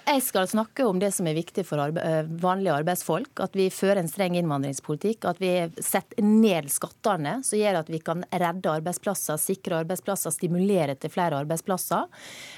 Jeg 0.06 0.22
skal 0.26 0.48
snakke 0.50 0.84
om 0.88 0.98
det 0.98 1.12
som 1.14 1.26
er 1.30 1.36
viktig 1.36 1.62
for 1.66 1.80
arbe 1.82 2.02
eh, 2.02 2.26
vanlige 2.42 2.74
arbeidsfolk. 2.80 3.42
At 3.44 3.54
vi 3.58 3.68
fører 3.70 4.02
en 4.02 4.10
streng 4.10 4.36
innvandringspolitikk. 4.38 5.26
At 5.30 5.42
vi 5.42 5.52
setter 5.78 6.24
ned 6.26 6.70
skattene, 6.72 7.38
som 7.46 7.60
gjør 7.60 7.82
at 7.82 7.92
vi 7.92 8.00
kan 8.02 8.24
redde 8.30 8.72
arbeidsplasser, 8.72 9.38
sikre 9.40 9.82
arbeidsplasser, 9.82 10.34
stimulere 10.34 10.96
til 10.98 11.12
flere 11.12 11.38
arbeidsplasser. 11.44 12.08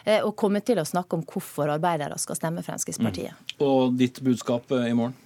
Eh, 0.04 0.22
og 0.24 0.36
komme 0.40 0.64
til 0.64 0.80
å 0.80 0.88
snakke 0.88 1.18
om 1.18 1.26
hvorfor 1.28 1.72
arbeidere 1.74 2.18
skal 2.22 2.40
stemme 2.40 2.64
Fremskrittspartiet. 2.64 3.36
Mm. 3.36 3.60
Og 3.68 4.00
ditt 4.00 4.22
budskap 4.24 4.72
eh, 4.72 4.88
i 4.92 4.96
morgen? 4.96 5.20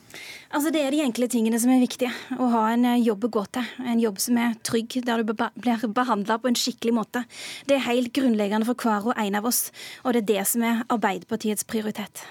Altså 0.48 0.72
Det 0.72 0.80
er 0.80 0.94
de 0.94 1.02
enkle 1.04 1.28
tingene 1.28 1.58
som 1.60 1.70
er 1.74 1.82
viktige. 1.82 2.10
Å 2.40 2.48
ha 2.54 2.64
en 2.72 2.86
eh, 2.88 3.02
jobb 3.04 3.26
å 3.28 3.32
gå 3.36 3.44
til. 3.52 3.68
En 3.84 4.00
jobb 4.00 4.20
som 4.22 4.38
er 4.40 4.56
trygg, 4.64 4.96
der 5.04 5.20
du 5.20 5.34
blir 5.34 5.86
behandla 5.92 6.38
på 6.40 6.48
en 6.48 6.56
skikkelig 6.56 6.94
måte. 6.96 7.24
Det 7.68 7.76
er 7.76 7.86
helt 7.90 8.14
grunnleggende 8.16 8.68
for 8.68 8.80
hver 8.80 9.10
og 9.10 9.20
en 9.20 9.38
av 9.38 9.48
oss, 9.48 9.68
og 10.04 10.16
det 10.16 10.24
er 10.24 10.30
det 10.32 10.48
som 10.48 10.64
er 10.64 10.84
Arbeiderpartiets 10.88 11.68
prioritet. 11.68 12.24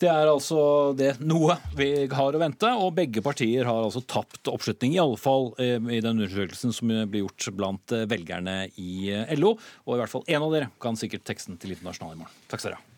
Det 0.00 0.08
er 0.08 0.30
altså 0.30 0.60
det 0.96 1.18
noe 1.20 1.58
vi 1.76 1.90
har 2.08 2.34
å 2.34 2.40
vente, 2.40 2.68
og 2.82 2.94
begge 2.96 3.22
partier 3.22 3.68
har 3.68 3.82
altså 3.84 4.00
tapt 4.08 4.48
oppslutning, 4.48 4.96
iallfall 4.96 5.52
eh, 5.60 5.76
i 5.76 6.00
den 6.00 6.16
undersøkelsen 6.16 6.74
som 6.74 6.90
blir 6.90 7.26
gjort 7.26 7.50
blant 7.54 7.94
eh, 7.94 8.08
velgerne 8.10 8.62
i 8.80 9.12
LO. 9.38 9.54
Og 9.86 9.94
i 9.94 10.02
hvert 10.02 10.18
fall 10.18 10.26
én 10.26 10.42
av 10.42 10.56
dere 10.56 10.72
kan 10.82 10.98
sikkert 10.98 11.28
teksten 11.30 11.60
til 11.60 11.76
Internasjonal 11.76 12.16
i 12.16 12.24
morgen. 12.24 12.40
Takk 12.50 12.64
skal 12.64 12.72
dere 12.72 12.80
ha. 12.80 12.89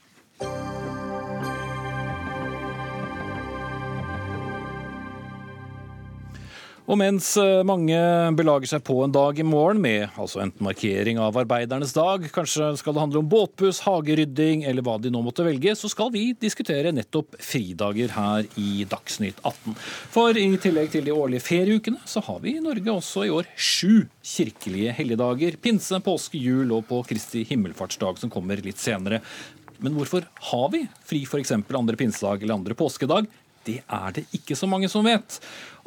Og 6.91 6.99
mens 6.99 7.29
eh, 7.39 7.61
mange 7.63 7.97
belager 8.35 8.73
seg 8.73 8.83
på 8.83 8.97
en 9.05 9.13
dag 9.15 9.39
i 9.39 9.45
morgen 9.47 9.79
med 9.85 10.17
altså 10.19 10.41
enten 10.43 10.65
markering 10.67 11.21
av 11.23 11.37
arbeidernes 11.39 11.95
dag, 11.95 12.25
kanskje 12.35 12.73
skal 12.81 12.97
det 12.97 13.05
handle 13.05 13.23
om 13.23 13.29
båtbuss, 13.31 13.85
hagerydding 13.87 14.65
eller 14.67 14.83
hva 14.83 14.97
de 14.99 15.13
nå 15.15 15.21
måtte 15.23 15.47
velge, 15.47 15.77
så 15.79 15.91
skal 15.93 16.11
vi 16.15 16.25
diskutere 16.35 16.91
nettopp 16.95 17.39
fridager 17.39 18.11
her 18.17 18.51
i 18.59 18.83
Dagsnytt 18.91 19.39
18. 19.47 19.79
For 20.11 20.43
i 20.43 20.49
tillegg 20.63 20.91
til 20.97 21.07
de 21.07 21.15
årlige 21.15 21.47
ferieukene, 21.47 22.03
så 22.03 22.25
har 22.27 22.43
vi 22.43 22.57
i 22.59 22.65
Norge 22.65 22.99
også 22.99 23.29
i 23.29 23.33
år 23.33 23.47
sju 23.55 24.03
kirkelige 24.19 24.99
helligdager. 24.99 25.63
Pinse, 25.63 26.03
påske, 26.03 26.43
jul 26.43 26.75
og 26.75 26.89
på 26.91 27.05
Kristi 27.07 27.47
himmelfartsdag, 27.47 28.19
som 28.19 28.33
kommer 28.33 28.59
litt 28.59 28.83
senere. 28.83 29.23
Men 29.83 29.95
hvorfor 29.99 30.27
har 30.51 30.69
vi 30.75 30.85
fri 31.07 31.23
f.eks. 31.27 31.55
andre 31.55 31.99
pinsedag 31.99 32.43
eller 32.43 32.55
andre 32.55 32.75
påskedag? 32.79 33.27
Det 33.67 33.79
er 33.87 34.15
det 34.17 34.25
ikke 34.35 34.57
så 34.59 34.67
mange 34.71 34.91
som 34.91 35.07
vet. 35.07 35.39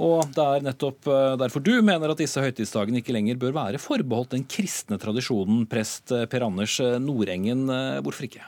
Og 0.01 0.23
det 0.35 0.43
er 0.43 0.65
nettopp 0.65 1.07
eh, 1.11 1.35
derfor 1.39 1.63
du 1.63 1.73
mener 1.85 2.11
at 2.11 2.19
disse 2.19 2.41
høytidsdagene 2.43 3.01
ikke 3.01 3.15
lenger 3.15 3.39
bør 3.39 3.55
være 3.55 3.81
forbeholdt 3.81 4.35
den 4.35 4.45
kristne 4.49 4.99
tradisjonen, 5.01 5.65
prest 5.71 6.13
eh, 6.15 6.27
Per 6.31 6.47
Anders 6.47 6.77
eh, 6.83 6.97
Nordengen. 7.03 7.67
Hvorfor 8.03 8.27
ikke? 8.27 8.43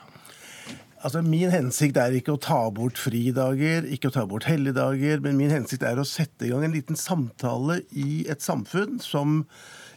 Altså, 0.98 1.22
Min 1.22 1.52
hensikt 1.54 2.00
er 2.02 2.16
ikke 2.18 2.36
å 2.36 2.42
ta 2.42 2.60
bort 2.74 3.00
fridager, 3.00 3.86
ikke 3.86 4.10
å 4.10 4.16
ta 4.16 4.26
bort 4.30 4.48
helligdager, 4.50 5.22
men 5.24 5.38
min 5.40 5.54
hensikt 5.54 5.86
er 5.88 6.00
å 6.02 6.08
sette 6.08 6.48
i 6.48 6.52
gang 6.52 6.66
en 6.68 6.76
liten 6.76 7.00
samtale 7.00 7.82
i 7.96 8.24
et 8.32 8.44
samfunn 8.44 8.98
som 9.04 9.44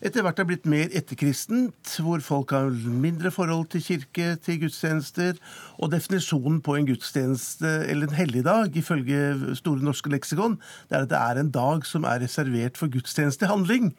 etter 0.01 0.25
hvert 0.25 0.41
har 0.41 0.49
blitt 0.49 0.67
mer 0.71 0.89
etterkristent, 0.97 1.95
hvor 2.01 2.23
folk 2.25 2.55
har 2.57 2.71
mindre 2.73 3.33
forhold 3.35 3.69
til 3.75 3.85
kirke, 3.85 4.33
til 4.41 4.59
gudstjenester. 4.65 5.39
Og 5.79 5.93
definisjonen 5.93 6.61
på 6.65 6.79
en 6.79 6.89
gudstjeneste 6.89 7.71
eller 7.91 8.09
en 8.09 8.19
helligdag, 8.19 8.77
ifølge 8.81 9.55
Store 9.61 9.85
norske 9.85 10.13
leksikon, 10.13 10.59
det 10.89 10.97
er 10.97 11.07
at 11.07 11.13
det 11.13 11.21
er 11.21 11.41
en 11.41 11.55
dag 11.55 11.87
som 11.89 12.09
er 12.09 12.23
reservert 12.25 12.81
for 12.81 12.93
gudstjenestehandling. 12.93 13.93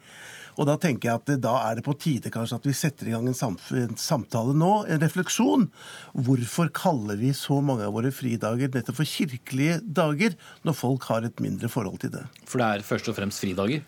Og 0.60 0.68
da 0.68 0.76
tenker 0.76 1.08
jeg 1.08 1.20
at 1.20 1.30
da 1.40 1.54
er 1.70 1.78
det 1.78 1.86
på 1.86 1.94
tide 1.96 2.32
kanskje 2.32 2.58
at 2.58 2.66
vi 2.68 2.74
setter 2.76 3.08
i 3.08 3.14
gang 3.14 3.30
en, 3.30 3.96
samtale 3.96 4.52
nå, 4.58 4.72
en 4.84 5.00
refleksjon. 5.00 5.68
Hvorfor 6.12 6.68
kaller 6.76 7.16
vi 7.20 7.32
så 7.36 7.62
mange 7.64 7.86
av 7.86 7.96
våre 7.96 8.12
fridager 8.12 8.68
nettopp 8.74 9.00
for 9.00 9.08
kirkelige 9.08 9.80
dager, 9.86 10.36
når 10.66 10.76
folk 10.76 11.08
har 11.08 11.24
et 11.28 11.40
mindre 11.44 11.72
forhold 11.72 12.02
til 12.04 12.12
det? 12.18 12.26
For 12.44 12.60
det 12.60 12.68
er 12.68 12.86
først 12.90 13.08
og 13.08 13.16
fremst 13.16 13.40
fridager? 13.40 13.86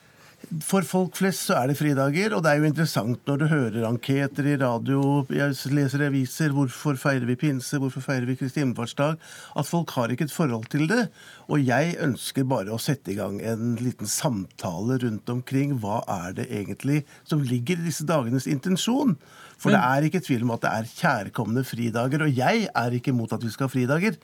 For 0.65 0.85
folk 0.87 1.17
flest 1.19 1.49
så 1.49 1.57
er 1.59 1.71
det 1.71 1.79
fridager, 1.79 2.35
og 2.37 2.43
det 2.45 2.53
er 2.53 2.61
jo 2.61 2.69
interessant 2.69 3.29
når 3.29 3.41
du 3.41 3.47
hører 3.51 3.87
anketer 3.89 4.49
i 4.51 4.57
radio, 4.61 5.25
jeg 5.33 5.57
leser 5.75 6.07
aviser, 6.07 6.55
hvorfor 6.55 6.99
feirer 7.01 7.27
vi 7.29 7.39
pinse, 7.41 7.79
hvorfor 7.81 8.05
feirer 8.05 8.29
vi 8.29 8.37
Kristi 8.39 8.63
himmelfartsdag, 8.63 9.17
at 9.57 9.69
folk 9.69 9.95
har 9.97 10.13
ikke 10.13 10.29
et 10.29 10.35
forhold 10.35 10.69
til 10.73 10.87
det. 10.91 11.09
Og 11.53 11.61
jeg 11.61 11.97
ønsker 12.03 12.47
bare 12.49 12.73
å 12.73 12.81
sette 12.81 13.13
i 13.13 13.19
gang 13.19 13.41
en 13.45 13.75
liten 13.81 14.09
samtale 14.09 14.99
rundt 15.03 15.29
omkring 15.33 15.77
hva 15.83 16.01
er 16.09 16.37
det 16.39 16.49
egentlig 16.51 17.03
som 17.29 17.45
ligger 17.45 17.81
i 17.81 17.89
disse 17.91 18.07
dagenes 18.09 18.49
intensjon. 18.51 19.19
For 19.61 19.73
det 19.73 19.81
er 19.81 20.07
ikke 20.09 20.23
tvil 20.25 20.43
om 20.45 20.55
at 20.57 20.65
det 20.65 20.73
er 20.73 20.91
kjærkomne 20.99 21.63
fridager, 21.67 22.27
og 22.27 22.37
jeg 22.37 22.67
er 22.69 22.97
ikke 22.97 23.15
imot 23.15 23.33
at 23.37 23.45
vi 23.45 23.53
skal 23.55 23.69
ha 23.69 23.73
fridager. 23.73 24.19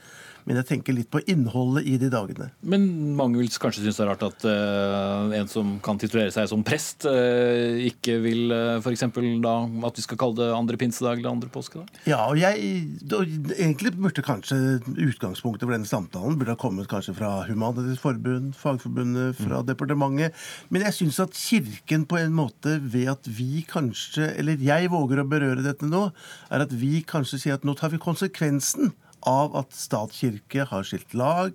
Men 0.48 0.56
jeg 0.61 0.68
tenker 0.70 0.96
litt 0.96 1.11
på 1.12 1.20
innholdet 1.28 1.85
i 1.88 1.96
de 2.00 2.09
dagene. 2.12 2.48
Men 2.64 2.87
mange 3.18 3.40
vil 3.40 3.50
kanskje 3.61 3.85
synes 3.85 3.98
det 4.00 4.04
er 4.06 4.09
rart 4.09 4.24
at 4.24 4.46
uh, 4.48 5.35
en 5.37 5.50
som 5.50 5.74
kan 5.85 6.00
titulere 6.00 6.33
seg 6.35 6.48
som 6.50 6.64
prest, 6.66 7.04
uh, 7.04 7.76
ikke 7.85 8.16
vil 8.24 8.54
uh, 8.54 8.78
eh, 8.78 8.80
f.eks. 8.80 9.04
da 9.44 9.54
at 9.90 10.00
vi 10.00 10.04
skal 10.06 10.20
kalle 10.20 10.38
det 10.40 10.48
andre 10.56 10.80
pinsedag 10.80 11.20
eller 11.20 11.35
andre 11.35 11.50
påskedag? 11.52 11.90
Ja, 12.09 12.22
og 12.24 12.40
jeg 12.40 12.80
da, 13.04 13.20
egentlig 13.59 13.92
burde 13.98 14.24
kanskje 14.24 14.80
utgangspunktet 14.80 15.66
for 15.66 15.76
denne 15.76 15.88
samtalen 15.88 16.40
burde 16.40 16.56
ha 16.56 16.61
kommet 16.61 16.88
kanskje 16.90 17.10
fra 17.16 17.31
Humanitisk 17.49 18.03
Forbund, 18.05 18.55
Fagforbundet, 18.59 19.37
fra 19.38 19.61
mm. 19.61 19.68
departementet. 19.68 20.40
Men 20.68 20.87
jeg 20.87 20.96
syns 20.96 21.20
at 21.23 21.37
Kirken 21.37 22.07
på 22.09 22.18
en 22.20 22.35
måte, 22.37 22.79
ved 22.81 23.11
at 23.14 23.29
vi 23.29 23.64
kanskje, 23.68 24.33
eller 24.40 24.61
jeg 24.62 24.90
våger 24.92 25.23
å 25.23 25.29
berøre 25.29 25.64
dette 25.66 25.88
nå, 25.88 26.09
er 26.51 26.64
at 26.66 26.75
vi 26.75 27.01
kanskje 27.07 27.42
sier 27.42 27.59
at 27.59 27.66
nå 27.66 27.77
tar 27.79 27.92
vi 27.94 28.03
konsekvensen 28.03 28.94
av 29.29 29.57
at 29.61 29.77
statskirke 29.77 30.64
har 30.70 30.87
skilt 30.87 31.12
lag, 31.18 31.53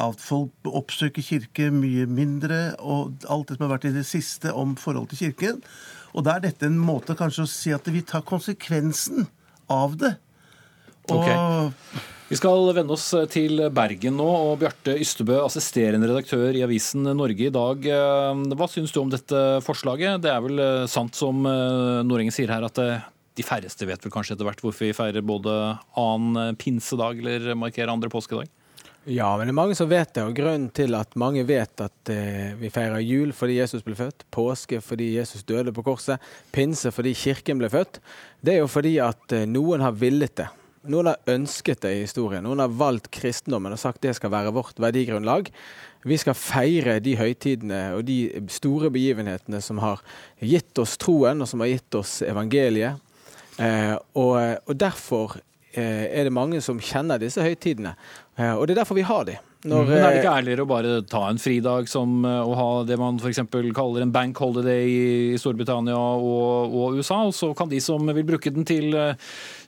at 0.00 0.22
folk 0.22 0.70
oppsøker 0.70 1.24
kirke 1.24 1.70
mye 1.74 2.06
mindre, 2.06 2.60
og 2.78 3.26
alt 3.30 3.50
det 3.50 3.58
som 3.58 3.66
har 3.66 3.74
vært 3.74 3.88
i 3.90 3.96
det 3.96 4.06
siste 4.08 4.54
om 4.54 4.76
forhold 4.78 5.10
til 5.10 5.26
kirken. 5.26 5.58
Og 6.14 6.26
da 6.26 6.36
er 6.36 6.46
dette 6.46 6.66
en 6.66 6.78
måte 6.78 7.16
kanskje 7.18 7.44
å 7.46 7.50
si 7.50 7.74
at 7.74 7.86
vi 7.90 8.02
tar 8.06 8.26
konsekvensen 8.26 9.28
av 9.70 9.98
det. 10.00 10.14
Og 11.10 11.22
okay. 11.22 12.06
Vi 12.30 12.38
skal 12.38 12.68
vende 12.76 12.94
oss 12.94 13.08
til 13.34 13.58
Bergen 13.74 14.14
nå. 14.14 14.26
og 14.26 14.60
Bjarte 14.60 14.94
Ystebø, 15.02 15.40
assisterende 15.42 16.06
redaktør 16.06 16.54
i 16.54 16.62
avisen 16.62 17.02
Norge 17.18 17.48
i 17.48 17.50
dag. 17.50 17.88
Hva 18.54 18.68
syns 18.70 18.94
du 18.94 19.00
om 19.02 19.10
dette 19.10 19.40
forslaget? 19.66 20.22
Det 20.22 20.30
er 20.30 20.44
vel 20.44 20.62
sant 20.86 21.18
som 21.18 21.42
Nordengen 21.42 22.30
sier 22.30 22.52
her, 22.54 22.68
at 22.68 22.78
de 23.34 23.46
færreste 23.46 23.88
vet 23.88 24.06
vel 24.06 24.14
kanskje 24.14 24.36
etter 24.36 24.46
hvert 24.46 24.62
hvorfor 24.62 24.86
vi 24.86 24.94
feirer 24.94 25.26
både 25.26 25.56
annen 25.98 26.58
pinsedag 26.60 27.18
eller 27.18 27.58
markerer 27.58 27.90
andre 27.90 28.12
påskedag? 28.12 28.46
Ja, 29.08 29.30
men 29.38 29.48
det 29.48 29.54
er 29.54 29.56
mange 29.56 29.76
som 29.78 29.88
vet 29.88 30.12
det. 30.14 30.26
Og 30.28 30.36
grunnen 30.36 30.68
til 30.76 30.94
at 30.98 31.16
mange 31.18 31.42
vet 31.48 31.82
at 31.82 32.12
eh, 32.12 32.52
vi 32.60 32.68
feirer 32.72 33.00
jul 33.00 33.32
fordi 33.34 33.56
Jesus 33.56 33.84
ble 33.86 33.96
født, 33.96 34.26
påske 34.34 34.82
fordi 34.84 35.14
Jesus 35.16 35.46
døde 35.48 35.72
på 35.72 35.84
korset, 35.86 36.20
pinse 36.52 36.92
fordi 36.92 37.14
kirken 37.16 37.58
ble 37.62 37.72
født, 37.72 38.02
det 38.44 38.54
er 38.54 38.60
jo 38.60 38.70
fordi 38.70 38.98
at 39.02 39.36
eh, 39.36 39.48
noen 39.48 39.82
har 39.86 39.96
villet 39.96 40.36
det. 40.42 40.50
Noen 40.88 41.10
har 41.10 41.28
ønsket 41.28 41.82
det 41.84 41.92
i 41.92 42.04
historien. 42.06 42.44
Noen 42.46 42.62
har 42.62 42.72
valgt 42.72 43.10
kristendommen 43.12 43.74
og 43.74 43.80
sagt 43.82 44.00
det 44.04 44.14
skal 44.16 44.32
være 44.32 44.54
vårt 44.56 44.78
verdigrunnlag. 44.80 45.50
Vi 46.08 46.16
skal 46.16 46.38
feire 46.38 46.96
de 47.04 47.12
høytidene 47.20 47.82
og 47.98 48.06
de 48.08 48.22
store 48.48 48.88
begivenhetene 48.92 49.60
som 49.60 49.82
har 49.84 50.00
gitt 50.40 50.80
oss 50.80 50.96
troen, 51.00 51.44
og 51.44 51.50
som 51.50 51.60
har 51.60 51.74
gitt 51.74 52.00
oss 52.00 52.20
evangeliet. 52.24 52.96
Eh, 53.60 53.92
og, 54.16 54.32
og, 54.64 54.72
derfor 54.80 55.36
eh, 55.74 56.08
er 56.08 56.24
det 56.24 56.32
mange 56.32 56.62
som 56.64 56.80
kjenner 56.80 57.20
disse 57.20 57.44
høytidene. 57.44 57.92
Eh, 58.38 58.54
og 58.54 58.64
det 58.64 58.78
er 58.78 58.80
derfor 58.80 58.96
vi 58.96 59.04
har 59.04 59.28
de. 59.28 59.36
Når, 59.60 59.84
Men 59.84 59.98
er 59.98 60.06
det 60.06 60.20
ikke 60.22 60.36
ærligere 60.38 60.64
å 60.64 60.68
bare 60.70 60.92
ta 61.04 61.26
en 61.28 61.36
fridag 61.36 61.90
som 61.92 62.22
å 62.24 62.54
ha 62.56 62.68
det 62.88 62.96
man 62.96 63.18
f.eks. 63.20 63.42
kaller 63.76 64.06
en 64.06 64.14
bank 64.14 64.38
holiday 64.40 64.86
i 65.34 65.36
Storbritannia 65.36 65.98
og, 66.00 66.72
og, 66.72 66.96
USA, 66.96 67.18
og 67.28 67.36
så 67.36 67.50
kan 67.52 67.68
de 67.68 67.76
som 67.84 68.08
vil 68.08 68.24
bruke 68.24 68.54
den 68.54 68.64
til 68.64 68.96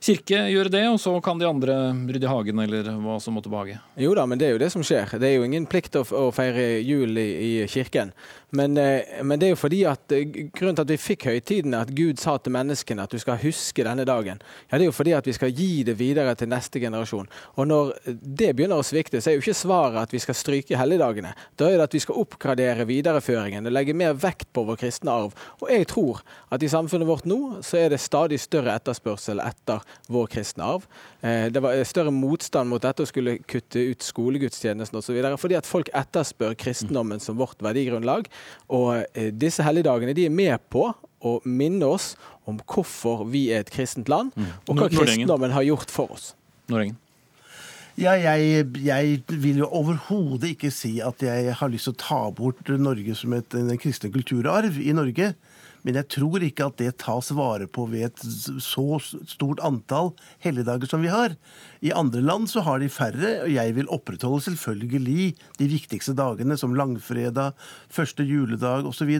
kirke 0.03 0.39
gjøre 0.51 0.71
det, 0.73 0.83
og 0.91 0.99
så 1.01 1.13
kan 1.23 1.39
de 1.39 1.47
andre 1.47 1.75
rydde 1.93 2.27
i 2.27 2.31
hagen 2.31 2.61
eller 2.65 2.89
hva 3.03 3.17
som 3.23 3.37
måtte 3.37 3.51
behage. 3.51 3.79
Jo 3.99 4.13
da, 4.17 4.25
men 4.27 4.41
det 4.41 4.49
er 4.49 4.55
jo 4.57 4.63
det 4.63 4.71
som 4.73 4.83
skjer. 4.85 5.15
Det 5.19 5.29
er 5.29 5.37
jo 5.37 5.47
ingen 5.47 5.67
plikt 5.69 5.95
å, 5.99 6.03
å 6.03 6.29
feire 6.35 6.81
jul 6.83 7.17
i, 7.19 7.29
i 7.47 7.51
kirken. 7.71 8.11
Men, 8.53 8.77
eh, 8.77 9.23
men, 9.23 9.39
det 9.39 9.47
er 9.47 9.53
jo 9.55 9.57
fordi 9.63 9.79
at 9.89 10.13
eh, 10.13 10.27
grunnen 10.53 10.77
til 10.77 10.85
at 10.85 10.91
vi 10.91 10.99
fikk 11.01 11.25
høytidene, 11.25 11.79
at 11.81 11.93
Gud 11.95 12.19
sa 12.21 12.35
til 12.37 12.53
menneskene 12.53 13.01
at 13.01 13.13
du 13.13 13.17
skal 13.21 13.39
huske 13.41 13.85
denne 13.85 14.05
dagen, 14.05 14.43
ja, 14.67 14.77
det 14.77 14.85
er 14.85 14.91
jo 14.91 14.93
fordi 14.93 15.15
at 15.17 15.25
vi 15.25 15.33
skal 15.33 15.53
gi 15.57 15.81
det 15.87 15.95
videre 15.97 16.35
til 16.37 16.51
neste 16.51 16.81
generasjon. 16.83 17.31
Og 17.57 17.69
når 17.69 17.93
det 18.05 18.51
begynner 18.53 18.83
å 18.83 18.85
svikte, 18.85 19.23
så 19.23 19.31
er 19.31 19.39
jo 19.39 19.43
ikke 19.45 19.57
svaret 19.57 20.03
at 20.03 20.13
vi 20.13 20.21
skal 20.21 20.37
stryke 20.37 20.77
helligdagene. 20.77 21.33
Da 21.57 21.71
er 21.71 21.79
det 21.79 21.87
at 21.87 21.97
vi 21.97 22.03
skal 22.03 22.21
oppgradere 22.21 22.85
videreføringen 22.89 23.65
og 23.65 23.73
legge 23.73 23.97
mer 23.97 24.13
vekt 24.21 24.51
på 24.53 24.67
vår 24.67 24.77
kristne 24.83 25.17
arv. 25.23 25.33
Og 25.63 25.73
jeg 25.73 25.89
tror 25.89 26.21
at 26.53 26.61
i 26.61 26.69
samfunnet 26.69 27.09
vårt 27.09 27.25
nå 27.29 27.39
så 27.65 27.81
er 27.81 27.89
det 27.95 28.03
stadig 28.05 28.37
større 28.43 28.77
etterspørsel 28.77 29.41
etter 29.41 29.81
vår 30.11 30.27
kristne 30.33 30.65
arv. 30.75 30.87
Eh, 31.21 31.47
det 31.53 31.63
var 31.63 31.79
større 31.87 32.13
motstand 32.13 32.71
mot 32.71 32.83
dette 32.83 33.05
å 33.05 33.09
skulle 33.09 33.37
kutte 33.49 33.81
ut 33.93 34.05
skolegudstjenesten 34.05 34.99
osv. 34.99 35.19
Fordi 35.41 35.59
at 35.59 35.69
folk 35.69 35.91
etterspør 35.95 36.57
kristendommen 36.59 37.23
som 37.23 37.39
vårt 37.39 37.61
verdigrunnlag. 37.63 38.29
Og 38.73 39.03
eh, 39.13 39.31
disse 39.31 39.65
helligdagene 39.65 40.15
de 40.17 40.27
er 40.29 40.33
med 40.33 40.57
på 40.73 40.89
å 41.23 41.37
minne 41.47 41.87
oss 41.87 42.13
om 42.49 42.59
hvorfor 42.67 43.23
vi 43.31 43.47
er 43.55 43.63
et 43.63 43.71
kristent 43.71 44.11
land, 44.11 44.33
mm. 44.35 44.51
og 44.67 44.81
hva 44.81 44.89
kristendommen 44.91 45.55
har 45.55 45.63
gjort 45.63 45.93
for 45.93 46.11
oss. 46.15 46.33
Nordengen. 46.71 46.99
Ja, 47.93 48.15
jeg, 48.17 48.65
jeg, 48.81 49.19
vil 49.29 49.59
jo 49.61 49.67
overhodet 49.69 50.55
ikke 50.55 50.71
si 50.73 50.95
at 51.05 51.21
jeg 51.21 51.53
har 51.59 51.69
lyst 51.69 51.85
til 51.85 51.93
å 51.93 52.01
ta 52.01 52.21
bort 52.33 52.71
Norge 52.81 53.13
som 53.15 53.35
et, 53.37 53.53
en 53.53 53.69
kristen 53.77 54.13
kulturarv 54.13 54.79
i 54.81 54.95
Norge. 54.97 55.33
Men 55.83 55.99
jeg 55.99 56.09
tror 56.15 56.43
ikke 56.45 56.67
at 56.69 56.77
det 56.79 56.93
tas 57.03 57.31
vare 57.35 57.67
på 57.67 57.85
ved 57.91 58.07
et 58.07 58.23
så 58.63 58.99
stort 59.03 59.61
antall 59.65 60.13
helligdager 60.43 60.89
som 60.89 61.03
vi 61.03 61.11
har. 61.11 61.35
I 61.83 61.91
andre 61.95 62.23
land 62.23 62.47
så 62.51 62.63
har 62.63 62.79
de 62.79 62.89
færre, 62.91 63.33
og 63.43 63.51
jeg 63.51 63.75
vil 63.75 63.91
opprettholde 63.91 64.45
selvfølgelig 64.47 65.27
de 65.59 65.67
viktigste 65.67 66.15
dagene, 66.15 66.57
som 66.59 66.75
langfredag, 66.79 67.57
første 67.91 68.23
juledag 68.27 68.87
osv. 68.87 69.11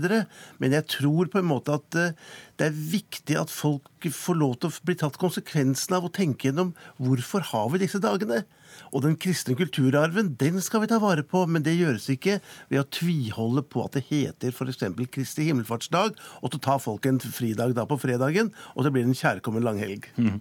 Men 0.64 0.78
jeg 0.80 0.88
tror 0.96 1.32
på 1.32 1.44
en 1.44 1.52
måte 1.52 1.76
at 1.76 2.00
eh, 2.00 2.18
det 2.60 2.70
er 2.70 2.82
viktig 2.94 3.38
at 3.40 3.52
folk 3.52 4.08
får 4.14 4.40
lov 4.40 4.58
til 4.62 4.72
å 4.72 4.86
bli 4.88 4.98
tatt 5.00 5.20
konsekvensen 5.20 5.98
av 5.98 6.08
å 6.08 6.14
tenke 6.14 6.50
gjennom 6.50 6.74
hvorfor 7.02 7.44
har 7.52 7.72
vi 7.74 7.84
disse 7.84 8.02
dagene. 8.04 8.44
Og 8.92 9.04
den 9.06 9.16
kristne 9.20 9.56
kulturarven, 9.58 10.34
den 10.40 10.60
skal 10.64 10.84
vi 10.84 10.90
ta 10.92 11.00
vare 11.02 11.26
på, 11.26 11.46
men 11.50 11.66
det 11.66 11.76
gjøres 11.78 12.10
ikke 12.14 12.40
ved 12.72 12.82
å 12.82 12.88
tviholde 12.94 13.64
på 13.66 13.86
at 13.86 13.98
det 13.98 14.06
heter 14.10 14.54
f.eks. 14.54 14.84
Kristi 15.14 15.48
himmelfartsdag, 15.50 16.18
og 16.42 16.54
så 16.54 16.62
tar 16.64 16.82
folk 16.84 17.08
en 17.10 17.20
fridag 17.24 17.76
da 17.78 17.86
på 17.90 18.00
fredagen, 18.02 18.52
og 18.74 18.86
så 18.86 18.94
blir 18.94 19.06
det 19.06 19.14
en 19.14 19.20
kjærkommen 19.20 19.66
langhelg. 19.66 20.08
Mm. 20.18 20.38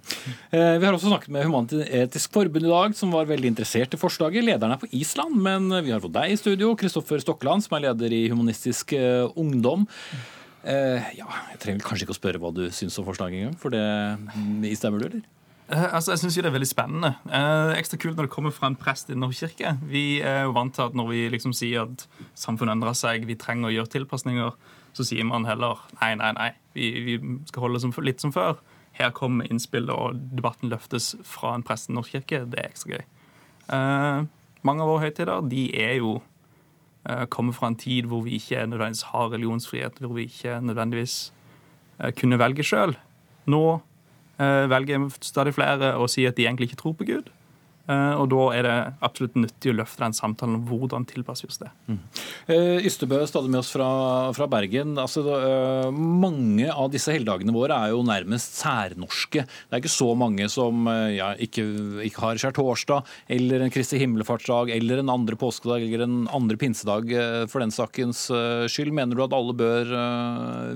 Eh, 0.53 0.77
vi 0.79 0.87
har 0.87 0.97
også 0.97 1.11
snakket 1.11 1.33
med 1.35 1.49
Human-Etisk 1.49 2.35
Forbund 2.35 2.69
i 2.69 2.73
dag, 2.73 2.97
som 2.99 3.15
var 3.15 3.31
veldig 3.31 3.53
interessert 3.53 3.97
i 3.97 4.01
forslaget. 4.01 4.47
Lederen 4.47 4.77
er 4.77 4.83
på 4.83 4.91
Island, 4.97 5.39
men 5.43 5.69
vi 5.83 5.95
har 5.95 6.03
fått 6.05 6.17
deg 6.17 6.33
i 6.35 6.39
studio, 6.41 6.73
Kristoffer 6.79 7.23
Stokkeland, 7.23 7.65
som 7.67 7.79
er 7.79 7.89
leder 7.89 8.15
i 8.15 8.25
Humanistisk 8.33 8.95
eh, 8.97 9.27
Ungdom. 9.41 9.87
Eh, 10.63 11.13
ja, 11.19 11.27
jeg 11.51 11.63
trenger 11.63 11.87
kanskje 11.87 12.07
ikke 12.07 12.15
å 12.15 12.21
spørre 12.21 12.43
hva 12.43 12.53
du 12.55 12.65
syns 12.75 12.99
om 13.01 13.07
forslaget 13.09 13.41
engang, 13.41 13.57
for 13.59 13.75
det 13.75 14.77
stemmer 14.79 15.03
du, 15.03 15.09
eller? 15.09 15.25
Eh, 15.73 15.87
altså, 15.95 16.13
jeg 16.13 16.23
syns 16.23 16.37
det 16.37 16.51
er 16.51 16.55
veldig 16.55 16.69
spennende. 16.69 17.15
Eh, 17.27 17.73
ekstra 17.79 17.99
kult 18.01 18.19
når 18.19 18.29
det 18.29 18.35
kommer 18.35 18.55
fra 18.55 18.71
en 18.71 18.79
prest 18.79 19.11
i 19.11 19.17
Norsk 19.19 19.47
kirke. 19.47 19.75
Vi 19.89 20.21
er 20.21 20.45
jo 20.47 20.55
vant 20.57 20.75
til 20.77 20.85
at 20.85 20.99
når 20.99 21.09
vi 21.11 21.23
liksom 21.33 21.55
sier 21.57 21.87
at 21.87 22.07
samfunnet 22.39 22.77
endrer 22.77 22.97
seg, 22.99 23.27
vi 23.29 23.39
trenger 23.41 23.71
å 23.71 23.75
gjøre 23.77 23.93
tilpasninger, 23.97 24.53
så 24.93 25.07
sier 25.09 25.25
man 25.25 25.49
heller 25.49 25.81
nei, 26.01 26.13
nei, 26.21 26.33
nei. 26.37 26.51
Vi, 26.77 26.91
vi 27.07 27.17
skal 27.49 27.67
holde 27.67 27.81
som, 27.81 27.95
litt 28.05 28.21
som 28.21 28.35
før. 28.35 28.61
Her 28.99 29.15
kommer 29.17 29.49
innspillet, 29.49 29.93
og 29.93 30.21
debatten 30.37 30.69
løftes 30.73 31.15
fra 31.25 31.55
en 31.57 31.65
prest 31.65 31.89
i 31.89 31.97
Norsk 31.97 32.19
kirke. 32.19 32.45
Det 32.53 32.61
er 32.61 32.69
ekstra 32.69 32.99
gøy. 32.99 33.07
Eh, 33.73 34.29
mange 34.69 34.85
av 34.85 34.93
våre 34.93 35.09
høytider 35.09 35.49
de 35.49 35.71
er 35.81 35.97
jo 36.03 36.21
Eh, 37.09 37.25
kommer 37.27 37.53
fra 37.53 37.67
en 37.67 37.77
tid 37.77 38.07
hvor 38.07 38.23
vi 38.23 38.37
ikke 38.39 38.63
nødvendigvis 38.67 39.09
har 39.11 39.33
religionsfrihet, 39.33 39.99
hvor 39.99 40.15
vi 40.15 40.29
ikke 40.31 40.61
nødvendigvis 40.63 41.33
eh, 41.99 42.13
kunne 42.15 42.39
velge 42.39 42.63
sjøl. 42.63 42.95
Nå 43.51 43.81
velger 44.39 45.07
stadig 45.23 45.53
flere 45.55 45.93
å 46.01 46.09
si 46.11 46.25
at 46.27 46.39
de 46.39 46.47
egentlig 46.49 46.71
ikke 46.71 46.83
tror 46.83 46.95
på 46.99 47.07
Gud. 47.09 47.31
Eh, 47.91 48.15
og 48.15 48.29
da 48.31 48.43
er 48.55 48.67
det 48.67 48.75
absolutt 49.03 49.37
nyttig 49.41 49.73
å 49.73 49.77
løfte 49.81 50.05
den 50.05 50.15
samtalen 50.15 50.61
om 50.61 50.67
hvordan 50.69 51.07
tilpasser 51.11 51.49
vi 51.49 51.51
oss 51.51 51.61
det. 51.63 51.71
Mm. 51.91 51.99
Uh, 52.47 52.79
Ystebø, 52.87 53.19
stadig 53.27 53.51
med 53.51 53.63
oss 53.63 53.73
fra, 53.75 53.89
fra 54.37 54.47
Bergen. 54.51 54.95
Altså, 55.01 55.25
da, 55.27 55.39
mange 55.93 56.69
av 56.71 56.93
disse 56.93 57.13
helligdagene 57.15 57.55
våre 57.55 57.79
er 57.83 57.95
jo 57.95 58.05
nærmest 58.07 58.61
særnorske. 58.61 59.45
Det 59.49 59.75
er 59.77 59.83
ikke 59.83 59.95
så 59.95 60.13
mange 60.19 60.47
som 60.53 60.87
ja, 61.13 61.33
ikke, 61.43 61.65
ikke, 62.07 62.23
har 62.23 62.41
skjærtorsdag 62.41 63.11
eller 63.35 63.65
en 63.65 63.75
Kristi 63.75 63.99
himmelfartsdag 64.03 64.73
eller 64.77 65.03
en 65.03 65.13
andre 65.13 65.39
påskedag 65.39 65.87
eller 65.87 66.07
en 66.07 66.23
andre 66.33 66.59
pinsedag 66.61 67.11
for 67.51 67.65
den 67.65 67.75
sakens 67.75 68.29
skyld. 68.71 68.93
Mener 68.95 69.19
du 69.19 69.25
at 69.27 69.37
alle 69.37 69.57
bør 69.57 69.95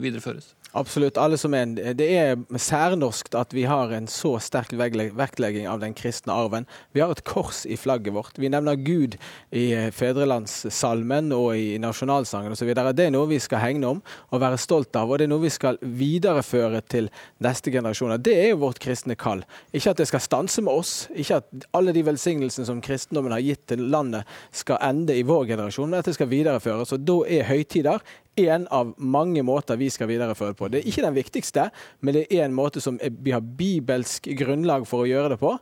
videreføres? 0.02 0.54
Absolutt. 0.72 1.16
en. 1.16 1.74
Det 1.74 2.06
er 2.18 2.36
særnorskt 2.58 3.34
at 3.34 3.54
vi 3.54 3.64
har 3.64 3.92
en 3.92 4.06
så 4.06 4.38
sterk 4.38 4.74
vektlegging 4.76 5.66
av 5.68 5.80
den 5.80 5.94
kristne 5.94 6.32
arven. 6.32 6.66
Vi 6.92 7.00
har 7.00 7.10
et 7.10 7.24
kors 7.24 7.64
i 7.66 7.76
flagget 7.76 8.12
vårt. 8.12 8.38
Vi 8.38 8.48
nevner 8.48 8.74
Gud 8.74 9.16
i 9.50 9.72
eh, 9.72 9.90
fedrelandssalmen 9.90 11.32
og 11.32 11.56
i 11.56 11.78
nasjonalsangen 11.78 12.52
osv. 12.52 12.74
Det 12.74 13.06
er 13.06 13.14
noe 13.14 13.30
vi 13.30 13.38
skal 13.40 13.62
hegne 13.62 13.94
om 13.94 14.02
og 14.30 14.42
være 14.42 14.58
stolt 14.60 14.96
av, 14.96 15.10
og 15.10 15.18
det 15.18 15.28
er 15.28 15.32
noe 15.32 15.46
vi 15.46 15.54
skal 15.54 15.78
videreføre 15.80 16.82
til 16.90 17.08
neste 17.44 17.72
generasjoner. 17.72 18.20
Det 18.20 18.36
er 18.36 18.50
jo 18.50 18.60
vårt 18.66 18.82
kristne 18.82 19.16
kall. 19.16 19.46
Ikke 19.72 19.94
at 19.94 20.02
det 20.02 20.10
skal 20.10 20.24
stanse 20.24 20.64
med 20.66 20.74
oss, 20.74 20.94
ikke 21.14 21.40
at 21.40 21.66
alle 21.76 21.94
de 21.96 22.04
velsignelsene 22.04 22.68
som 22.68 22.82
kristendommen 22.84 23.32
har 23.32 23.44
gitt 23.44 23.64
til 23.70 23.86
landet 23.92 24.28
skal 24.52 24.82
ende 24.84 25.16
i 25.16 25.24
vår 25.26 25.46
generasjon, 25.54 25.88
men 25.88 26.02
at 26.02 26.10
det 26.10 26.18
skal 26.18 26.32
videreføres. 26.32 26.92
Og 26.92 27.06
da 27.06 27.20
er 27.38 27.48
høytider 27.48 28.02
én 28.36 28.66
av 28.70 28.92
mange 28.98 29.42
måter 29.46 29.78
vi 29.80 29.88
skal 29.92 30.10
videreføre 30.10 30.56
på. 30.56 30.68
Det 30.68 30.82
er 30.82 30.88
ikke 30.90 31.06
den 31.06 31.16
viktigste, 31.16 31.70
men 32.00 32.16
det 32.16 32.26
er 32.26 32.46
én 32.46 32.56
måte 32.56 32.82
som 32.84 32.98
vi 33.00 33.34
har 33.34 33.44
bibelsk 33.44 34.28
grunnlag 34.38 34.86
for 34.88 35.04
å 35.04 35.10
gjøre 35.10 35.34
det 35.34 35.40
på. 35.42 35.56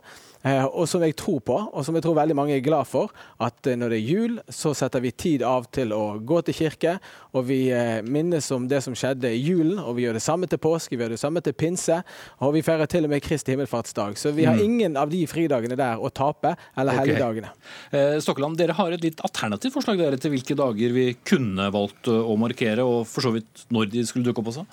Eh, 0.45 0.65
og 0.65 0.85
som 0.89 1.01
jeg 1.01 1.15
tror 1.17 1.39
på, 1.45 1.55
og 1.57 1.85
som 1.85 1.95
jeg 1.97 2.05
tror 2.05 2.17
veldig 2.19 2.35
mange 2.37 2.53
er 2.55 2.63
glad 2.65 2.85
for. 2.85 3.13
At 3.41 3.65
eh, 3.65 3.77
når 3.79 3.95
det 3.95 3.99
er 3.99 4.11
jul, 4.11 4.37
så 4.49 4.75
setter 4.77 5.01
vi 5.01 5.11
tid 5.11 5.45
av 5.45 5.65
til 5.73 5.93
å 5.95 6.19
gå 6.21 6.41
til 6.45 6.57
kirke. 6.59 6.97
Og 7.35 7.47
vi 7.49 7.59
eh, 7.73 8.01
minnes 8.05 8.49
om 8.53 8.67
det 8.69 8.83
som 8.85 8.95
skjedde 8.97 9.31
i 9.33 9.41
julen, 9.41 9.79
og 9.81 9.97
vi 9.97 10.05
gjør 10.05 10.19
det 10.19 10.23
samme 10.25 10.49
til 10.51 10.61
påske, 10.61 10.95
vi 10.95 11.05
gjør 11.05 11.15
det 11.15 11.21
samme 11.21 11.41
til 11.45 11.55
pinse. 11.57 11.97
Og 12.45 12.55
vi 12.55 12.63
feirer 12.65 12.89
til 12.91 13.07
og 13.07 13.13
med 13.15 13.25
Kristi 13.25 13.55
himmelfartsdag. 13.55 14.19
Så 14.21 14.35
vi 14.37 14.45
har 14.45 14.59
mm. 14.59 14.63
ingen 14.67 15.01
av 15.01 15.09
de 15.13 15.23
fridagene 15.29 15.79
der 15.79 16.01
å 16.01 16.13
tape, 16.13 16.55
eller 16.77 16.93
okay. 16.93 17.01
helligdagene. 17.01 17.53
Eh, 17.91 18.17
Stokkeland, 18.23 18.59
dere 18.61 18.77
har 18.77 18.93
et 18.93 19.05
litt 19.05 19.25
alternativt 19.25 19.75
forslag 19.75 19.99
dere 20.01 20.21
til 20.21 20.35
hvilke 20.35 20.57
dager 20.57 20.93
vi 20.95 21.09
kunne 21.25 21.71
valgt 21.73 22.11
å 22.11 22.37
markere, 22.39 22.85
og 22.85 23.07
for 23.09 23.25
så 23.25 23.33
vidt 23.35 23.65
når 23.73 23.89
de 23.91 24.05
skulle 24.05 24.27
dukke 24.27 24.43
opp 24.43 24.53
også? 24.53 24.65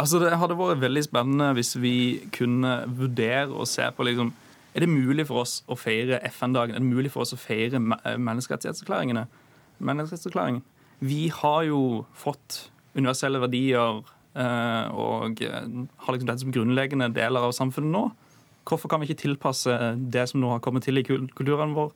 Altså, 0.00 0.20
Det 0.22 0.36
hadde 0.40 0.56
vært 0.56 0.82
veldig 0.82 1.02
spennende 1.04 1.50
hvis 1.56 1.74
vi 1.80 1.96
kunne 2.34 2.80
vurdere 2.98 3.50
å 3.52 3.66
se 3.68 3.86
på 3.94 4.06
liksom 4.08 4.32
er 4.74 4.84
det 4.84 4.90
mulig 4.90 5.26
for 5.26 5.42
oss 5.42 5.60
å 5.70 5.76
feire 5.78 6.20
FN-dagen? 6.30 6.76
Er 6.76 6.82
det 6.82 6.90
mulig 6.90 7.10
for 7.10 7.24
oss 7.24 7.34
å 7.34 7.40
feire 7.40 7.80
menneskerettighetserklæringene? 7.80 9.26
menneskerettighetserklæringen? 9.80 10.62
Vi 11.00 11.28
har 11.32 11.62
jo 11.64 12.04
fått 12.14 12.70
universelle 12.94 13.40
verdier 13.40 14.02
eh, 14.36 14.86
og 14.92 15.40
eh, 15.42 15.64
har 16.04 16.14
liksom 16.14 16.28
dette 16.28 16.44
som 16.44 16.54
grunnleggende 16.54 17.10
deler 17.16 17.48
av 17.48 17.56
samfunnet 17.56 17.94
nå. 17.94 18.04
Hvorfor 18.68 18.92
kan 18.92 19.00
vi 19.00 19.08
ikke 19.08 19.22
tilpasse 19.24 19.74
det 20.12 20.26
som 20.30 20.42
nå 20.42 20.52
har 20.52 20.62
kommet 20.62 20.84
til 20.86 21.00
i 21.00 21.04
kulturen 21.06 21.74
vår, 21.74 21.90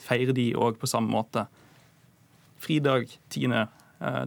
feire 0.00 0.36
de 0.36 0.52
òg 0.54 0.78
på 0.80 0.88
samme 0.88 1.10
måte? 1.12 1.48
Fridag 2.62 3.10
10. 3.34 3.66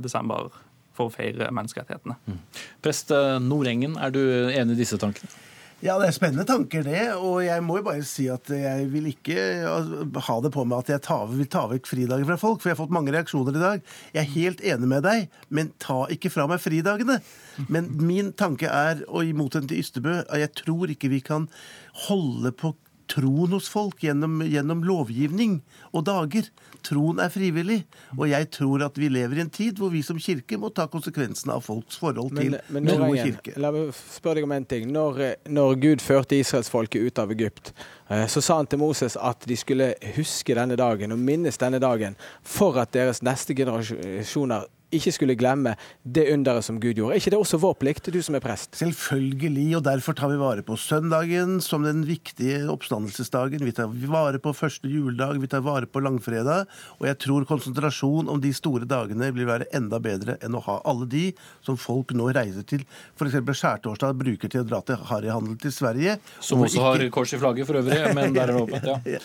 desember 0.04 0.52
for 0.98 1.08
å 1.08 1.14
feire 1.14 1.48
menneskerettighetene. 1.54 2.18
Mm. 2.28 2.42
Prest 2.86 3.14
Nordengen, 3.42 3.96
er 3.98 4.14
du 4.14 4.22
enig 4.52 4.76
i 4.76 4.82
disse 4.84 5.00
tankene? 5.02 5.32
Ja, 5.78 5.94
det 6.02 6.08
er 6.08 6.16
spennende 6.16 6.46
tanker, 6.50 6.82
det. 6.82 7.02
Og 7.22 7.44
jeg 7.46 7.62
må 7.62 7.76
jo 7.78 7.86
bare 7.86 8.06
si 8.08 8.26
at 8.34 8.50
jeg 8.50 8.88
vil 8.90 9.12
ikke 9.12 9.38
ha 10.26 10.38
det 10.42 10.50
på 10.56 10.64
meg 10.66 10.80
at 10.82 10.90
jeg 10.96 11.04
tar, 11.06 11.28
vil 11.30 11.50
ta 11.54 11.68
vekk 11.70 11.90
fridager 11.92 12.26
fra 12.26 12.38
folk, 12.42 12.64
for 12.64 12.72
jeg 12.72 12.74
har 12.74 12.80
fått 12.80 12.96
mange 12.98 13.14
reaksjoner 13.14 13.60
i 13.60 13.62
dag. 13.62 13.84
Jeg 14.16 14.24
er 14.24 14.34
helt 14.34 14.64
enig 14.74 14.90
med 14.90 15.06
deg, 15.06 15.28
men 15.54 15.70
ta 15.84 16.00
ikke 16.14 16.34
fra 16.34 16.48
meg 16.50 16.64
fridagene. 16.64 17.20
Men 17.70 17.92
min 18.02 18.34
tanke 18.34 18.72
er, 18.74 19.06
og 19.06 19.30
i 19.30 19.38
motsetning 19.38 19.70
til 19.70 19.84
Ystebø, 19.84 20.18
at 20.26 20.42
jeg 20.48 20.56
tror 20.64 20.96
ikke 20.96 21.14
vi 21.14 21.22
kan 21.30 21.46
holde 22.08 22.56
på 22.58 22.74
troen 23.10 23.54
hos 23.56 23.70
folk 23.72 24.04
gjennom, 24.04 24.42
gjennom, 24.46 24.84
lovgivning 24.88 25.60
og 25.92 26.06
dager. 26.08 26.50
Troen 26.86 27.20
er 27.24 27.32
frivillig. 27.34 27.80
Og 28.18 28.28
jeg 28.30 28.50
tror 28.54 28.86
at 28.88 29.00
vi 29.00 29.10
lever 29.12 29.40
i 29.40 29.44
en 29.46 29.52
tid 29.54 29.80
hvor 29.82 29.92
vi 29.94 30.04
som 30.06 30.20
kirke 30.22 30.60
må 30.60 30.72
ta 30.76 30.88
konsekvensene 30.92 31.56
av 31.56 31.66
folks 31.66 32.00
forhold 32.02 32.36
til 32.38 32.56
men, 32.56 32.62
men, 32.74 32.90
tro 32.92 33.10
og 33.10 33.18
kirke. 33.20 33.56
La 33.60 33.72
meg 33.76 33.92
spørre 33.98 34.42
deg 34.42 34.48
om 34.48 34.56
en 34.58 34.70
ting. 34.70 34.88
Når, 34.94 35.22
når 35.52 35.76
Gud 35.84 36.06
førte 36.06 36.40
israelsfolket 36.40 37.08
ut 37.08 37.24
av 37.24 37.34
Egypt, 37.36 37.74
eh, 38.10 38.26
så 38.32 38.44
sa 38.44 38.60
han 38.62 38.70
til 38.70 38.82
Moses 38.84 39.18
at 39.20 39.48
de 39.50 39.60
skulle 39.60 39.94
huske 40.18 40.58
denne 40.58 40.80
dagen 40.80 41.16
og 41.16 41.22
minnes 41.22 41.60
denne 41.60 41.82
dagen 41.84 42.18
for 42.46 42.80
at 42.82 42.94
deres 42.96 43.24
neste 43.26 43.58
generasjoner 43.58 44.68
ikke 44.96 45.12
skulle 45.16 45.36
glemme 45.40 45.74
det 46.04 46.28
underet 46.32 46.66
som 46.66 46.80
Gud 46.80 46.96
gjorde. 46.96 47.18
Er 47.18 47.22
ikke 47.22 47.34
det 47.34 47.40
også 47.40 47.60
vår 47.60 47.76
plikt, 47.82 48.10
du 48.14 48.20
som 48.24 48.38
er 48.38 48.44
prest? 48.44 48.78
Selvfølgelig, 48.80 49.66
og 49.80 49.84
derfor 49.88 50.16
tar 50.18 50.32
vi 50.32 50.40
vare 50.40 50.64
på 50.66 50.78
søndagen 50.80 51.58
som 51.64 51.84
den 51.84 52.06
viktige 52.08 52.64
oppstandelsesdagen. 52.72 53.66
Vi 53.68 53.76
tar 53.76 53.92
vare 54.08 54.40
på 54.44 54.56
første 54.56 54.88
juledag, 54.92 55.42
vi 55.44 55.52
tar 55.52 55.66
vare 55.66 55.90
på 55.92 56.04
langfredag. 56.04 56.72
Og 57.02 57.10
jeg 57.10 57.20
tror 57.26 57.48
konsentrasjon 57.50 58.32
om 58.32 58.42
de 58.44 58.54
store 58.56 58.88
dagene 58.88 59.32
vil 59.36 59.50
være 59.50 59.70
enda 59.76 60.00
bedre 60.04 60.38
enn 60.46 60.56
å 60.56 60.64
ha 60.70 60.80
alle 60.88 61.10
de 61.12 61.26
som 61.66 61.80
folk 61.80 62.16
nå 62.16 62.32
reiser 62.38 62.66
til. 62.68 62.88
F.eks. 63.18 63.40
skjærtorsdag 63.44 64.18
bruker 64.18 64.52
til 64.52 64.64
å 64.64 64.68
dra 64.72 64.84
til 64.88 65.04
harryhandel 65.12 65.60
til 65.62 65.76
Sverige. 65.76 66.18
Som 66.40 66.64
også 66.64 66.80
ikke... 66.80 66.90
har 66.90 67.08
kors 67.20 67.36
i 67.36 67.42
flagget 67.42 67.68
for 67.68 67.82
øvrig, 67.82 68.04
men 68.16 68.34
der 68.38 68.48
er 68.48 68.56
det 68.56 68.68
åpent, 68.68 68.94
ja. 69.18 69.24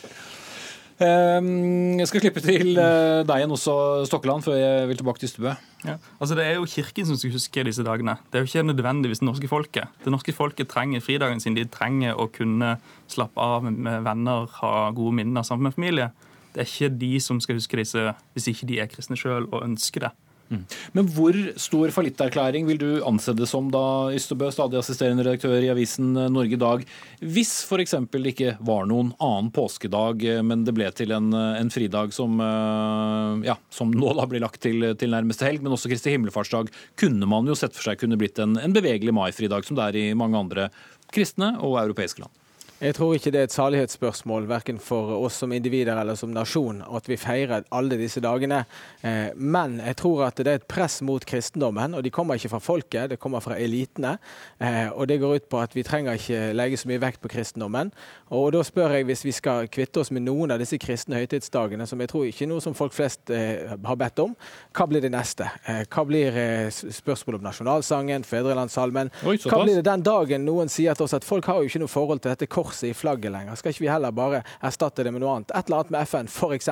Ehm, 1.03 1.99
jeg 2.01 2.09
skal 2.09 2.23
slippe 2.23 2.43
til 2.45 2.77
eh, 2.79 3.23
deg 3.27 3.43
igjen 3.43 3.55
også, 3.55 3.75
Stokkeland, 4.09 4.45
før 4.47 4.57
jeg 4.59 4.89
vil 4.91 4.99
tilbake 5.01 5.23
til 5.23 5.31
Stubø. 5.31 5.55
Ja. 5.87 5.97
Altså, 6.21 6.37
det 6.39 6.47
er 6.47 6.59
jo 6.59 6.69
Kirken 6.69 7.09
som 7.09 7.19
skal 7.19 7.35
huske 7.35 7.65
disse 7.67 7.85
dagene. 7.87 8.17
Det 8.31 8.39
er 8.39 8.45
jo 8.45 8.51
ikke 8.51 8.67
nødvendigvis 8.71 9.23
det 9.23 9.29
norske 9.29 9.51
folket. 9.51 9.91
Det 10.05 10.13
norske 10.15 10.35
folket 10.37 10.71
trenger 10.71 11.05
fridagen 11.05 11.43
sin. 11.43 11.59
De 11.59 11.67
trenger 11.67 12.19
å 12.19 12.29
kunne 12.33 12.77
slappe 13.11 13.43
av 13.43 13.67
med 13.67 14.05
venner, 14.07 14.47
ha 14.61 14.75
gode 14.95 15.17
minner 15.19 15.47
sammen 15.47 15.69
med 15.69 15.77
familie. 15.79 16.11
Det 16.53 16.63
er 16.63 16.69
ikke 16.69 16.95
de 17.01 17.13
som 17.25 17.41
skal 17.41 17.57
huske 17.57 17.81
disse 17.81 18.11
hvis 18.35 18.51
ikke 18.53 18.69
de 18.69 18.81
er 18.83 18.91
kristne 18.93 19.17
sjøl 19.19 19.49
og 19.51 19.63
ønsker 19.65 20.07
det. 20.07 20.13
Mm. 20.53 20.65
Men 20.99 21.09
hvor 21.17 21.37
stor 21.61 21.93
fallitterklæring 21.95 22.67
vil 22.69 22.81
du 22.81 22.89
anse 23.09 23.33
det 23.37 23.49
som 23.49 23.71
da, 23.73 24.13
Ystebø, 24.13 24.51
stadig 24.53 24.79
assisterende 24.81 25.25
redaktør 25.25 25.57
i 25.65 25.71
avisen 25.73 26.13
Norge 26.13 26.59
i 26.59 26.61
dag, 26.61 26.85
hvis 27.25 27.55
f.eks. 27.65 27.97
det 28.13 28.35
ikke 28.35 28.57
var 28.61 28.85
noen 28.91 29.15
annen 29.17 29.49
påskedag, 29.55 30.27
men 30.45 30.67
det 30.67 30.77
ble 30.77 30.91
til 30.97 31.15
en, 31.17 31.33
en 31.33 31.73
fridag 31.73 32.13
som, 32.17 32.37
eh, 32.45 33.49
ja, 33.49 33.57
som 33.73 33.95
nå 33.97 34.13
da 34.19 34.29
blir 34.29 34.45
lagt 34.45 34.61
til, 34.65 34.93
til, 35.01 35.15
nærmeste 35.17 35.49
helg, 35.49 35.65
men 35.65 35.73
også 35.73 35.91
Kristi 35.93 36.13
himmelfartsdag, 36.13 36.71
kunne 37.01 37.29
man 37.29 37.49
jo 37.49 37.57
sett 37.59 37.77
for 37.79 37.89
seg 37.89 38.03
kunne 38.03 38.21
blitt 38.21 38.41
en, 38.43 38.59
en 38.61 38.77
bevegelig 38.77 39.17
maifridag, 39.17 39.65
som 39.67 39.79
det 39.79 39.89
er 39.89 40.01
i 40.03 40.07
mange 40.19 40.39
andre 40.39 40.69
kristne 41.13 41.55
og 41.65 41.81
europeiske 41.81 42.25
land? 42.25 42.41
Jeg 42.83 42.97
tror 42.97 43.12
ikke 43.14 43.30
det 43.30 43.39
er 43.39 43.47
et 43.47 43.55
salighetsspørsmål 43.55 44.49
verken 44.51 44.80
for 44.83 45.12
oss 45.22 45.37
som 45.39 45.53
individer 45.55 45.95
eller 46.01 46.16
som 46.18 46.33
nasjon 46.35 46.80
at 46.83 47.07
vi 47.07 47.14
feirer 47.20 47.62
alle 47.70 47.95
disse 48.01 48.18
dagene. 48.24 48.64
Eh, 49.07 49.28
men 49.39 49.76
jeg 49.78 50.01
tror 50.01 50.24
at 50.26 50.41
det 50.43 50.51
er 50.51 50.59
et 50.59 50.66
press 50.66 50.97
mot 51.07 51.22
kristendommen, 51.22 51.95
og 51.95 52.03
de 52.03 52.11
kommer 52.11 52.35
ikke 52.41 52.51
fra 52.51 52.59
folket, 52.59 53.12
det 53.12 53.20
kommer 53.22 53.45
fra 53.45 53.55
elitene. 53.55 54.16
Eh, 54.59 54.89
og 54.91 55.07
det 55.07 55.20
går 55.22 55.37
ut 55.37 55.47
på 55.47 55.61
at 55.62 55.76
vi 55.78 55.85
trenger 55.87 56.18
ikke 56.18 56.41
legge 56.59 56.80
så 56.83 56.91
mye 56.91 57.05
vekt 57.05 57.22
på 57.22 57.30
kristendommen. 57.30 57.93
Og 58.35 58.49
da 58.57 58.64
spør 58.66 58.97
jeg, 58.97 59.07
hvis 59.07 59.22
vi 59.28 59.37
skal 59.37 59.70
kvitte 59.70 60.03
oss 60.03 60.11
med 60.11 60.26
noen 60.26 60.51
av 60.51 60.59
disse 60.59 60.80
kristne 60.83 61.22
høytidsdagene, 61.22 61.87
som 61.87 62.03
jeg 62.03 62.11
tror 62.11 62.26
ikke 62.26 62.49
er 62.49 62.51
noe 62.51 62.66
som 62.66 62.74
folk 62.74 62.99
flest 62.99 63.30
eh, 63.30 63.76
har 63.78 64.01
bedt 64.03 64.24
om, 64.26 64.35
hva 64.74 64.89
blir 64.91 65.07
det 65.07 65.12
neste? 65.14 65.47
Hva 65.87 66.03
blir 66.09 66.35
spørsmålet 66.72 67.39
om 67.39 67.47
nasjonalsangen, 67.47 68.26
fedrelandssalmen? 68.26 69.14
Hva 69.22 69.62
blir 69.62 69.78
det 69.78 69.87
den 69.87 70.03
dagen 70.03 70.51
noen 70.51 70.72
sier 70.72 70.99
til 70.99 71.07
oss 71.07 71.14
at 71.14 71.30
folk 71.30 71.47
har 71.47 71.62
jo 71.62 71.70
ikke 71.70 71.85
noe 71.87 71.95
forhold 71.95 72.26
til 72.26 72.35
dette 72.35 72.51
korset? 72.51 72.72
Korset 72.73 72.91
i 72.91 72.95
flagget 72.95 73.33
lenger? 73.33 73.55
Skal 73.57 73.73
ikke 73.73 73.85
vi 73.85 73.91
heller 73.93 74.12
bare 74.14 74.43
erstatte 74.64 75.05
det 75.05 75.12
med 75.12 75.23
noe 75.23 75.37
annet? 75.37 75.53
Et 75.53 75.68
eller 75.68 75.83
annet 75.83 75.93
med 75.93 76.09
FN, 76.09 76.29
f.eks. 76.29 76.68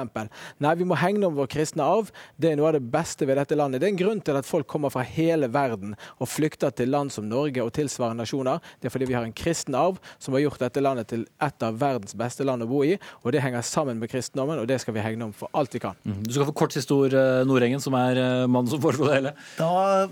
Nei, 0.65 0.75
vi 0.81 0.87
må 0.89 0.99
hegne 0.99 1.29
om 1.29 1.37
vår 1.37 1.51
kristne 1.53 1.85
arv. 1.85 2.11
Det 2.41 2.51
er 2.51 2.59
noe 2.59 2.71
av 2.71 2.79
det 2.79 2.85
beste 2.93 3.29
ved 3.29 3.39
dette 3.41 3.59
landet. 3.59 3.81
Det 3.81 3.89
er 3.89 3.95
en 3.95 4.01
grunn 4.01 4.23
til 4.25 4.39
at 4.39 4.49
folk 4.49 4.69
kommer 4.71 4.93
fra 4.93 5.05
hele 5.07 5.51
verden 5.53 5.97
og 6.19 6.31
flykter 6.31 6.73
til 6.75 6.93
land 6.93 7.13
som 7.13 7.29
Norge 7.29 7.63
og 7.63 7.73
tilsvarende 7.77 8.25
nasjoner. 8.25 8.61
Det 8.81 8.89
er 8.89 8.95
fordi 8.95 9.11
vi 9.11 9.17
har 9.19 9.27
en 9.27 9.37
kristen 9.37 9.77
arv 9.79 10.01
som 10.19 10.37
har 10.37 10.45
gjort 10.45 10.65
dette 10.65 10.85
landet 10.85 11.11
til 11.13 11.27
et 11.43 11.67
av 11.67 11.79
verdens 11.81 12.17
beste 12.19 12.47
land 12.47 12.65
å 12.65 12.71
bo 12.71 12.83
i. 12.87 12.97
Og 13.25 13.35
det 13.35 13.45
henger 13.45 13.65
sammen 13.67 14.01
med 14.01 14.11
kristendommen, 14.13 14.61
og 14.61 14.69
det 14.71 14.81
skal 14.83 14.97
vi 14.97 15.05
hegne 15.05 15.29
om 15.29 15.35
for 15.37 15.53
alt 15.57 15.75
vi 15.75 15.83
kan. 15.83 15.99
Mm. 16.05 16.23
Du 16.27 16.33
skal 16.35 16.49
få 16.49 16.57
kort 16.57 16.77
siste 16.77 16.97
ord, 16.97 17.15
eh, 17.17 17.43
Nordengen, 17.49 17.83
som 17.83 17.97
er 17.99 18.19
eh, 18.21 18.47
mannen 18.47 18.71
som 18.73 18.83
foreslo 18.83 19.09
det 19.09 19.19
hele. 19.19 19.35
Da, 19.59 20.07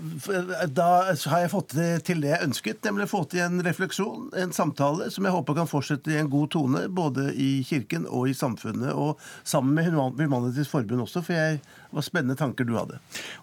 da 0.67 0.89
har 1.09 1.43
jeg 1.45 1.53
fått 1.53 1.75
til 2.05 2.23
det 2.23 2.33
jeg 2.33 2.45
ønsket, 2.49 2.81
nemlig 2.85 3.07
å 3.07 3.13
få 3.13 3.23
til 3.31 3.43
en 3.45 3.63
refleksjon, 3.65 4.29
en 4.39 4.53
samtale, 4.55 5.09
som 5.13 5.25
jeg 5.25 5.35
håper 5.35 5.57
kan 5.59 5.69
få 5.69 5.78
fortsette 5.79 6.11
i 6.13 6.19
en 6.19 6.29
god 6.29 6.51
tone, 6.53 6.85
både 6.91 7.31
i 7.39 7.63
kirken 7.65 8.05
og 8.05 8.29
i 8.29 8.35
samfunnet, 8.37 8.93
og 8.93 9.19
sammen 9.47 9.73
med 9.73 9.89
Humanitisk 10.19 10.69
Forbund 10.71 11.01
også, 11.05 11.23
for 11.25 11.33
jeg 11.37 11.59
var 11.89 12.05
spennende 12.05 12.37
tanker 12.37 12.67
du 12.67 12.75
hadde. 12.77 12.99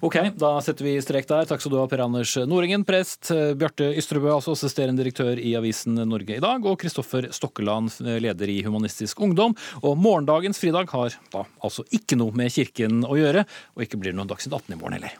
Ok, 0.07 0.21
da 0.39 0.61
setter 0.63 0.87
vi 0.87 1.01
strek 1.03 1.27
der. 1.27 1.49
Takk 1.49 1.61
skal 1.63 1.73
du 1.75 1.81
ha, 1.81 1.87
Per 1.91 2.05
Anders 2.05 2.37
Noringen, 2.47 2.85
prest, 2.87 3.33
Bjarte 3.59 3.89
Ystrebø, 3.99 4.31
altså 4.37 4.55
assisterende 4.55 5.03
direktør 5.03 5.41
i 5.41 5.57
avisen 5.59 5.99
Norge 6.07 6.37
i 6.37 6.43
dag, 6.45 6.63
og 6.63 6.79
Kristoffer 6.83 7.27
Stokkeland, 7.35 7.91
leder 8.23 8.53
i 8.53 8.63
Humanistisk 8.67 9.21
Ungdom. 9.25 9.57
Og 9.83 9.97
morgendagens 9.99 10.61
fridag 10.63 10.93
har 10.95 11.17
da 11.33 11.43
altså 11.65 11.83
ikke 11.91 12.19
noe 12.21 12.33
med 12.37 12.55
kirken 12.55 13.03
å 13.07 13.17
gjøre, 13.19 13.47
og 13.75 13.87
ikke 13.87 13.99
blir 14.03 14.15
noen 14.15 14.31
Dagsnytt 14.31 14.55
18 14.61 14.77
i 14.77 14.81
morgen 14.83 15.01
heller. 15.01 15.15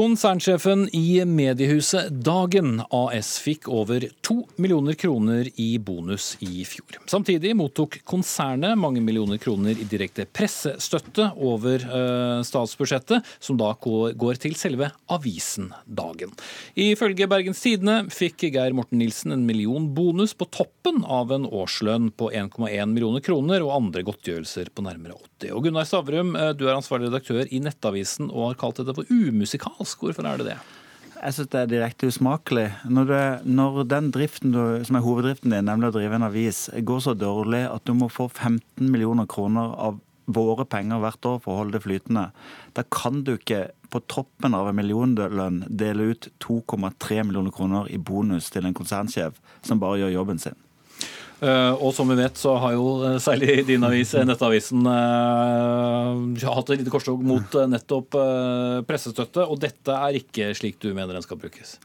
Konsernsjefen 0.00 0.88
i 0.96 1.24
mediehuset 1.28 2.08
Dagen 2.24 2.78
AS 2.88 3.34
fikk 3.44 3.66
over 3.68 4.06
to 4.24 4.38
millioner 4.56 4.96
kroner 4.96 5.48
i 5.60 5.74
bonus 5.76 6.38
i 6.40 6.62
fjor. 6.64 6.96
Samtidig 7.04 7.50
mottok 7.58 7.98
konsernet 8.08 8.78
mange 8.80 9.02
millioner 9.04 9.36
kroner 9.36 9.76
i 9.76 9.84
direkte 9.84 10.24
pressestøtte 10.24 11.26
over 11.36 11.84
eh, 11.84 12.40
statsbudsjettet, 12.48 13.28
som 13.44 13.58
da 13.60 13.74
går 13.76 14.40
til 14.40 14.56
selve 14.56 14.88
avisen 15.12 15.68
Dagen. 15.84 16.32
Ifølge 16.80 17.28
Bergens 17.28 17.60
Tidende 17.60 17.98
fikk 18.08 18.46
Geir 18.54 18.72
Morten 18.72 19.02
Nilsen 19.02 19.36
en 19.36 19.44
million 19.44 19.90
bonus 19.92 20.32
på 20.32 20.48
toppen 20.48 21.04
av 21.04 21.36
en 21.36 21.44
årslønn 21.44 22.08
på 22.16 22.30
1,1 22.32 22.88
millioner 22.94 23.20
kroner 23.20 23.60
og 23.68 23.76
andre 23.76 24.06
godtgjørelser 24.08 24.72
på 24.72 24.88
nærmere 24.88 25.20
80. 25.44 25.52
Og 25.58 25.68
Gunnar 25.68 25.92
Stavrum, 25.92 26.32
eh, 26.40 26.54
du 26.56 26.70
er 26.70 26.78
ansvarlig 26.78 27.12
redaktør 27.12 27.44
i 27.52 27.60
Nettavisen 27.68 28.32
og 28.32 28.54
har 28.54 28.60
kalt 28.64 28.80
dette 28.80 28.96
for 28.96 29.12
umusikalsk 29.12 29.89
falsk. 29.90 30.00
Hvorfor 30.00 30.26
er 30.26 30.38
det 30.38 30.46
det? 30.46 30.58
Jeg 31.20 31.34
syns 31.34 31.50
det 31.52 31.60
er 31.60 31.66
direkte 31.68 32.08
usmakelig. 32.08 32.68
Når, 32.88 33.04
det, 33.04 33.24
når 33.44 33.84
den 33.84 34.10
driften 34.10 34.52
du, 34.52 34.84
som 34.84 34.96
er 34.96 35.04
hoveddriften 35.04 35.52
din, 35.52 35.66
nemlig 35.68 35.90
å 35.90 35.96
drive 35.98 36.16
en 36.16 36.28
avis, 36.30 36.70
går 36.72 37.00
så 37.00 37.14
dårlig 37.14 37.66
at 37.68 37.84
du 37.84 37.92
må 37.94 38.08
få 38.08 38.28
15 38.28 38.88
millioner 38.88 39.26
kroner 39.28 39.74
av 39.76 40.00
våre 40.30 40.64
penger 40.64 41.00
hvert 41.02 41.26
år 41.26 41.40
for 41.42 41.52
å 41.52 41.60
holde 41.60 41.76
det 41.76 41.82
flytende, 41.82 42.30
da 42.72 42.84
kan 42.86 43.24
du 43.26 43.34
ikke 43.34 43.72
på 43.90 44.00
toppen 44.06 44.54
av 44.54 44.68
en 44.70 44.78
millionlønn 44.78 45.64
dele 45.66 46.12
ut 46.12 46.28
2,3 46.38 47.24
millioner 47.26 47.50
kroner 47.50 47.90
i 47.90 47.98
bonus 47.98 48.52
til 48.54 48.68
en 48.68 48.76
konsernsjef 48.76 49.40
som 49.66 49.82
bare 49.82 50.04
gjør 50.04 50.14
jobben 50.20 50.38
sin. 50.38 50.54
Eh, 51.40 51.72
og 51.80 51.94
som 51.96 52.08
vi 52.10 52.18
vet, 52.18 52.36
så 52.36 52.52
har 52.60 52.74
jo 52.76 52.88
eh, 53.06 53.16
særlig 53.22 53.62
din 53.70 53.84
avis, 53.86 54.12
eh, 54.12 54.26
Nettavisen, 54.28 54.84
hatt 54.84 56.72
et 56.72 56.82
lite 56.82 56.92
korstog 56.92 57.22
mot 57.24 57.56
nettopp 57.70 58.16
pressestøtte. 58.88 59.46
Og 59.48 59.60
dette 59.62 59.94
er 59.94 60.18
ikke 60.20 60.50
slik 60.56 60.80
du 60.82 60.90
mener 60.92 61.16
den 61.16 61.24
skal 61.24 61.40
brukes? 61.40 61.78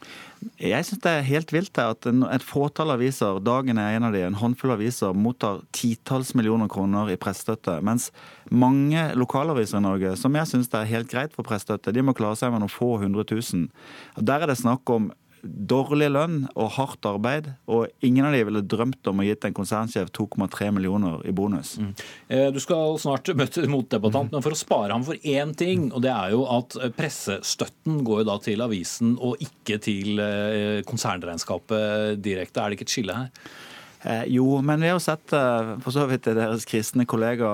Jeg 0.60 0.86
syns 0.86 1.02
det 1.02 1.12
er 1.12 1.28
helt 1.30 1.54
vilt 1.56 1.80
at 1.80 2.06
et 2.06 2.46
fåtall 2.46 2.92
aviser, 2.94 3.40
Dagen 3.46 3.80
er 3.82 3.96
en 3.96 4.08
av 4.10 4.16
de, 4.16 4.26
en 4.28 4.38
håndfull 4.38 4.76
aviser, 4.76 5.16
mottar 5.16 5.64
titalls 5.76 6.34
millioner 6.38 6.70
kroner 6.72 7.10
i 7.14 7.20
pressestøtte. 7.20 7.80
Mens 7.86 8.12
mange 8.52 9.08
lokalaviser 9.16 9.80
i 9.80 9.86
Norge, 9.88 10.16
som 10.20 10.36
jeg 10.38 10.52
syns 10.52 10.72
er 10.76 10.90
helt 10.92 11.10
greit 11.12 11.34
for 11.36 11.48
pressestøtte, 11.48 11.96
de 11.96 12.04
må 12.04 12.14
klare 12.18 12.38
seg 12.40 12.54
med 12.54 12.66
noen 12.66 12.74
få 12.74 12.98
hundre 13.02 13.26
tusen. 13.28 13.70
Der 14.20 14.44
er 14.44 14.52
det 14.52 14.60
snakk 14.60 14.90
om 14.92 15.14
dårlig 15.46 16.10
lønn 16.12 16.38
og 16.54 16.72
hardt 16.78 17.06
arbeid, 17.08 17.52
og 17.72 17.88
ingen 18.06 18.28
av 18.28 18.36
de 18.36 18.44
ville 18.48 18.64
drømt 18.66 19.10
om 19.12 19.22
å 19.22 19.28
gitt 19.28 19.46
en 19.48 19.56
konsernsjef 19.56 20.12
2,3 20.16 20.72
millioner 20.76 21.22
i 21.28 21.34
bonus. 21.36 21.76
Mm. 21.82 21.92
Eh, 22.28 22.48
du 22.56 22.60
skal 22.64 22.98
snart 23.02 23.30
møte 23.38 23.66
motdebattant, 23.70 24.34
men 24.34 24.46
for 24.46 24.56
å 24.56 24.60
spare 24.60 24.94
ham 24.96 25.06
for 25.08 25.20
én 25.22 25.54
ting, 25.58 25.88
og 25.94 26.04
det 26.06 26.14
er 26.14 26.34
jo 26.36 26.46
at 26.50 26.78
pressestøtten 26.98 28.02
går 28.08 28.24
jo 28.24 28.30
da 28.32 28.40
til 28.44 28.66
avisen 28.66 29.16
og 29.20 29.42
ikke 29.44 29.80
til 29.84 30.22
eh, 30.24 30.82
konsernregnskapet 30.88 32.20
direkte. 32.24 32.62
Er 32.62 32.72
det 32.72 32.80
ikke 32.80 32.90
et 32.90 32.98
skille 32.98 33.22
her? 33.22 33.32
Eh, 34.06 34.24
jo, 34.28 34.62
men 34.62 34.82
vi 34.82 34.90
har 34.92 35.00
sett 35.02 35.34
eh, 35.34 35.72
for 35.82 35.94
så 35.94 36.04
vidt 36.06 36.28
deres 36.30 36.68
kristne 36.70 37.08
kollega 37.10 37.48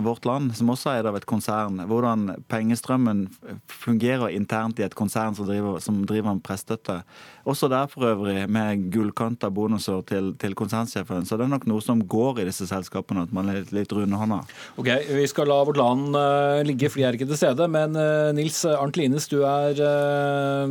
Vårt 0.00 0.24
Land, 0.24 0.54
som 0.56 0.72
også 0.72 0.94
er 0.94 1.08
av 1.10 1.18
et 1.18 1.26
konsern, 1.28 1.82
hvordan 1.90 2.38
pengestrømmen 2.48 3.26
fungerer 3.68 4.32
internt 4.32 4.80
i 4.80 4.86
et 4.86 4.96
konsern 4.96 5.36
som 5.36 5.48
driver, 5.48 5.76
som 5.84 5.98
driver 6.08 6.32
med 6.32 6.44
pressestøtte. 6.46 7.02
Også 7.44 7.68
der 7.72 7.90
for 7.92 8.06
øvrig 8.08 8.46
med 8.48 8.86
gullkanta 8.94 9.50
bonuser 9.52 10.00
til, 10.08 10.32
til, 10.40 10.56
konsernsjefen. 10.56 11.26
Så 11.28 11.36
det 11.36 11.44
er 11.44 11.52
nok 11.52 11.66
noe 11.68 11.84
som 11.84 12.00
går 12.00 12.40
i 12.40 12.48
disse 12.48 12.68
selskapene, 12.70 13.26
at 13.28 13.36
man 13.36 13.52
er 13.52 13.60
litt, 13.60 13.74
litt 13.76 13.92
rundhånda. 13.92 14.40
Ok, 14.80 14.88
Vi 15.10 15.26
skal 15.28 15.50
la 15.52 15.60
Vårt 15.68 15.80
Land 15.80 16.16
uh, 16.16 16.60
ligge, 16.64 16.88
for 16.88 17.00
de 17.00 17.08
er 17.08 17.18
ikke 17.18 17.28
til 17.28 17.40
stede. 17.40 17.68
Men 17.68 17.96
Nils 18.36 18.62
Arnt 18.68 18.96
Lines, 18.96 19.28
du 19.28 19.40
er 19.48 19.76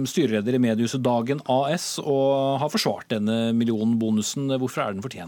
styreleder 0.09 0.57
i 0.57 0.63
mediehuset 0.63 1.03
Dagen 1.05 1.41
AS 1.49 1.91
og 2.01 2.61
har 2.63 2.73
forsvart 2.73 3.09
denne 3.13 3.51
millionbonusen. 3.57 4.49
Hvorfor 4.57 4.85
er 4.85 4.95
den 4.95 5.05
fortjent? 5.05 5.18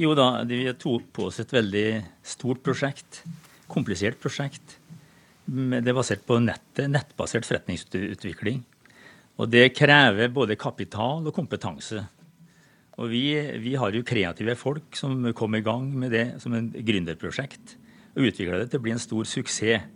Jo 0.00 0.14
da, 0.16 0.42
vi 0.48 0.64
tok 0.80 1.10
på 1.14 1.28
oss 1.28 1.40
et 1.42 1.52
veldig 1.52 1.86
stort 2.24 2.62
prosjekt. 2.64 3.22
Komplisert 3.70 4.18
prosjekt. 4.22 4.78
Det 5.44 5.82
er 5.82 5.96
basert 5.96 6.24
på 6.26 6.38
nettet, 6.40 6.88
nettbasert 6.90 7.46
forretningsutvikling. 7.48 8.62
Og 9.40 9.50
det 9.52 9.72
krever 9.76 10.32
både 10.32 10.58
kapital 10.60 11.24
og 11.26 11.34
kompetanse. 11.36 12.04
Og 13.00 13.08
vi, 13.12 13.24
vi, 13.62 13.74
har 13.80 13.94
jo 13.94 14.04
kreative 14.06 14.54
folk 14.58 14.96
som 14.96 15.24
kom 15.36 15.56
i 15.56 15.64
gang 15.64 15.88
med 15.98 16.12
det 16.12 16.26
som 16.42 16.54
en 16.56 16.70
gründerprosjekt. 16.72 17.76
Og 18.14 18.28
utvikla 18.28 18.60
det 18.60 18.70
til 18.72 18.82
å 18.82 18.84
bli 18.84 18.94
en 18.94 19.02
stor 19.02 19.28
suksess. 19.28 19.88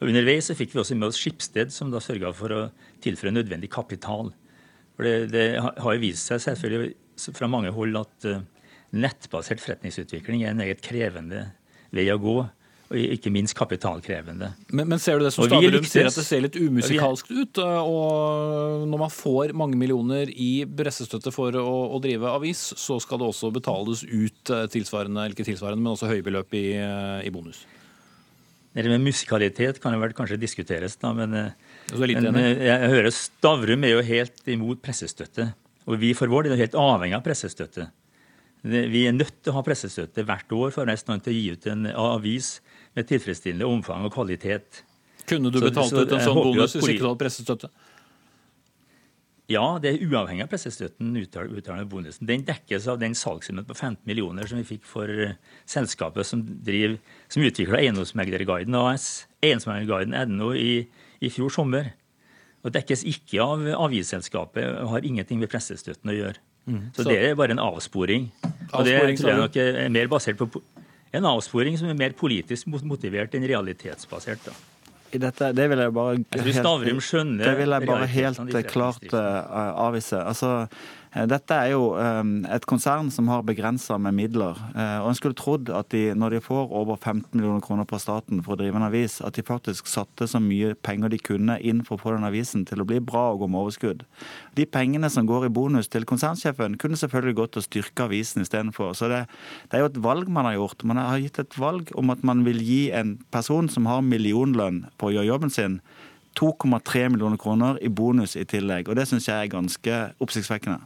Og 0.00 0.10
Underveis 0.10 0.48
så 0.50 0.56
fikk 0.58 0.74
vi 0.74 0.80
også 0.82 0.96
med 0.98 1.08
oss 1.08 1.18
Skipsted, 1.20 1.70
som 1.72 1.90
da 1.92 2.00
sørga 2.02 2.32
for 2.34 2.52
å 2.52 2.62
tilføre 3.02 3.34
nødvendig 3.34 3.70
kapital. 3.72 4.32
For 4.94 5.06
det, 5.06 5.30
det 5.32 5.46
har 5.62 5.94
jo 5.94 6.02
vist 6.02 6.30
seg 6.30 6.42
selvfølgelig 6.42 6.94
fra 7.34 7.48
mange 7.50 7.72
hold 7.74 7.96
at 8.00 8.28
uh, 8.30 8.42
nettbasert 8.94 9.62
forretningsutvikling 9.62 10.44
er 10.44 10.52
en 10.52 10.60
meget 10.62 10.82
krevende 10.84 11.48
vei 11.94 12.08
å 12.10 12.20
gå 12.20 12.38
og 12.94 12.98
ikke 13.00 13.30
minst 13.32 13.56
kapitalkrevende. 13.56 14.50
Men, 14.68 14.88
men 14.92 15.00
ser 15.00 15.18
du 15.18 15.24
det 15.24 15.32
som 15.34 15.46
Stavrum 15.46 15.86
sier, 15.88 16.08
at 16.10 16.18
det 16.18 16.24
ser 16.26 16.42
litt 16.44 16.58
umusikalsk 16.58 17.30
ut? 17.32 17.60
Og 17.64 18.84
når 18.90 19.00
man 19.06 19.12
får 19.12 19.54
mange 19.56 19.78
millioner 19.80 20.28
i 20.30 20.66
pressestøtte 20.68 21.32
for 21.34 21.56
å, 21.58 21.64
å, 21.96 22.00
drive 22.04 22.28
avis, 22.28 22.66
så 22.78 22.98
skal 23.02 23.22
det 23.22 23.30
også 23.30 23.50
betales 23.54 24.04
ut 24.04 24.52
eh, 24.52 24.66
tilsvarende, 24.72 25.24
eller 25.24 25.36
ikke 25.36 25.48
tilsvarende, 25.48 25.80
men 25.80 25.94
også 25.94 26.12
høybeløp 26.12 26.54
i, 26.60 26.66
eh, 26.76 27.24
i 27.24 27.32
bonus? 27.34 27.64
Det 28.74 28.90
med 28.90 29.04
musikalitet 29.06 29.78
kan 29.80 29.94
vel 30.02 30.14
kanskje 30.18 30.38
diskuteres, 30.42 30.98
da, 31.00 31.12
men, 31.16 31.34
men 31.94 32.32
men 32.34 32.40
jeg 32.58 32.90
hører 32.90 33.12
Stavrum 33.14 33.86
er 33.86 33.94
jo 33.94 34.06
helt 34.06 34.50
imot 34.50 34.82
pressestøtte. 34.84 35.52
Og 35.84 36.00
vi 36.00 36.14
for 36.16 36.32
vår 36.32 36.46
del 36.46 36.56
er 36.56 36.64
helt 36.64 36.78
avhengig 36.80 37.18
av 37.18 37.24
pressestøtte. 37.26 37.90
Vi 38.64 39.02
er 39.04 39.12
nødt 39.12 39.42
til 39.44 39.52
å 39.52 39.58
ha 39.58 39.62
pressestøtte 39.64 40.24
hvert 40.24 40.52
år 40.56 40.70
for 40.72 40.82
å 40.82 40.86
være 40.86 40.96
i 40.96 41.02
stand 41.02 41.24
til 41.24 41.34
å 41.34 41.36
gi 41.36 41.48
ut 41.52 41.66
en 41.68 41.88
avis 41.92 42.54
med 42.96 43.10
tilfredsstillende 43.10 43.68
omfang 43.68 44.06
og 44.06 44.14
kvalitet. 44.14 44.84
Kunne 45.28 45.52
du 45.52 45.60
betalt 45.60 45.90
så, 45.90 45.98
så, 45.98 46.04
ut 46.06 46.14
en 46.16 46.24
sånn 46.24 46.40
bonus 46.40 46.76
hvis 46.78 46.94
ikke 46.94 47.02
du 47.02 47.10
hadde 47.10 47.20
pressestøtte? 47.20 47.70
Ja, 49.52 49.76
det 49.76 49.90
er 49.90 50.04
uavhengig 50.06 50.46
av 50.46 50.48
pressestøtten. 50.48 51.10
uttaler 51.20 51.84
bonusen. 51.84 52.24
Den 52.26 52.46
dekkes 52.48 52.86
av 52.88 52.96
den 53.02 53.12
salgssummen 53.12 53.66
på 53.68 53.76
15 53.76 54.00
millioner 54.08 54.48
som 54.48 54.56
vi 54.56 54.64
fikk 54.64 54.86
for 54.88 55.04
uh, 55.04 55.36
selskapet 55.68 56.24
som, 56.24 56.40
driver, 56.64 56.96
som 57.28 57.44
utvikla 57.44 57.82
Eiendomsmeglerguiden 57.82 58.78
AS. 58.80 59.26
Eiendomsmeglerguiden 59.44 60.16
er 60.16 60.56
i, 60.56 60.88
i 61.20 61.32
fjor 61.32 61.52
sommer. 61.52 61.92
Og 62.64 62.72
dekkes 62.72 63.04
ikke 63.08 63.44
av 63.44 63.64
avisselskapet 63.86 64.64
og 64.80 64.94
har 64.94 65.06
ingenting 65.06 65.40
med 65.42 65.52
pressestøtten 65.52 66.10
å 66.10 66.16
gjøre. 66.16 66.40
Mm. 66.64 66.84
Så, 66.96 67.04
det 67.04 67.18
er 67.20 67.34
bare 67.36 67.52
en 67.52 67.60
avsporing. 67.60 68.30
Og 68.72 68.86
det 68.88 68.96
tror 69.20 69.30
jeg 69.30 69.40
nok 69.42 69.58
er 69.60 69.90
mer 69.92 70.08
basert 70.08 70.40
på 70.40 70.48
en 71.14 71.26
avsporing 71.28 71.76
som 71.78 71.90
er 71.92 71.98
mer 71.98 72.14
politisk 72.18 72.70
motivert 72.88 73.36
enn 73.36 73.44
realitetsbasert. 73.46 74.48
da. 74.48 74.56
I 75.14 75.20
dette, 75.22 75.52
det 75.54 75.68
vil 75.70 75.78
jeg 75.78 75.92
bare 75.94 76.14
Jeg 76.16 76.42
helt, 76.42 77.38
Det 77.38 77.52
vil 77.58 77.70
jeg 77.76 77.86
bare 77.86 78.06
helt 78.10 78.54
eh, 78.54 78.64
klart 78.66 79.12
eh, 79.14 79.84
avvise. 79.84 80.18
Altså, 80.18 80.66
dette 81.14 81.54
er 81.54 81.70
jo 81.70 81.92
eh, 81.94 82.22
et 82.50 82.64
konsern 82.66 83.06
som 83.14 83.28
har 83.30 83.44
begrensa 83.46 83.94
med 84.02 84.16
midler. 84.16 84.58
Eh, 84.74 84.96
og 84.98 85.12
en 85.12 85.18
skulle 85.18 85.36
trodd 85.38 85.70
at 85.70 85.92
de, 85.94 86.08
når 86.18 86.34
de 86.34 86.40
får 86.42 86.72
over 86.74 86.98
15 86.98 87.28
millioner 87.36 87.62
kroner 87.62 87.86
fra 87.86 88.00
staten 88.02 88.40
for 88.42 88.56
å 88.56 88.58
drive 88.58 88.80
en 88.80 88.86
avis, 88.88 89.20
at 89.22 89.36
de 89.38 89.44
faktisk 89.46 89.86
satte 89.90 90.26
så 90.30 90.40
mye 90.42 90.72
penger 90.74 91.12
de 91.12 91.20
kunne 91.22 91.58
inn 91.62 91.84
for 91.86 91.94
å 91.94 92.02
få 92.02 92.16
den 92.16 92.26
avisen 92.26 92.64
til 92.66 92.82
å 92.82 92.88
bli 92.88 92.98
bra 92.98 93.28
og 93.30 93.44
gå 93.44 93.50
med 93.52 93.60
overskudd. 93.62 94.02
De 94.58 94.66
pengene 94.66 95.10
som 95.12 95.28
går 95.28 95.46
i 95.46 95.52
bonus 95.54 95.90
til 95.92 96.06
konsernsjefen, 96.08 96.74
kunne 96.82 96.98
selvfølgelig 96.98 97.38
gått 97.38 97.54
til 97.54 97.62
å 97.62 97.68
styrke 97.68 98.08
avisen 98.08 98.42
istedenfor. 98.42 98.96
Så 98.98 99.10
det, 99.12 99.20
det 99.70 99.78
er 99.78 99.84
jo 99.84 99.92
et 99.92 100.00
valg 100.02 100.32
man 100.34 100.48
har 100.50 100.58
gjort. 100.58 100.82
Man 100.82 100.98
har 100.98 101.22
gitt 101.22 101.38
et 101.38 101.58
valg 101.60 101.94
om 101.94 102.10
at 102.10 102.26
man 102.26 102.42
vil 102.48 102.58
gi 102.64 102.88
en 102.90 103.14
person 103.34 103.70
som 103.70 103.86
har 103.86 104.02
millionlønn 104.02 104.88
på 104.98 105.12
å 105.12 105.14
gjøre 105.14 105.30
jobben 105.30 105.54
sin, 105.54 105.78
2,3 106.34 107.06
millioner 107.14 107.38
kroner 107.38 107.78
i 107.78 107.86
bonus 107.86 108.34
i 108.34 108.42
tillegg. 108.50 108.90
Og 108.90 108.98
det 108.98 109.06
syns 109.06 109.30
jeg 109.30 109.38
er 109.38 109.52
ganske 109.52 110.00
oppsiktsvekkende. 110.18 110.82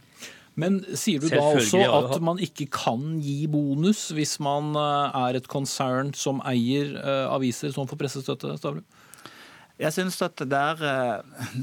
Men 0.59 0.81
sier 0.99 1.23
du 1.23 1.31
da 1.31 1.41
også 1.55 1.81
ja. 1.85 1.91
at 2.03 2.23
man 2.25 2.41
ikke 2.43 2.67
kan 2.75 3.19
gi 3.23 3.45
bonus 3.51 4.09
hvis 4.17 4.39
man 4.43 4.75
eh, 4.79 5.19
er 5.29 5.39
et 5.39 5.51
konsern 5.51 6.11
som 6.19 6.43
eier 6.49 6.97
eh, 6.99 7.27
aviser 7.31 7.75
som 7.75 7.87
får 7.91 8.01
pressestøtte? 8.01 8.57
Stavrum? 8.59 8.87
Jeg 9.79 9.95
syns 9.95 10.17
at, 10.27 10.43
eh, 10.43 11.13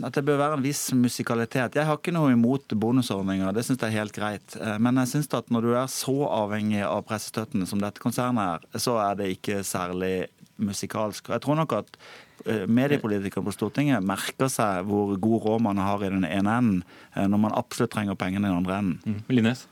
at 0.07 0.15
det 0.15 0.23
bør 0.23 0.39
være 0.39 0.59
en 0.61 0.63
viss 0.63 0.87
musikalitet. 0.95 1.75
Jeg 1.75 1.89
har 1.89 1.99
ikke 1.99 2.15
noe 2.15 2.31
imot 2.31 2.71
bonusordninger, 2.71 3.51
det 3.51 3.65
syns 3.67 3.83
jeg 3.83 3.91
er 3.91 3.99
helt 3.99 4.15
greit. 4.15 4.55
Men 4.79 5.03
jeg 5.03 5.11
syns 5.11 5.27
at 5.35 5.51
når 5.51 5.67
du 5.67 5.73
er 5.75 5.91
så 5.91 6.15
avhengig 6.31 6.85
av 6.87 7.03
pressestøtten 7.09 7.67
som 7.67 7.83
dette 7.83 7.99
konsernet 7.99 8.63
er, 8.63 8.79
så 8.79 8.95
er 9.03 9.19
det 9.19 9.33
ikke 9.35 9.59
særlig 9.67 10.29
musikalsk. 10.55 11.33
Jeg 11.35 11.43
tror 11.43 11.59
nok 11.59 11.75
at 11.81 11.99
mediepolitikere 12.43 13.43
på 13.45 13.53
Stortinget 13.55 14.03
merker 14.05 14.49
seg 14.51 14.85
hvor 14.89 15.15
god 15.21 15.45
råd 15.45 15.63
man 15.65 15.79
har 15.81 16.03
i 16.03 16.11
den 16.11 16.27
ene 16.27 16.57
enden, 16.59 16.83
eh, 17.15 17.25
når 17.31 17.41
man 17.47 17.55
absolutt 17.57 17.93
trenger 17.95 18.17
pengene 18.19 18.45
i 18.45 18.51
den 18.51 18.59
andre 18.59 18.81
enden. 18.81 19.23
Linnes? 19.31 19.65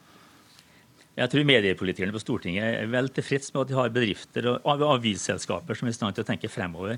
Jeg 1.14 1.30
tror 1.30 1.45
mediepolitikerne 1.45 2.16
på 2.16 2.24
Stortinget 2.24 2.80
er 2.80 2.89
vel 2.89 3.11
tilfreds 3.14 3.51
med 3.53 3.61
at 3.66 3.70
de 3.70 3.78
har 3.78 3.93
bedrifter 3.93 4.47
og 4.55 4.86
avisselskaper 4.95 5.78
som 5.78 5.89
er 5.89 5.93
i 5.93 5.97
stand 5.99 6.18
til 6.18 6.26
å 6.26 6.30
tenke 6.32 6.49
fremover. 6.49 6.97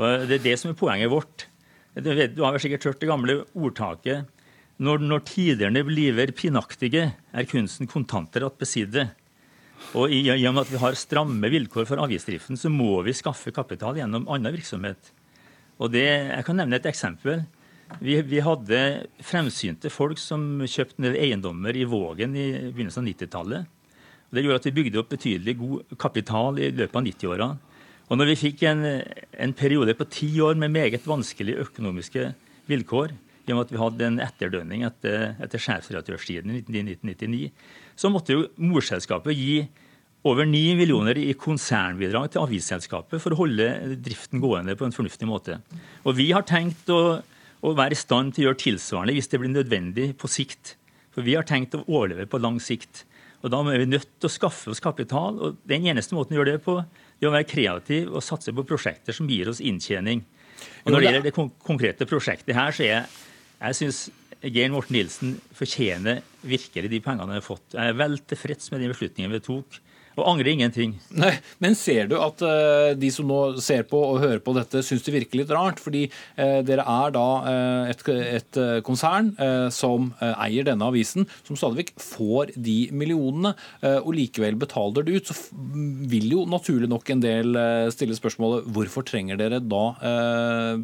Og 0.00 0.26
Det 0.26 0.40
er 0.40 0.46
det 0.48 0.56
som 0.58 0.72
er 0.72 0.78
poenget 0.80 1.12
vårt. 1.12 1.46
Du, 1.94 2.10
vet, 2.10 2.34
du 2.34 2.42
har 2.42 2.54
vel 2.54 2.62
sikkert 2.62 2.88
hørt 2.88 3.00
det 3.02 3.10
gamle 3.10 3.40
ordtaket 3.54 4.26
når, 4.80 5.02
når 5.04 5.24
tiderne 5.28 5.82
bliver 5.84 6.32
pinaktige, 6.32 7.10
er 7.12 7.48
kunsten 7.48 7.88
kontanter 7.90 8.46
at 8.46 8.56
besidde. 8.58 9.10
Og 9.98 10.12
i, 10.14 10.20
og 10.30 10.54
med 10.54 10.62
at 10.62 10.70
vi 10.70 10.78
har 10.78 10.98
stramme 10.98 11.48
vilkår 11.50 11.86
for 11.88 12.02
avgiftsdriften, 12.04 12.58
så 12.58 12.70
må 12.70 13.00
vi 13.02 13.14
skaffe 13.16 13.50
kapital 13.54 13.98
gjennom 13.98 14.28
annen 14.30 14.54
virksomhet. 14.54 15.10
Og 15.80 15.90
det, 15.90 16.04
Jeg 16.04 16.44
kan 16.46 16.56
nevne 16.56 16.76
et 16.76 16.86
eksempel. 16.86 17.42
Vi, 17.98 18.20
vi 18.22 18.38
hadde 18.38 19.08
fremsynte 19.26 19.90
folk 19.90 20.20
som 20.22 20.62
kjøpte 20.62 21.02
ned 21.02 21.16
eiendommer 21.18 21.74
i 21.74 21.88
Vågen 21.88 22.36
i 22.38 22.46
begynnelsen 22.70 23.02
av 23.02 23.08
90-tallet. 23.10 23.66
Det 24.30 24.44
gjorde 24.44 24.60
at 24.60 24.68
vi 24.68 24.76
bygde 24.76 25.00
opp 25.00 25.10
betydelig 25.10 25.56
god 25.58 25.96
kapital 25.98 26.60
i 26.62 26.70
løpet 26.70 27.00
av 27.00 27.06
90-åra. 27.08 27.48
Og 28.10 28.18
når 28.18 28.30
vi 28.30 28.38
fikk 28.44 28.62
en, 28.70 28.84
en 29.42 29.56
periode 29.58 29.96
på 29.98 30.06
ti 30.06 30.30
år 30.42 30.54
med 30.58 30.70
meget 30.70 31.06
vanskelige 31.06 31.66
økonomiske 31.66 32.28
vilkår, 32.70 33.16
i 33.46 33.52
og 33.52 33.58
med 33.58 33.66
at 33.66 33.72
vi 33.74 33.80
hadde 33.80 34.06
en 34.06 34.18
etterdønning 34.22 34.84
etter, 34.86 35.34
etter 35.42 35.62
sjefsredaktørstiden 35.62 36.52
i 36.52 36.62
1999, 36.62 37.50
så 37.98 38.10
måtte 38.12 38.36
jo 38.36 38.48
morselskapet 38.60 39.36
gi 39.36 39.54
over 40.28 40.44
9 40.44 40.74
millioner 40.76 41.16
i 41.16 41.32
konsernbidrag 41.38 42.32
til 42.32 42.44
avisselskapet 42.44 43.22
for 43.22 43.32
å 43.32 43.40
holde 43.40 43.68
driften 44.04 44.42
gående 44.42 44.76
på 44.76 44.86
en 44.86 44.94
fornuftig 44.94 45.28
måte. 45.28 45.60
Og 46.04 46.18
vi 46.18 46.28
har 46.34 46.44
tenkt 46.48 46.90
å, 46.92 47.20
å 47.64 47.72
være 47.76 47.96
i 47.96 48.00
stand 48.00 48.34
til 48.36 48.44
å 48.44 48.50
gjøre 48.50 48.62
tilsvarende 48.66 49.16
hvis 49.16 49.30
det 49.32 49.40
blir 49.40 49.54
nødvendig 49.54 50.10
på 50.20 50.28
sikt. 50.30 50.74
For 51.14 51.26
vi 51.26 51.38
har 51.38 51.48
tenkt 51.48 51.74
å 51.74 51.86
overleve 51.88 52.28
på 52.30 52.40
lang 52.42 52.60
sikt. 52.62 53.06
Og 53.40 53.52
da 53.52 53.62
er 53.64 53.80
vi 53.80 53.88
nødt 53.88 54.10
til 54.20 54.28
å 54.28 54.32
skaffe 54.32 54.70
oss 54.72 54.82
kapital. 54.84 55.40
Og 55.40 55.56
den 55.68 55.88
eneste 55.88 56.16
måten 56.16 56.36
å 56.36 56.40
gjøre 56.40 56.58
det 56.58 56.64
på, 56.66 56.76
det 57.16 57.26
er 57.26 57.32
å 57.32 57.34
være 57.38 57.48
kreativ 57.48 58.12
og 58.12 58.24
satse 58.24 58.52
på 58.54 58.66
prosjekter 58.68 59.16
som 59.16 59.28
gir 59.30 59.48
oss 59.50 59.62
inntjening. 59.64 60.22
Og 60.84 60.92
når 60.92 61.00
det 61.00 61.06
gjelder 61.08 61.26
det 61.28 61.34
konkrete 61.64 62.08
prosjektet 62.08 62.56
her, 62.56 62.76
så 62.76 62.84
er 62.84 62.92
jeg, 62.92 63.18
jeg 63.60 63.76
syns 63.76 64.00
Geir 64.40 64.70
Morten 64.72 64.96
Nilsen 64.96 65.34
fortjener 65.52 66.22
virkelig 66.40 66.88
de 66.88 67.00
pengene 67.04 67.26
han 67.28 67.36
har 67.36 67.44
fått. 67.44 67.74
Jeg 67.76 67.92
er 67.92 67.98
vel 67.98 68.16
tilfreds 68.24 68.70
med 68.72 68.80
de 68.80 68.88
beslutningene 68.92 69.36
vi 69.36 69.44
tok, 69.44 69.80
og 70.18 70.26
angrer 70.26 70.52
ingenting. 70.52 70.96
Nei, 71.14 71.32
Men 71.62 71.76
ser 71.78 72.08
du 72.10 72.16
at 72.20 72.42
eh, 72.44 72.92
de 72.98 73.10
som 73.14 73.28
nå 73.30 73.40
ser 73.62 73.84
på 73.88 74.00
og 74.10 74.20
hører 74.22 74.42
på 74.42 74.54
dette, 74.56 74.82
syns 74.86 75.04
det 75.06 75.14
virker 75.14 75.40
litt 75.40 75.52
rart? 75.54 75.80
Fordi 75.82 76.06
eh, 76.08 76.60
dere 76.66 76.84
er 76.84 77.14
da 77.14 77.26
eh, 77.50 77.92
et, 77.92 78.04
et 78.40 78.60
konsern 78.86 79.30
som 79.74 80.10
eier 80.20 80.66
denne 80.66 80.86
avisen, 80.90 81.26
som 81.46 81.56
stadig 81.58 81.80
vekk 81.80 81.92
får 82.02 82.52
de 82.60 82.76
millionene, 82.96 83.52
og 84.02 84.10
likevel 84.16 84.56
betaler 84.60 85.04
det 85.06 85.20
ut. 85.20 85.30
Så 85.30 85.36
vil 86.10 86.26
jo 86.32 86.44
naturlig 86.50 86.88
nok 86.90 87.12
en 87.12 87.22
del 87.22 87.58
stille 87.94 88.16
spørsmålet 88.16 88.66
hvorfor 88.74 89.06
trenger 89.06 89.38
dere 89.40 89.60
da 89.62 89.84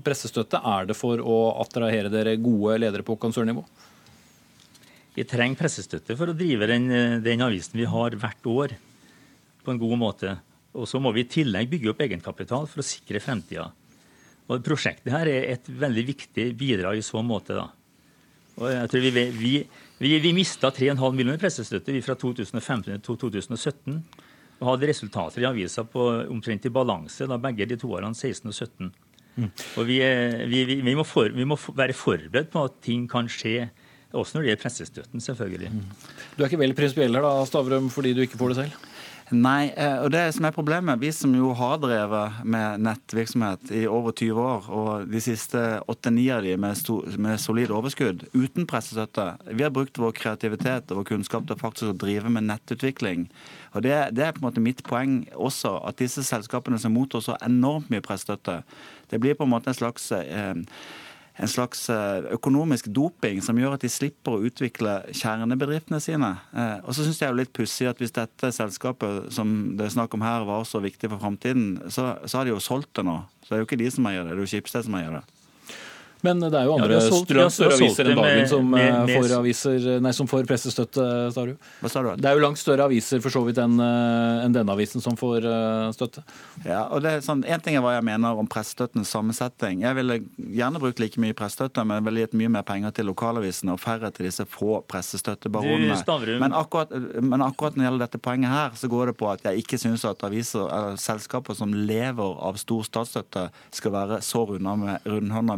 pressestøtte? 0.07 0.61
Er 0.63 0.89
det 0.89 0.99
for 0.99 1.21
å 1.21 1.39
attrahere 1.65 2.13
dere 2.13 2.37
gode 2.41 2.79
ledere 2.85 3.07
på 3.07 3.19
konsernnivå? 3.21 3.65
Vi 5.17 5.25
trenger 5.29 5.61
pressestøtte 5.61 6.17
for 6.19 6.33
å 6.33 6.37
drive 6.37 6.69
den, 6.71 6.91
den 7.25 7.45
avisen 7.45 7.81
vi 7.81 7.89
har 7.89 8.17
hvert 8.21 8.51
år, 8.53 8.77
på 9.67 9.75
en 9.75 9.81
god 9.83 9.97
måte. 10.01 10.37
Og 10.77 10.87
så 10.89 11.01
må 11.03 11.11
vi 11.17 11.25
i 11.25 11.31
tillegg 11.31 11.71
bygge 11.73 11.91
opp 11.93 12.03
egenkapital 12.05 12.67
for 12.71 12.83
å 12.83 12.87
sikre 12.87 13.21
fremtida. 13.23 13.69
Og 14.47 14.63
Prosjektet 14.63 15.11
her 15.11 15.27
er 15.27 15.49
et 15.57 15.67
veldig 15.67 16.05
viktig 16.13 16.51
bidrag 16.61 17.01
i 17.01 17.05
så 17.05 17.23
måte. 17.27 17.57
da. 17.59 17.67
Og 18.61 18.71
jeg 18.73 18.89
tror 18.93 19.03
Vi, 19.03 19.11
vi, 19.37 19.55
vi, 20.01 20.13
vi 20.23 20.33
mista 20.37 20.71
3,5 20.71 21.17
millioner 21.17 21.41
pressestøtte 21.43 21.97
fra 22.05 22.15
2015 22.21 23.01
til 23.03 23.19
2017. 23.19 23.99
Og 24.61 24.69
hadde 24.71 24.89
resultater 24.89 25.43
i 25.45 25.49
avisa 25.51 25.83
på 25.85 26.05
omtrent 26.33 26.65
i 26.65 26.73
balanse 26.73 27.27
da 27.29 27.37
begge 27.43 27.67
de 27.69 27.77
to 27.77 27.91
årene 27.93 28.17
16 28.17 28.49
og 28.49 28.55
17. 28.57 28.93
Og 29.77 29.83
vi, 29.85 29.99
er- 30.01 30.47
vi, 30.49 30.95
må 30.97 31.05
for, 31.05 31.29
vi 31.29 31.45
må 31.45 31.59
være 31.77 31.93
forberedt 31.93 32.49
på 32.55 32.63
at 32.65 32.79
ting 32.87 33.03
kan 33.13 33.29
skje, 33.29 33.67
også 34.17 34.39
når 34.39 34.43
det 34.47 34.49
gjelder 34.49 34.63
pressestøtten, 34.63 35.21
selvfølgelig. 35.21 35.73
Du 36.39 36.41
er 36.41 36.49
ikke 36.49 36.63
vel 36.63 36.73
prinsipiell 36.79 37.19
her 37.19 37.27
da, 37.27 37.35
Stavrum, 37.45 37.91
fordi 37.93 38.15
du 38.17 38.23
ikke 38.25 38.39
får 38.41 38.55
det 38.55 38.57
selv? 38.63 38.79
Nei, 39.35 39.73
eh, 39.75 39.97
og 40.05 40.13
det 40.15 40.21
som 40.37 40.45
er 40.47 40.55
problemet, 40.55 41.01
vi 41.03 41.09
som 41.11 41.33
jo 41.35 41.49
har 41.59 41.81
drevet 41.83 42.45
med 42.47 42.85
nettvirksomhet 42.87 43.73
i 43.75 43.81
over 43.91 44.15
20 44.15 44.39
år, 44.39 44.69
og 44.71 45.09
de 45.11 45.23
siste 45.25 45.63
åtte-ni 45.91 46.29
av 46.31 46.45
de 46.47 46.53
med, 46.63 46.79
med 47.19 47.41
solid 47.43 47.73
overskudd, 47.75 48.23
uten 48.37 48.69
pressestøtte, 48.71 49.33
vi 49.51 49.67
har 49.67 49.73
brukt 49.75 49.99
vår 49.99 50.15
kreativitet 50.15 50.93
og 50.95 51.01
vår 51.01 51.09
kunnskap 51.11 51.49
til 51.49 51.59
faktisk 51.59 51.91
å 51.91 51.97
drive 52.05 52.31
med 52.31 52.47
nettutvikling. 52.47 53.27
Og 53.75 53.83
det, 53.83 53.97
det 54.15 54.29
er 54.29 54.37
på 54.37 54.45
en 54.45 54.47
måte 54.47 54.63
mitt 54.63 54.85
poeng 54.87 55.25
også, 55.35 55.75
at 55.91 55.99
disse 55.99 56.23
selskapene 56.23 56.79
som 56.79 56.95
mottar 56.95 57.25
så 57.27 57.35
enormt 57.43 57.91
mye 57.91 58.07
pressestøtte, 58.07 58.61
det 59.11 59.23
blir 59.23 59.35
på 59.35 59.43
en 59.43 59.57
måte 59.57 59.75
en 59.75 59.81
slags 59.81 60.07
eh, 60.15 60.55
en 61.37 61.51
slags 61.51 61.83
eh, 61.93 62.27
økonomisk 62.33 62.89
doping 62.97 63.43
som 63.45 63.59
gjør 63.61 63.77
at 63.77 63.85
de 63.85 63.91
slipper 63.93 64.37
å 64.39 64.47
utvikle 64.49 64.95
kjernebedriftene 65.13 66.01
sine. 66.01 66.31
Eh, 66.57 66.79
Og 66.85 66.97
så 66.97 67.05
syns 67.05 67.21
jeg 67.21 67.29
det 67.29 67.35
er 67.35 67.41
litt 67.43 67.55
pussig 67.57 67.89
at 67.91 68.01
hvis 68.01 68.15
dette 68.17 68.53
selskapet 68.57 69.29
som 69.37 69.77
det 69.77 69.89
er 69.89 69.97
snakk 69.99 70.17
om 70.17 70.25
her, 70.25 70.47
var 70.49 70.65
så 70.65 70.81
viktig 70.81 71.11
for 71.13 71.21
framtiden, 71.21 71.91
så, 71.93 72.15
så 72.25 72.41
har 72.41 72.49
de 72.49 72.55
jo 72.55 72.63
solgt 72.63 72.95
det 72.97 73.05
nå. 73.05 73.19
Så 73.45 73.53
det 73.53 73.59
er 73.59 73.65
jo 73.65 73.69
ikke 73.69 73.83
de 73.85 73.91
som 73.93 74.09
eier 74.09 74.25
det, 74.25 74.33
det 74.33 74.41
er 74.41 74.47
jo 74.47 74.53
Schibsted 74.55 74.89
som 74.89 74.97
eier 74.99 75.19
det. 75.19 75.25
Men 76.25 76.41
det 76.41 76.55
er 76.55 76.65
jo 76.65 76.75
andre 76.79 76.95
ja, 76.97 77.01
har 77.01 77.11
solgt- 77.11 77.29
vi 77.29 77.35
strø- 77.37 77.43
har 77.43 77.51
større 77.51 77.75
aviser 77.77 78.09
enn 78.11 78.17
dagen 78.17 78.49
som, 78.49 78.71
med- 78.71 78.89
eh, 78.89 79.05
med- 79.07 79.17
får 79.23 79.35
aviser, 79.39 80.01
nei, 80.01 80.11
som 80.17 80.27
får 80.27 80.47
pressestøtte, 80.49 81.05
Starud. 81.33 81.57
Hva 81.83 81.91
sa 81.91 82.03
du? 82.03 82.09
Det 82.17 82.25
er 82.31 82.35
jo 82.39 82.41
langt 82.47 82.59
større 82.59 82.87
aviser 82.89 83.21
for 83.23 83.31
så 83.31 83.45
vidt 83.47 83.59
enn 83.59 83.79
en 83.81 84.53
denne 84.53 84.73
avisen 84.73 85.01
som 85.03 85.15
får 85.17 85.45
eh, 85.45 85.93
støtte. 85.93 86.25
Ja, 86.65 86.87
og 86.91 87.03
det 87.03 87.13
er 87.13 87.21
sånn, 87.21 87.45
En 87.47 87.61
ting 87.61 87.77
er 87.77 87.81
hva 87.85 87.93
jeg 87.95 88.05
mener 88.05 88.37
om 88.37 88.47
pressestøttens 88.49 89.07
sammensetning. 89.13 89.81
Jeg 89.83 89.95
ville 89.95 90.21
gjerne 90.39 90.81
brukt 90.81 90.99
like 90.99 91.17
mye 91.21 91.35
pressestøtte, 91.37 91.85
men 91.87 92.03
ville 92.05 92.25
gitt 92.27 92.33
mye 92.35 92.49
mer 92.51 92.63
penger 92.63 92.91
til 92.97 93.07
lokalavisene 93.07 93.73
og 93.77 93.81
færre 93.81 94.11
til 94.13 94.27
disse 94.27 94.45
få 94.47 94.83
pressestøttebaronene. 94.89 96.41
Men 96.41 96.53
akkurat, 96.53 96.91
men 97.23 97.41
akkurat 97.43 97.77
når 97.77 97.83
det 97.83 97.91
gjelder 97.91 98.07
dette 98.07 98.19
poenget 98.23 98.51
her, 98.51 98.71
så 98.75 98.89
går 98.89 99.07
det 99.13 99.17
på 99.19 99.31
at 99.33 99.43
jeg 99.45 99.63
ikke 99.63 99.79
syns 99.79 100.05
at 100.09 100.19
aviser, 100.27 100.67
eller 100.67 100.97
selskaper 100.97 101.55
som 101.57 101.73
lever 101.73 102.37
av 102.43 102.57
stor 102.61 102.83
statsstøtte, 102.87 103.51
skal 103.71 103.93
være 103.93 104.19
så 104.25 104.47
rundhånda 104.49 104.77
med, 104.77 105.01
rundhånda 105.07 105.57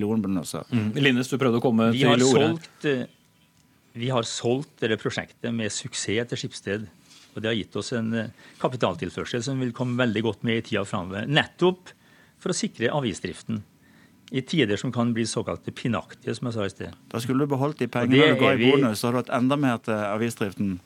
med 0.00 0.18
millionbonusser. 0.18 0.64
Mm. 0.70 0.92
Linnes, 0.96 1.28
du 1.28 1.36
prøvde 1.38 1.60
å 1.60 1.64
komme 1.64 1.90
Vi 1.92 2.00
til 2.04 2.24
ordet. 2.24 2.84
eh, 2.84 3.06
vi 3.92 4.08
har 4.10 4.22
solgt 4.22 4.80
dette 4.80 4.96
prosjektet 5.00 5.52
med 5.54 5.70
suksess 5.72 6.28
til 6.30 6.38
Skipsted. 6.38 6.88
Og 7.34 7.42
det 7.42 7.50
har 7.50 7.54
gitt 7.54 7.76
oss 7.76 7.92
en 7.92 8.12
eh, 8.14 8.30
kapitaltilførsel 8.58 9.42
som 9.42 9.60
vil 9.62 9.72
komme 9.72 9.98
veldig 10.00 10.22
godt 10.22 10.42
med 10.46 10.58
i 10.58 10.62
tida 10.62 10.84
framover. 10.84 11.26
Nettopp 11.30 11.92
for 12.40 12.50
å 12.50 12.56
sikre 12.56 12.90
avisdriften. 12.94 13.62
I 14.30 14.42
tider 14.46 14.78
som 14.78 14.92
kan 14.94 15.10
bli 15.14 15.24
såkalte 15.26 15.72
pinaktige, 15.74 16.34
som 16.34 16.46
jeg 16.46 16.54
sa 16.54 16.66
i 16.66 16.70
sted. 16.70 16.98
Da 17.10 17.18
skulle 17.22 17.46
du 17.46 17.50
beholdt 17.50 17.82
de 17.82 17.88
pengene 17.90 18.34
du 18.34 18.38
ga 18.38 18.52
er 18.52 18.62
i 18.62 18.70
bonus, 18.70 19.00
så 19.00 19.08
hadde 19.08 19.18
du 19.18 19.22
hatt 19.24 19.34
enda 19.40 19.58
mer 19.58 19.80
til 19.82 19.94
avisdriften. 19.94 20.76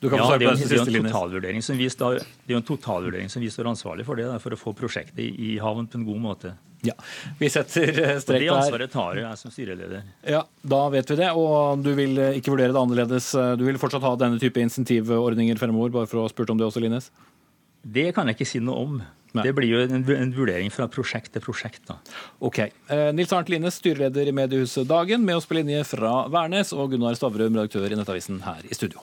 Du 0.00 0.08
kan 0.12 0.20
ja, 0.20 0.36
det 0.36 0.48
er 0.48 0.56
det 0.60 0.76
er 0.76 0.96
en 0.96 1.08
totalvurdering 1.08 1.62
som 1.64 1.76
vi 1.78 1.88
står, 1.92 2.18
det 2.44 2.52
er 2.52 2.58
en 2.58 2.66
totalvurdering 2.68 3.30
som 3.32 3.40
vi 3.40 3.48
står 3.52 3.68
ansvarlig 3.72 4.04
for 4.08 4.20
det, 4.20 4.28
for 4.44 4.52
å 4.52 4.58
få 4.60 4.72
prosjektet 4.76 5.20
i, 5.24 5.28
i 5.52 5.52
havn 5.60 5.88
på 5.88 6.00
en 6.00 6.08
god 6.08 6.20
måte. 6.20 6.52
Ja, 6.86 6.94
Vi 7.40 7.50
setter 7.52 7.90
strek 8.22 8.40
Og 8.40 8.46
det 8.46 8.52
ansvaret 8.54 8.92
tar 8.92 9.20
jeg 9.20 9.40
som 9.40 9.52
styreleder. 9.54 10.04
Ja, 10.26 10.44
Da 10.62 10.82
vet 10.94 11.10
vi 11.10 11.18
det. 11.20 11.30
Og 11.36 11.82
du 11.84 11.92
vil 11.98 12.16
eh, 12.22 12.38
ikke 12.40 12.54
vurdere 12.54 12.72
det 12.74 12.82
annerledes. 12.82 13.32
Du 13.58 13.66
vil 13.66 13.78
fortsatt 13.82 14.04
ha 14.06 14.14
denne 14.20 14.40
type 14.42 14.62
insentivordninger 14.62 15.58
fremover, 15.60 15.92
bare 15.94 16.10
for 16.10 16.22
å 16.22 16.26
ha 16.28 16.32
spurt 16.32 16.54
om 16.54 16.60
det 16.60 16.68
også, 16.68 16.82
Linnes? 16.84 17.10
Det 17.86 18.10
kan 18.16 18.26
jeg 18.26 18.38
ikke 18.38 18.48
si 18.50 18.62
noe 18.64 18.82
om. 18.86 18.96
Det 19.36 19.52
blir 19.56 19.68
jo 19.68 19.82
en, 19.84 20.00
en 20.00 20.32
vurdering 20.32 20.70
fra 20.72 20.86
prosjekt 20.88 21.34
til 21.34 21.42
prosjekt. 21.44 21.82
da. 21.90 21.98
Ok. 22.40 22.62
Eh, 22.62 23.10
Nils 23.16 23.32
Arnt 23.36 23.50
Linnes, 23.52 23.76
styreleder 23.82 24.30
i 24.30 24.34
mediehuset 24.36 24.88
Dagen, 24.88 25.24
med 25.26 25.36
oss 25.40 25.48
på 25.48 25.58
linje 25.58 25.82
fra 25.88 26.22
Værnes, 26.32 26.72
og 26.72 26.94
Gunnar 26.94 27.18
Stavrum, 27.18 27.52
redaktør 27.58 27.92
i 27.92 27.98
Nettavisen 27.98 28.40
her 28.46 28.64
i 28.64 28.74
studio. 28.76 29.02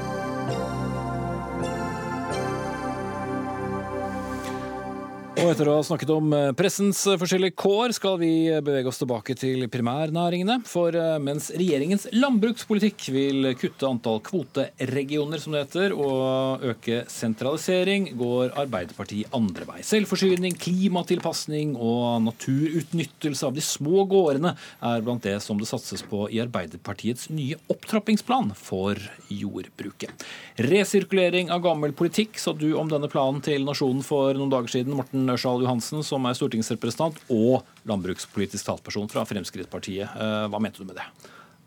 Og 5.41 5.47
etter 5.49 5.65
å 5.71 5.79
ha 5.79 5.81
snakket 5.81 6.11
om 6.13 6.33
eh, 6.37 6.51
pressens 6.53 6.99
forskjellige 7.17 7.55
kår, 7.57 7.95
skal 7.97 8.19
vi 8.21 8.29
bevege 8.61 8.91
oss 8.91 8.99
tilbake 9.01 9.33
til 9.33 9.63
primærnæringene. 9.73 10.59
For 10.69 10.93
eh, 10.93 11.15
mens 11.17 11.47
regjeringens 11.57 12.03
landbrukspolitikk 12.13 13.07
vil 13.09 13.47
kutte 13.57 13.89
antall 13.89 14.19
kvoteregioner, 14.21 15.41
som 15.41 15.55
det 15.55 15.63
heter, 15.63 15.95
og 15.97 16.61
øke 16.69 16.99
sentralisering, 17.09 18.11
går 18.19 18.53
Arbeiderpartiet 18.61 19.33
andre 19.33 19.65
vei. 19.65 19.79
Selvforsyning, 19.87 20.59
klimatilpasning 20.61 21.73
og 21.73 22.21
naturutnyttelse 22.27 23.49
av 23.49 23.57
de 23.57 23.65
små 23.65 24.05
gårdene 24.13 24.53
er 24.91 25.01
blant 25.01 25.25
det 25.25 25.39
som 25.41 25.57
det 25.57 25.71
satses 25.71 26.05
på 26.05 26.27
i 26.29 26.43
Arbeiderpartiets 26.45 27.31
nye 27.33 27.57
opptrappingsplan 27.73 28.53
for 28.61 29.01
jordbruket. 29.33 30.29
Resirkulering 30.69 31.49
av 31.49 31.65
gammel 31.65 31.97
politikk, 31.97 32.37
sa 32.37 32.53
du 32.53 32.69
om 32.77 32.93
denne 32.93 33.09
planen 33.09 33.41
til 33.41 33.65
Nasjonen 33.65 34.05
for 34.05 34.37
noen 34.37 34.53
dager 34.53 34.77
siden. 34.77 34.93
Morten 35.01 35.30
Ørsal 35.33 35.63
Johansen, 35.65 36.03
som 36.05 36.25
er 36.27 36.37
stortingsrepresentant 36.37 37.19
og 37.31 37.67
landbrukspolitisk 37.89 38.67
talsperson 38.67 39.09
fra 39.11 39.25
Fremskrittspartiet. 39.27 40.09
Eh, 40.09 40.47
Hva 40.51 40.59
mente 40.61 40.81
du 40.81 40.89
med 40.89 40.99
det? 40.99 41.07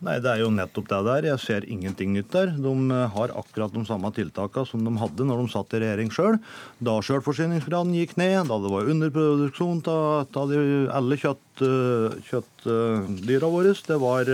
Nei, 0.05 0.19
Det 0.21 0.29
er 0.29 0.41
jo 0.43 0.51
nettopp 0.53 0.89
det 0.91 1.01
der. 1.07 1.27
Jeg 1.31 1.41
ser 1.41 1.67
ingenting 1.71 2.13
nytt 2.13 2.31
der. 2.35 2.53
De 2.53 2.73
eh, 2.93 3.09
har 3.15 3.33
akkurat 3.33 3.73
de 3.73 3.85
samme 3.89 4.11
tiltakene 4.13 4.69
som 4.69 4.85
de 4.85 4.93
hadde 5.01 5.25
når 5.25 5.43
de 5.43 5.53
satt 5.55 5.75
i 5.75 5.81
regjering 5.81 6.11
sjøl. 6.13 6.39
Da 6.85 6.99
sjølforsyningsgraden 7.01 7.95
gikk 7.97 8.17
ned, 8.21 8.51
da 8.51 8.59
det 8.61 8.73
var 8.75 8.91
underproduksjon 8.93 9.85
av 9.89 10.41
alle 10.99 11.21
kjøtt, 11.21 11.65
eh, 11.65 12.19
kjøttdyra 12.31 13.53
våre. 13.55 13.75
Det 13.75 14.01
var 14.03 14.33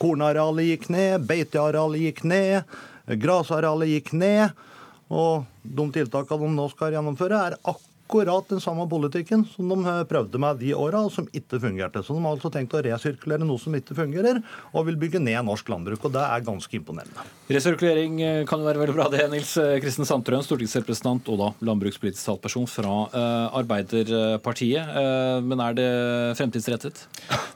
Kornarealet 0.00 0.70
gikk 0.72 0.88
ned, 0.90 1.26
beitearealet 1.28 2.00
gikk 2.08 2.24
ned, 2.26 2.78
grasarealet 3.06 3.92
gikk 3.92 4.14
ned. 4.16 4.54
Og 5.12 5.44
de 5.62 5.90
tiltakene 5.94 6.46
de 6.46 6.54
nå 6.56 6.70
skal 6.72 6.96
gjennomføre, 6.96 7.42
er 7.50 7.58
akkurat 7.60 7.90
den 8.48 8.60
samme 8.60 8.88
politikken 8.88 9.44
som 9.48 9.68
de 9.68 9.86
eh, 9.88 10.04
prøvde 10.04 10.38
med 10.38 10.58
de 10.60 10.74
åra, 10.74 11.04
og 11.04 11.12
som 11.12 11.28
ikke 11.32 11.60
fungerte. 11.60 12.02
Så 12.02 12.14
de 12.14 12.22
har 12.22 12.34
altså 12.34 12.50
tenkt 12.52 12.74
å 12.74 12.82
resirkulere 12.82 13.44
noe 13.44 13.58
som 13.58 13.74
ikke 13.74 13.94
fungerer, 13.94 14.42
og 14.72 14.86
vil 14.86 14.96
bygge 14.96 15.20
ned 15.20 15.44
norsk 15.44 15.68
landbruk. 15.68 16.04
Og 16.04 16.12
det 16.12 16.22
er 16.22 16.44
ganske 16.44 16.76
imponerende. 16.76 17.24
Resirkulering 17.48 18.20
eh, 18.22 18.44
kan 18.46 18.60
jo 18.60 18.68
være 18.68 18.82
veldig 18.82 18.96
bra, 18.96 19.08
det. 19.12 19.24
Nils 19.32 19.56
eh, 19.56 19.78
Kristen 19.82 20.06
Sandtrøen, 20.08 20.44
stortingsrepresentant 20.44 21.28
og 21.32 21.40
da 21.40 21.50
landbrukspolitisk 21.64 22.24
talsperson 22.24 22.68
fra 22.68 22.92
Arbeiderpartiet. 23.54 24.94
Men 25.44 25.60
er 25.62 25.76
det 25.76 25.88
fremtidsrettet? 26.38 27.04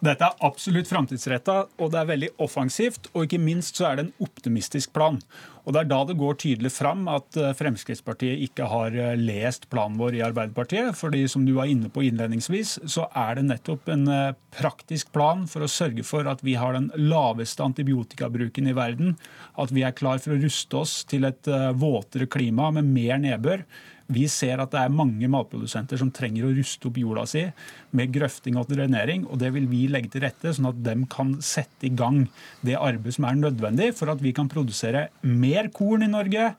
Dette 0.05 0.27
er 0.27 0.47
absolutt 0.47 0.89
fremtidsretta, 0.91 1.61
og 1.79 1.93
det 1.93 2.01
er 2.01 2.11
veldig 2.13 2.33
offensivt. 2.45 3.11
Og 3.15 3.27
ikke 3.27 3.41
minst 3.43 3.79
så 3.79 3.91
er 3.91 3.99
det 3.99 4.07
en 4.07 4.29
optimistisk 4.29 4.93
plan. 4.97 5.21
Og 5.65 5.75
Det 5.75 5.81
er 5.81 5.89
da 5.91 5.99
det 6.09 6.17
går 6.19 6.39
tydelig 6.41 6.73
fram 6.75 7.07
at 7.11 7.37
eh, 7.39 7.55
Fremskrittspartiet 7.57 8.45
ikke 8.47 8.69
har 8.71 8.95
eh, 8.95 9.17
lest 9.19 9.69
planen 9.73 9.99
vår 10.01 10.19
i 10.19 10.23
Arbeiderpartiet. 10.27 10.97
fordi 10.97 11.27
som 11.29 11.45
du 11.47 11.55
var 11.57 11.71
inne 11.71 11.91
på 11.91 12.05
innledningsvis, 12.07 12.79
så 12.87 13.09
er 13.17 13.39
det 13.39 13.47
nettopp 13.49 13.89
en 13.93 14.07
eh, 14.09 14.37
praktisk 14.55 15.13
plan 15.13 15.47
for 15.51 15.65
å 15.65 15.71
sørge 15.71 16.05
for 16.07 16.29
at 16.31 16.43
vi 16.47 16.57
har 16.59 16.77
den 16.77 16.91
laveste 16.97 17.65
antibiotikabruken 17.65 18.69
i 18.69 18.77
verden. 18.77 19.17
At 19.59 19.75
vi 19.75 19.85
er 19.87 19.97
klar 19.97 20.19
for 20.23 20.35
å 20.35 20.41
ruste 20.41 20.83
oss 20.83 21.03
til 21.09 21.29
et 21.29 21.49
våtere 21.79 22.29
klima 22.31 22.71
med 22.75 22.89
mer 22.89 23.19
nedbør. 23.21 23.65
Vi 24.09 24.25
ser 24.33 24.61
at 24.63 24.73
det 24.73 24.81
er 24.81 24.95
mange 24.95 25.29
matprodusenter 25.29 26.01
som 26.01 26.09
trenger 26.15 26.47
å 26.49 26.53
ruste 26.57 26.89
opp 26.89 26.97
jorda 26.97 27.27
si 27.29 27.43
med 27.97 28.15
grøfting 28.15 28.57
og 28.57 28.71
drenering, 28.71 29.27
og 29.29 29.37
det 29.43 29.51
vil 29.53 29.67
vi 29.69 29.83
legge 29.93 30.15
til 30.15 30.25
rette, 30.25 30.55
sånn 30.57 30.71
at 30.71 30.79
de 30.85 30.95
kan 31.13 31.35
sette 31.45 31.91
i 31.91 31.93
gang 31.93 32.23
det 32.65 32.79
arbeidet 32.79 33.19
som 33.19 33.29
er 33.29 33.37
nødvendig 33.37 33.91
for 33.99 34.09
at 34.09 34.25
vi 34.25 34.33
kan 34.37 34.49
produsere 34.49 35.11
mer 35.21 35.69
korn 35.77 36.07
i 36.07 36.13
Norge, 36.13 36.55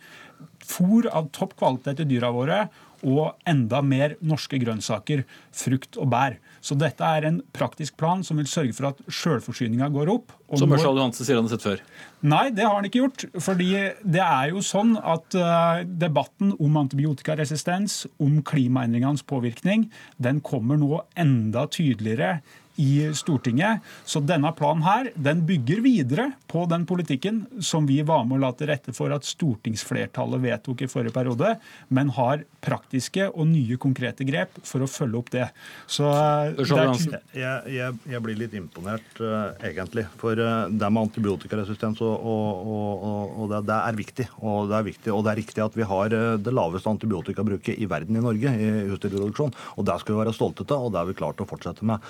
fôr 0.69 1.09
av 1.09 1.31
topp 1.33 1.57
kvalitet 1.57 1.97
til 1.99 2.11
dyra 2.11 2.29
våre, 2.35 2.59
og 3.03 3.35
enda 3.47 3.81
mer 3.85 4.15
norske 4.25 4.59
grønnsaker, 4.61 5.25
frukt 5.55 5.99
og 5.99 6.09
bær. 6.11 6.37
Så 6.59 6.75
dette 6.75 7.05
er 7.05 7.27
en 7.29 7.39
praktisk 7.55 7.95
plan 7.99 8.23
som 8.25 8.39
vil 8.39 8.49
sørge 8.49 8.75
for 8.75 8.89
at 8.91 8.99
sjølforsyninga 9.07 9.87
går 9.93 10.11
opp. 10.11 10.33
Som 10.59 10.73
Ørsal 10.75 10.97
Johansen 10.97 11.27
sier 11.27 11.39
han 11.39 11.47
har 11.47 11.53
sett 11.55 11.65
før. 11.65 11.83
Nei, 12.25 12.45
det 12.51 12.65
har 12.65 12.75
han 12.75 12.87
ikke 12.87 13.03
gjort. 13.03 13.25
fordi 13.39 13.69
det 14.03 14.23
er 14.23 14.51
jo 14.51 14.63
sånn 14.65 14.95
at 14.97 15.37
eh, 15.37 15.83
debatten 15.87 16.51
om 16.59 16.79
antibiotikaresistens, 16.81 18.01
om 18.19 18.41
klimaendringenes 18.43 19.23
påvirkning, 19.29 19.87
den 20.17 20.41
kommer 20.43 20.79
nå 20.81 21.03
enda 21.19 21.67
tydeligere 21.71 22.39
i 22.79 23.09
Stortinget. 23.17 23.83
Så 24.07 24.21
denne 24.23 24.51
planen 24.55 24.85
her, 24.85 25.09
den 25.19 25.43
bygger 25.47 25.81
videre 25.83 26.29
på 26.49 26.63
den 26.71 26.85
politikken 26.89 27.43
som 27.63 27.87
vi 27.89 27.99
var 28.07 28.23
med 28.27 28.39
å 28.39 28.43
la 28.47 28.51
til 28.55 28.69
rette 28.71 28.93
for 28.95 29.11
at 29.15 29.27
stortingsflertallet 29.27 30.41
vedtok 30.43 30.85
i 30.85 30.89
forrige 30.91 31.13
periode, 31.15 31.55
men 31.93 32.11
har 32.15 32.45
praktiske 32.63 33.27
og 33.29 33.47
nye 33.51 33.77
konkrete 33.79 34.25
grep 34.27 34.57
for 34.67 34.83
å 34.83 34.89
følge 34.89 35.19
opp 35.19 35.29
det. 35.33 35.47
Så 35.87 36.07
eh, 36.09 36.53
det 36.59 36.79
er 36.79 37.19
Jeg, 37.39 37.75
jeg, 37.75 37.99
jeg 38.13 38.23
blir 38.25 38.39
litt 38.39 38.55
imponert, 38.57 39.07
uh, 39.23 39.53
egentlig. 39.65 40.05
For 40.19 40.39
uh, 40.39 40.67
det 40.71 40.89
med 40.89 41.07
antibiotikaresistens 41.09 42.01
og, 42.05 42.15
og, 42.15 42.63
og, 42.65 43.05
og- 43.09 43.35
og 43.39 43.51
det, 43.53 43.59
det 43.69 43.75
er 43.89 43.95
viktig. 43.99 44.25
Og 44.43 44.69
det 44.69 44.75
er 44.79 44.85
viktig. 44.89 45.11
Og 45.15 45.21
det 45.25 45.31
er 45.31 45.39
riktig 45.39 45.63
at 45.63 45.75
vi 45.77 45.85
har 45.87 46.15
uh, 46.15 46.35
det 46.41 46.53
laveste 46.55 46.91
antibiotikabruket 46.91 47.79
i 47.79 47.87
verden 47.89 48.17
i 48.19 48.23
Norge 48.23 48.51
i 48.59 48.69
husdyrproduksjon. 48.89 49.53
Og 49.77 49.87
det 49.87 49.95
skal 50.01 50.15
vi 50.15 50.21
være 50.23 50.35
stolte 50.35 50.65
av, 50.69 50.87
og 50.89 50.93
det 50.93 51.01
har 51.01 51.07
vi 51.09 51.17
klart 51.19 51.39
å 51.43 51.47
fortsette 51.49 51.85
med. 51.87 52.03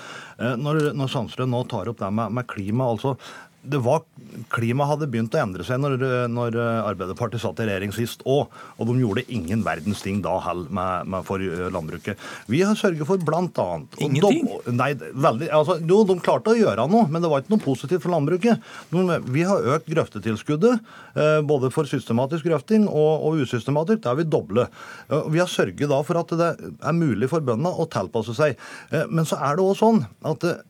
Når, 0.60 0.90
når 0.98 1.10
Sandstrøm 1.12 1.54
nå 1.54 1.62
tar 1.70 1.88
opp 1.90 2.00
det 2.02 2.10
med, 2.14 2.34
med 2.36 2.48
klima, 2.50 2.90
altså 2.92 3.14
det 3.62 3.80
var, 3.84 4.04
Klimaet 4.54 4.94
hadde 4.94 5.08
begynt 5.10 5.34
å 5.36 5.40
endre 5.42 5.64
seg 5.66 5.80
når, 5.82 6.04
når 6.32 6.56
Arbeiderpartiet 6.60 7.42
satt 7.42 7.60
i 7.60 7.66
regjering 7.68 7.92
sist 7.94 8.22
òg, 8.24 8.48
og 8.78 8.88
de 8.88 8.96
gjorde 9.02 9.26
ingen 9.28 9.64
verdens 9.66 10.00
ting 10.04 10.22
da 10.24 10.38
heller 10.46 10.72
med, 10.72 11.10
med 11.12 11.26
for 11.28 11.42
landbruket. 11.74 12.20
Vi 12.50 12.62
har 12.64 12.78
sørget 12.78 13.08
for 13.08 13.20
annet 13.36 13.98
Ingenting? 14.00 14.46
De, 14.64 14.74
nei, 14.74 14.90
veldig, 14.96 15.50
altså, 15.54 15.76
jo, 15.86 16.00
de 16.08 16.16
klarte 16.22 16.54
å 16.54 16.58
gjøre 16.58 16.86
noe, 16.90 17.08
men 17.10 17.22
det 17.22 17.30
var 17.30 17.42
ikke 17.42 17.54
noe 17.54 17.64
positivt 17.64 18.04
for 18.04 18.14
landbruket. 18.14 18.64
De, 18.90 19.18
vi 19.34 19.44
har 19.48 19.68
økt 19.76 19.90
grøftetilskuddet, 19.90 20.80
eh, 21.14 21.40
både 21.46 21.70
for 21.74 21.88
systematisk 21.90 22.48
grøfting 22.48 22.86
og, 22.88 23.26
og 23.28 23.44
usystematisk. 23.44 24.02
Det 24.04 24.10
har 24.12 24.18
vi 24.20 24.28
doble. 24.30 24.66
Eh, 25.10 25.28
Vi 25.30 25.42
har 25.42 25.50
sørget 25.50 25.90
da 25.90 26.00
for 26.06 26.20
at 26.22 26.34
det 26.40 26.50
er 26.60 26.96
mulig 26.96 27.30
for 27.30 27.44
bøndene 27.44 27.72
å 27.72 27.88
tilpasse 27.90 28.34
seg. 28.38 28.58
Eh, 28.90 29.06
Men 29.10 29.28
så 29.28 29.38
er 29.40 29.58
det 29.58 29.66
òg 29.66 29.76
sånn 29.80 30.04
at 30.26 30.48
eh, 30.48 30.60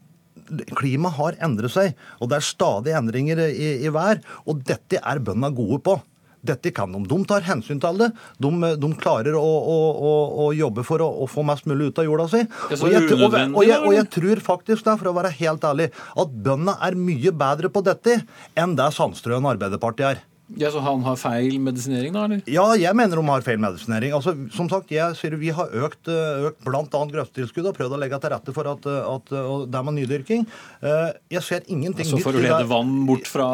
Klimaet 0.79 1.19
har 1.19 1.41
endret 1.47 1.75
seg, 1.75 1.99
og 2.21 2.31
det 2.31 2.41
er 2.41 2.47
stadig 2.47 2.95
endringer 2.99 3.43
i, 3.49 3.77
i 3.85 3.93
vær. 3.93 4.23
Og 4.49 4.63
dette 4.67 5.01
er 5.01 5.23
bøndene 5.23 5.53
gode 5.57 5.81
på. 5.87 6.01
Dette 6.41 6.73
kan 6.73 6.93
de. 6.93 7.03
De 7.05 7.19
tar 7.29 7.45
hensyn 7.45 7.81
til 7.83 8.01
det. 8.01 8.09
De, 8.41 8.51
de 8.81 8.91
klarer 9.01 9.37
å, 9.37 9.45
å, 9.45 9.77
å, 9.93 10.15
å 10.47 10.47
jobbe 10.57 10.85
for 10.89 11.05
å, 11.05 11.11
å 11.25 11.29
få 11.29 11.45
mest 11.47 11.69
mulig 11.69 11.91
ut 11.91 12.01
av 12.01 12.09
jorda 12.09 12.29
si. 12.33 12.41
Og 12.79 12.87
jeg, 12.89 13.05
og, 13.19 13.27
og, 13.29 13.61
jeg, 13.67 13.77
og 13.85 13.95
jeg 13.97 14.09
tror 14.17 14.43
faktisk, 14.47 14.87
da, 14.89 14.97
for 15.01 15.13
å 15.13 15.17
være 15.19 15.35
helt 15.37 15.67
ærlig, 15.69 15.91
at 15.93 16.33
bøndene 16.33 16.79
er 16.81 16.97
mye 16.97 17.35
bedre 17.45 17.73
på 17.73 17.85
dette 17.85 18.23
enn 18.59 18.77
det 18.79 18.89
Sandstrøen 18.97 19.49
Arbeiderpartiet 19.53 20.15
er. 20.15 20.25
Ja, 20.59 20.71
Så 20.71 20.81
han 20.83 21.03
har 21.07 21.17
feil 21.17 21.59
medisinering, 21.63 22.13
da? 22.17 22.25
eller? 22.25 22.41
Ja, 22.51 22.65
jeg 22.75 22.97
mener 22.99 23.21
de 23.21 23.25
har 23.29 23.45
feil 23.47 23.61
medisinering. 23.63 24.15
Altså, 24.17 24.35
som 24.55 24.69
sagt, 24.69 24.91
jeg 24.91 25.15
sier 25.19 25.37
Vi 25.39 25.53
har 25.55 25.71
økt, 25.71 26.09
eh, 26.11 26.49
økt 26.51 26.65
bl.a. 26.67 26.83
grøftetilskuddet 26.83 27.71
og 27.71 27.77
prøvd 27.79 27.95
å 27.95 28.01
legge 28.01 28.19
til 28.21 28.35
rette 28.35 28.55
for 28.57 28.71
at, 28.73 28.87
eh, 28.91 29.15
at 29.15 29.33
og 29.41 29.69
det 29.71 29.85
med 29.85 29.99
nydyrking. 30.01 30.47
Eh, 30.83 31.13
Jeg 31.31 31.43
ser 31.47 31.61
ingenting 31.69 32.07
Så 32.07 32.19
for 32.23 32.33
å 32.33 32.43
lede 32.43 32.67
vann 32.67 33.07
bort 33.07 33.27
fra 33.31 33.47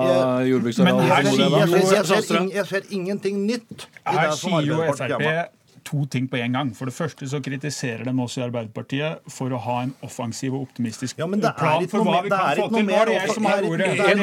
jordbruksarealet? 0.47 0.97
Men 0.97 1.12
her 1.12 1.22
formoder 1.28 1.61
jeg 1.61 2.07
jeg, 2.07 2.30
jeg, 2.30 2.51
jeg 2.55 2.66
ser 2.66 2.82
ingenting 2.90 3.47
nytt 3.47 3.86
i 4.07 4.16
det 4.16 4.32
som 4.38 4.57
Arbeiderpartiet 4.57 5.20
gjør. 5.20 5.47
To 5.87 6.03
ting 6.11 6.26
på 6.30 6.41
en 6.43 6.57
gang. 6.57 6.70
For 6.74 6.91
det 6.91 6.95
første 6.97 7.28
så 7.30 7.39
kritiserer 7.45 8.03
de 8.09 8.14
oss 8.22 8.34
i 8.41 8.43
Arbeiderpartiet 8.43 9.28
for 9.30 9.55
å 9.55 9.61
ha 9.62 9.76
en 9.84 9.93
offensiv 10.07 10.57
og 10.57 10.66
optimistisk 10.66 11.20
Ja, 11.20 11.28
plan 11.30 11.87
for 11.91 12.03
hva 12.07 12.24
vi 12.24 12.32
kan 12.32 12.59
få 12.59 12.66
til. 12.72 12.89
Nå 12.89 12.97
er 12.97 13.11
det 13.11 13.14
jeg 13.16 13.37
som 13.37 13.47
har 13.47 13.68
ordet. 13.68 13.93
det 13.95 14.09
er 14.09 14.18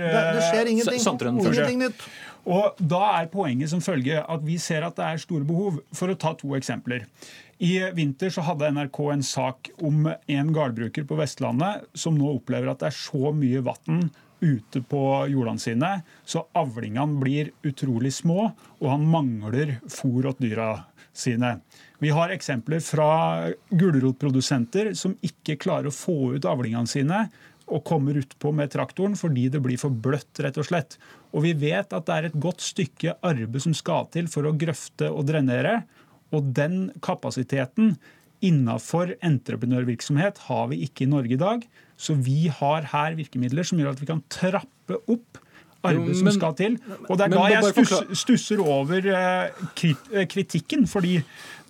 det 0.00 0.08
er 0.24 0.40
skjer 0.48 0.64
eh, 0.64 0.72
ingenting. 0.72 1.04
Sandtrøen 1.04 1.42
først. 1.44 2.08
Og 2.48 2.80
Da 2.80 3.02
er 3.18 3.28
poenget 3.32 3.68
som 3.72 3.84
følge 3.84 4.22
at 4.24 4.46
vi 4.46 4.56
ser 4.62 4.86
at 4.88 4.96
det 4.96 5.04
er 5.04 5.20
store 5.20 5.44
behov. 5.44 5.82
For 5.92 6.08
å 6.08 6.16
ta 6.16 6.32
to 6.38 6.56
eksempler. 6.56 7.04
I 7.60 7.74
vinter 7.92 8.32
så 8.32 8.40
hadde 8.46 8.70
NRK 8.72 8.98
en 9.12 9.22
sak 9.26 9.68
om 9.84 10.08
en 10.08 10.52
gårdbruker 10.56 11.04
på 11.04 11.18
Vestlandet 11.18 11.84
som 11.92 12.16
nå 12.16 12.38
opplever 12.38 12.72
at 12.72 12.80
det 12.80 12.88
er 12.88 12.96
så 12.96 13.34
mye 13.36 13.60
vann 13.66 14.06
ute 14.40 14.82
på 14.88 15.02
jordene 15.30 15.62
sine, 15.62 15.90
så 16.24 16.46
avlingene 16.56 17.20
blir 17.20 17.52
utrolig 17.66 18.12
små, 18.16 18.50
og 18.80 18.88
han 18.88 19.06
mangler 19.08 19.78
fôr 19.88 20.30
til 20.32 20.50
dyra 20.50 20.72
sine. 21.12 21.58
Vi 22.00 22.12
har 22.14 22.32
eksempler 22.32 22.80
fra 22.84 23.50
gulrotprodusenter 23.68 24.94
som 24.96 25.16
ikke 25.26 25.58
klarer 25.60 25.90
å 25.90 25.94
få 25.94 26.34
ut 26.36 26.48
avlingene 26.48 26.88
sine 26.88 27.24
og 27.70 27.84
kommer 27.86 28.18
utpå 28.18 28.52
med 28.56 28.72
traktoren 28.72 29.16
fordi 29.18 29.48
det 29.52 29.60
blir 29.62 29.78
for 29.80 29.94
bløtt, 29.94 30.40
rett 30.42 30.58
og 30.58 30.66
slett. 30.66 30.96
Og 31.34 31.44
vi 31.46 31.54
vet 31.58 31.92
at 31.94 32.06
det 32.06 32.16
er 32.16 32.28
et 32.30 32.38
godt 32.42 32.64
stykke 32.64 33.18
arbeid 33.26 33.62
som 33.62 33.76
skal 33.76 34.08
til 34.14 34.30
for 34.32 34.48
å 34.48 34.56
grøfte 34.58 35.10
og 35.10 35.28
drenere. 35.28 35.82
Og 36.34 36.50
den 36.56 36.88
kapasiteten 37.02 37.94
innafor 38.44 39.14
entreprenørvirksomhet 39.26 40.40
har 40.48 40.70
vi 40.72 40.80
ikke 40.86 41.04
i 41.04 41.10
Norge 41.10 41.36
i 41.36 41.40
dag. 41.40 41.64
Så 42.00 42.16
vi 42.16 42.48
har 42.48 42.88
her 42.92 43.16
virkemidler 43.18 43.66
som 43.66 43.80
gjør 43.80 43.94
at 43.94 44.02
vi 44.02 44.08
kan 44.08 44.24
trappe 44.32 45.00
opp 45.10 45.40
arbeid 45.86 46.18
som 46.18 46.32
skal 46.34 46.56
til. 46.58 46.76
Og 47.08 47.16
det 47.18 47.28
er 47.28 47.34
da 47.34 47.46
jeg 47.52 48.16
stusser 48.18 48.60
over 48.64 49.06
eh, 49.06 49.64
eh, 49.86 50.26
kritikken. 50.30 50.86
fordi 50.90 51.20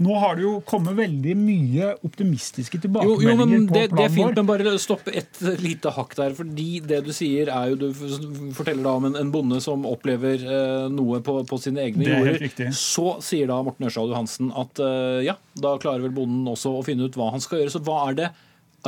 nå 0.01 0.17
har 0.17 0.39
det 0.39 0.47
jo 0.47 0.53
kommet 0.65 0.97
veldig 0.97 1.35
mye 1.37 1.91
optimistiske 2.09 2.79
tilbakemeldinger 2.81 3.35
jo, 3.35 3.47
men 3.51 3.67
på 3.69 3.75
det, 3.77 3.83
det 3.83 3.85
er 3.85 3.91
planen 3.93 4.15
fint, 4.15 4.25
vår. 4.31 4.37
men 4.39 4.49
bare 4.49 4.75
stopp 4.81 5.11
et 5.13 5.41
lite 5.61 5.93
hakk 5.93 6.15
der. 6.17 6.37
fordi 6.39 6.69
det 6.89 7.03
du 7.05 7.13
sier 7.13 7.51
er 7.53 7.73
jo, 7.73 7.77
Du 7.81 8.55
forteller 8.57 8.87
da 8.87 8.95
om 8.97 9.11
en, 9.11 9.19
en 9.21 9.33
bonde 9.35 9.61
som 9.61 9.85
opplever 9.89 10.41
eh, 10.41 10.87
noe 10.93 11.21
på, 11.25 11.37
på 11.45 11.61
sine 11.61 11.85
egne 11.85 12.07
Det 12.07 12.17
er 12.17 12.31
jorder. 12.31 12.73
Så 12.77 13.19
sier 13.25 13.51
da 13.51 13.61
Morten 13.67 13.91
Ørsal 13.91 14.09
Johansen 14.09 14.55
at 14.57 14.81
eh, 14.81 15.21
ja, 15.29 15.37
da 15.61 15.77
klarer 15.83 16.07
vel 16.07 16.17
bonden 16.17 16.49
også 16.49 16.79
å 16.79 16.87
finne 16.87 17.05
ut 17.05 17.21
hva 17.21 17.35
han 17.35 17.45
skal 17.45 17.61
gjøre. 17.61 17.75
Så 17.77 17.85
hva 17.85 18.01
er 18.09 18.23
det 18.23 18.31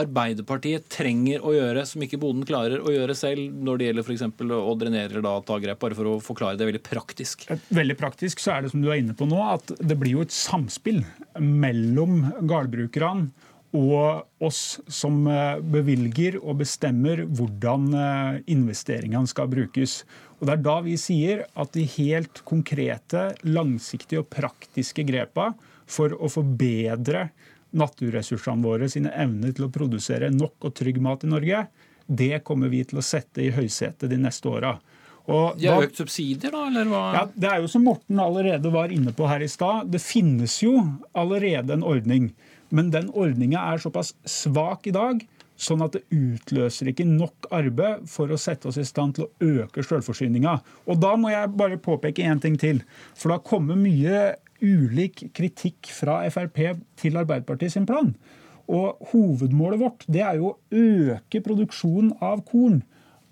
Arbeiderpartiet 0.01 0.87
trenger 0.93 1.43
å 1.45 1.53
gjøre 1.53 1.85
som 1.89 2.03
ikke 2.05 2.21
bonden 2.21 2.47
klarer 2.49 2.81
å 2.81 2.93
gjøre 2.95 3.17
selv, 3.19 3.53
når 3.53 3.79
det 3.79 3.89
gjelder 3.89 4.07
f.eks. 4.07 4.25
å 4.57 4.75
drenere 4.81 5.21
eller 5.21 5.45
ta 5.49 5.59
grep, 5.61 5.81
bare 5.83 5.99
for 5.99 6.09
å 6.09 6.17
forklare 6.25 6.57
det 6.61 6.69
veldig 6.71 6.83
praktisk? 6.87 7.45
Veldig 7.69 7.99
praktisk 8.01 8.41
så 8.41 8.55
er 8.55 8.65
det 8.65 8.73
som 8.73 8.83
du 8.85 8.89
er 8.91 9.03
inne 9.03 9.17
på 9.19 9.29
nå, 9.29 9.41
at 9.53 9.75
det 9.81 9.99
blir 10.01 10.17
jo 10.17 10.27
et 10.27 10.35
samspill 10.35 11.03
mellom 11.39 12.25
gårdbrukerne 12.49 13.31
og 13.73 14.45
oss 14.45 14.81
som 14.93 15.23
eh, 15.31 15.61
bevilger 15.75 16.37
og 16.43 16.59
bestemmer 16.61 17.25
hvordan 17.25 17.87
eh, 17.97 18.41
investeringene 18.53 19.31
skal 19.31 19.49
brukes. 19.53 20.03
Og 20.41 20.49
Det 20.49 20.57
er 20.57 20.65
da 20.67 20.77
vi 20.85 20.99
sier 21.01 21.45
at 21.57 21.73
de 21.77 21.87
helt 21.95 22.43
konkrete, 22.49 23.31
langsiktige 23.49 24.21
og 24.21 24.29
praktiske 24.33 25.07
grepa 25.09 25.53
for 25.89 26.13
å 26.19 26.29
forbedre 26.33 27.31
naturressursene 27.73 28.65
våre 28.65 28.89
sine 28.93 29.13
evner 29.17 29.55
til 29.57 29.67
å 29.69 29.73
produsere 29.73 30.31
nok 30.33 30.69
og 30.69 30.75
trygg 30.79 31.01
mat 31.03 31.25
i 31.25 31.31
Norge, 31.33 31.67
det 32.07 32.43
kommer 32.45 32.69
vi 32.73 32.83
til 32.85 32.99
å 33.01 33.05
sette 33.07 33.45
i 33.45 33.53
høysetet 33.55 34.11
de 34.11 34.19
neste 34.21 34.49
åra. 34.51 34.77
De 35.27 35.69
har 35.69 35.81
da- 35.81 35.87
økt 35.87 35.97
subsidier, 35.97 36.51
da? 36.51 36.67
eller 36.67 36.89
hva? 36.91 37.03
ja, 37.15 37.25
Det 37.27 37.49
er 37.49 37.61
jo 37.63 37.69
som 37.69 37.85
Morten 37.85 38.19
allerede 38.19 38.73
var 38.73 38.91
inne 38.91 39.13
på 39.15 39.29
her 39.29 39.41
i 39.41 39.49
stad. 39.49 39.91
Det 39.91 40.01
finnes 40.03 40.61
jo 40.63 40.75
allerede 41.15 41.71
en 41.73 41.85
ordning. 41.87 42.33
Men 42.71 42.91
den 42.91 43.09
ordninga 43.11 43.73
er 43.73 43.79
såpass 43.79 44.15
svak 44.25 44.87
i 44.87 44.91
dag 44.91 45.23
sånn 45.63 45.85
at 45.85 45.93
det 45.93 46.03
utløser 46.11 46.91
ikke 46.91 47.07
nok 47.07 47.47
arbeid 47.55 48.09
for 48.11 48.33
å 48.33 48.39
sette 48.41 48.67
oss 48.67 48.79
i 48.81 48.87
stand 48.89 49.15
til 49.15 49.29
å 49.29 49.63
øke 49.63 49.85
selvforsyninga. 49.87 50.57
Og 50.89 50.99
da 50.99 51.15
må 51.21 51.31
jeg 51.31 51.53
bare 51.57 51.79
påpeke 51.79 52.25
én 52.27 52.41
ting 52.43 52.57
til. 52.59 52.83
For 53.15 53.29
det 53.31 53.39
har 53.39 53.47
kommet 53.47 53.79
mye 53.79 54.35
ulik 54.63 55.27
kritikk 55.35 55.91
fra 55.93 56.23
Frp 56.31 56.79
til 57.01 57.19
Arbeiderpartiet 57.21 57.75
sin 57.75 57.89
plan. 57.89 58.15
Og 58.71 59.03
hovedmålet 59.13 59.83
vårt 59.83 60.07
det 60.07 60.23
er 60.25 60.39
jo 60.39 60.53
å 60.53 60.59
øke 60.71 61.43
produksjonen 61.45 62.15
av 62.23 62.45
korn. 62.49 62.81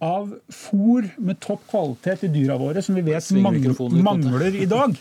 Av 0.00 0.30
fôr 0.48 1.10
med 1.20 1.40
topp 1.44 1.66
kvalitet 1.68 2.24
i 2.24 2.32
dyra 2.32 2.56
våre, 2.60 2.80
som 2.82 2.96
vi 2.96 3.04
vet 3.04 3.24
Sving 3.24 3.44
mang 3.44 3.58
mikrofonen 3.58 3.98
litt, 3.98 4.06
Mette. 4.06 4.30
mangler 4.30 4.56
i 4.56 4.68
dag. 4.68 4.94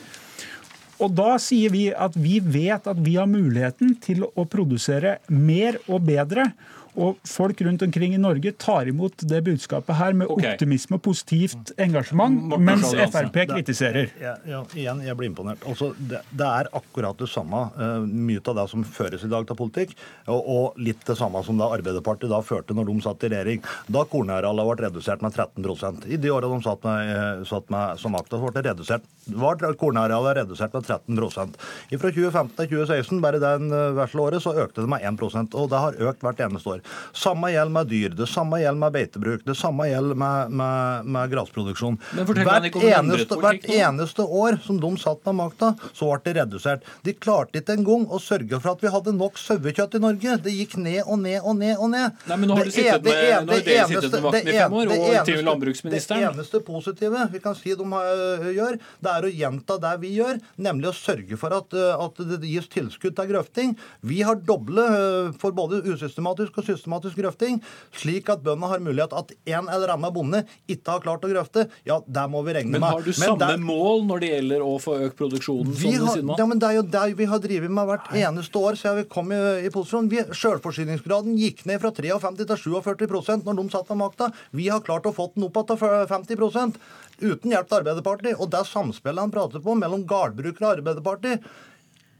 Og 1.00 1.14
da 1.16 1.38
sier 1.40 1.72
vi 1.72 1.86
at 1.96 2.18
vi 2.20 2.42
vet 2.44 2.88
at 2.92 3.00
vi 3.00 3.16
har 3.16 3.30
muligheten 3.32 3.96
til 4.04 4.26
å 4.28 4.44
produsere 4.52 5.18
mer 5.32 5.80
og 5.88 6.04
bedre. 6.10 6.50
Og 6.98 7.20
folk 7.28 7.62
rundt 7.62 7.84
omkring 7.86 8.16
i 8.16 8.22
Norge 8.22 8.54
tar 8.58 8.90
imot 8.90 9.22
det 9.30 9.42
budskapet 9.46 9.96
her 10.00 10.16
med 10.18 10.32
okay. 10.32 10.54
optimisme 10.54 10.98
og 10.98 11.04
positivt 11.06 11.74
engasjement, 11.78 12.40
Morten 12.54 12.66
mens 12.66 12.94
Frp 13.14 13.38
kritiserer. 13.54 14.14
Ja, 14.22 14.36
ja, 14.48 14.64
igjen, 14.74 15.04
jeg 15.06 15.18
blir 15.20 15.30
imponert. 15.32 15.64
Altså, 15.70 15.92
det, 15.98 16.24
det 16.32 16.48
er 16.48 16.72
akkurat 16.80 17.20
det 17.20 17.30
samme, 17.32 17.66
uh, 17.78 18.02
mye 18.06 18.42
av 18.42 18.60
det 18.62 18.68
som 18.72 18.86
føres 18.88 19.26
i 19.26 19.32
dag 19.32 19.48
til 19.48 19.60
politikk, 19.60 19.96
og, 20.28 20.40
og 20.40 20.82
litt 20.82 21.04
det 21.08 21.18
samme 21.20 21.44
som 21.46 21.60
da 21.60 21.70
Arbeiderpartiet 21.76 22.32
da 22.32 22.42
førte 22.46 22.76
når 22.78 22.90
de 22.90 22.98
satt 23.06 23.28
i 23.28 23.32
regjering. 23.34 23.64
Da 23.92 24.06
kornarealet 24.10 24.70
ble 24.70 24.88
redusert 24.88 25.24
med 25.26 25.36
13% 25.36 26.08
I 26.10 26.20
de 26.22 26.34
åra 26.34 26.50
de 26.50 26.62
satt 26.66 26.86
med, 26.88 27.14
uh, 27.14 27.48
satt 27.50 27.70
med 27.74 28.02
som 28.02 28.16
makta, 28.16 28.42
ble 28.42 28.56
det 28.56 28.70
redusert 28.72 29.06
var 29.36 29.60
kornarealet 29.78 30.38
redusert 30.38 30.74
med 30.74 30.84
13% 30.84 31.58
Fra 32.00 32.12
2015 32.12 32.56
til 32.56 32.70
2016, 32.70 33.22
bare 33.22 33.42
den 33.42 33.74
eh, 33.74 33.92
vesle 33.98 34.24
året, 34.24 34.44
så 34.44 34.56
økte 34.64 34.84
det 34.84 34.92
med 34.92 35.04
1% 35.06 35.56
og 35.60 35.70
det 35.72 35.82
har 35.84 36.00
økt 36.10 36.26
hvert 36.26 36.44
eneste 36.46 36.74
år. 36.76 36.79
Samme 37.14 37.52
gjelder 37.54 37.74
med 37.76 37.90
dyr, 37.92 38.16
det 38.18 38.28
samme 38.30 38.60
gjelder 38.62 38.82
med 38.84 38.96
beitebruk, 38.96 39.46
det 39.48 39.56
samme 39.58 39.88
gjelder 39.90 40.20
med, 40.20 40.56
med, 40.62 41.10
med 41.16 41.34
grasproduksjon. 41.34 41.98
Hvert 42.16 42.80
eneste, 42.80 43.40
hvert 43.40 43.66
eneste 43.70 44.26
år 44.26 44.60
som 44.66 44.80
de 44.82 44.92
satt 45.02 45.26
med 45.30 45.40
makta, 45.42 45.74
så 45.94 46.10
ble 46.12 46.20
det 46.26 46.36
redusert. 46.42 46.88
De 47.06 47.14
klarte 47.16 47.62
ikke 47.62 47.76
engang 47.78 48.06
å 48.10 48.20
sørge 48.22 48.60
for 48.60 48.74
at 48.74 48.84
vi 48.84 48.92
hadde 48.94 49.16
nok 49.18 49.40
sauekjøtt 49.40 49.98
i 50.00 50.04
Norge. 50.04 50.38
Det 50.46 50.54
gikk 50.56 50.78
ned 50.82 51.02
og 51.06 51.20
ned 51.24 51.40
og 51.44 51.58
ned 51.60 51.76
og 51.78 51.92
ned. 51.94 52.18
Nei, 52.30 52.38
men 52.38 52.52
nå 52.52 52.58
har 52.60 52.70
du 52.70 52.74
sittet 52.74 53.04
med, 53.04 53.14
det 53.14 53.30
det, 53.50 53.60
det 53.66 53.78
eneste- 53.80 54.02
sittet 54.04 54.16
med 54.18 54.28
makten 54.28 54.42
i 54.42 54.52
det 54.52 54.58
fem 54.60 54.74
år, 54.80 54.86
det 54.90 54.98
og 55.00 55.06
til 55.06 55.16
eneste- 55.20 55.48
landbruksministeren. 55.50 56.22
Det 56.26 56.30
eneste 56.34 56.62
positive 56.68 57.26
vi 57.34 57.42
kan 57.44 57.58
si 57.58 57.76
de 57.80 57.88
øh, 58.00 58.50
gjør, 58.56 58.80
det 59.06 59.14
er 59.16 59.28
å 59.28 59.34
gjenta 59.42 59.80
det 59.86 59.94
vi 60.04 60.14
gjør, 60.18 60.40
nemlig 60.68 60.92
å 60.92 60.96
sørge 60.96 61.40
for 61.40 61.56
at, 61.56 61.74
øh, 61.78 62.06
at 62.06 62.22
det 62.34 62.40
gis 62.50 62.70
tilskudd 62.72 63.16
til 63.18 63.32
grøfting. 63.34 63.76
Vi 64.06 64.22
har 64.26 64.40
doble 64.48 64.86
øh, 64.86 65.32
for 65.40 65.56
både 65.56 65.82
usystematisk 65.90 66.60
og 66.62 66.69
systematisk 66.70 67.20
grøfting, 67.20 67.60
slik 67.96 68.30
at 68.34 68.44
bøndene 68.46 68.70
har 68.72 68.84
mulighet 68.84 69.16
at 69.18 69.34
en 69.50 69.70
eller 69.70 69.94
annen 69.96 70.14
bonde 70.16 70.44
ikke 70.70 70.96
har 70.96 71.04
klart 71.04 71.26
å 71.26 71.32
grøfte. 71.32 71.68
Ja, 71.88 72.00
det 72.06 72.26
må 72.32 72.44
vi 72.46 72.56
regne 72.58 72.72
med. 72.76 72.80
Men 72.80 72.90
har 72.96 73.06
du 73.06 73.12
samme 73.14 73.40
der- 73.42 73.58
mål 73.60 74.06
når 74.10 74.24
det 74.24 74.30
gjelder 74.34 74.66
å 74.66 74.76
få 74.82 74.98
økt 75.08 75.18
produksjonen? 75.20 75.74
vi 75.76 75.94
sånn 75.98 76.08
har, 76.08 76.38
ja, 76.40 76.46
men 76.46 76.60
Det 76.60 76.68
er 76.70 76.76
jo 76.80 76.82
det 76.84 77.18
vi 77.18 77.26
har 77.26 77.40
drevet 77.40 77.72
med 77.72 77.88
hvert 77.88 78.10
eneste 78.14 78.60
år 78.60 78.78
siden 78.80 78.98
vi 79.02 79.04
kom 79.10 79.32
i, 79.32 79.40
i 79.66 79.70
posisjon. 79.70 80.10
Vi- 80.10 80.28
Selvforsyningsgraden 80.40 81.38
gikk 81.38 81.66
ned 81.66 81.82
fra 81.82 81.92
53 81.92 82.46
til 82.46 82.56
47% 82.56 83.44
når 83.46 83.56
de 83.56 83.70
satt 83.70 83.90
ved 83.90 83.98
makta. 83.98 84.32
Vi 84.54 84.68
har 84.70 84.82
klart 84.82 85.04
å 85.10 85.14
få 85.16 85.30
den 85.34 85.44
opp 85.48 85.56
igjen 85.56 85.68
til 85.68 86.38
50 86.38 86.78
uten 87.22 87.52
hjelp 87.52 87.68
til 87.68 87.80
Arbeiderpartiet. 87.82 88.40
Og 88.40 88.50
det 88.50 88.66
samspillet 88.70 89.20
han 89.20 89.32
prater 89.34 89.60
på 89.64 89.76
mellom 89.78 90.06
gårdbrukere 90.06 90.68
og 90.68 90.78
Arbeiderpartiet 90.80 91.44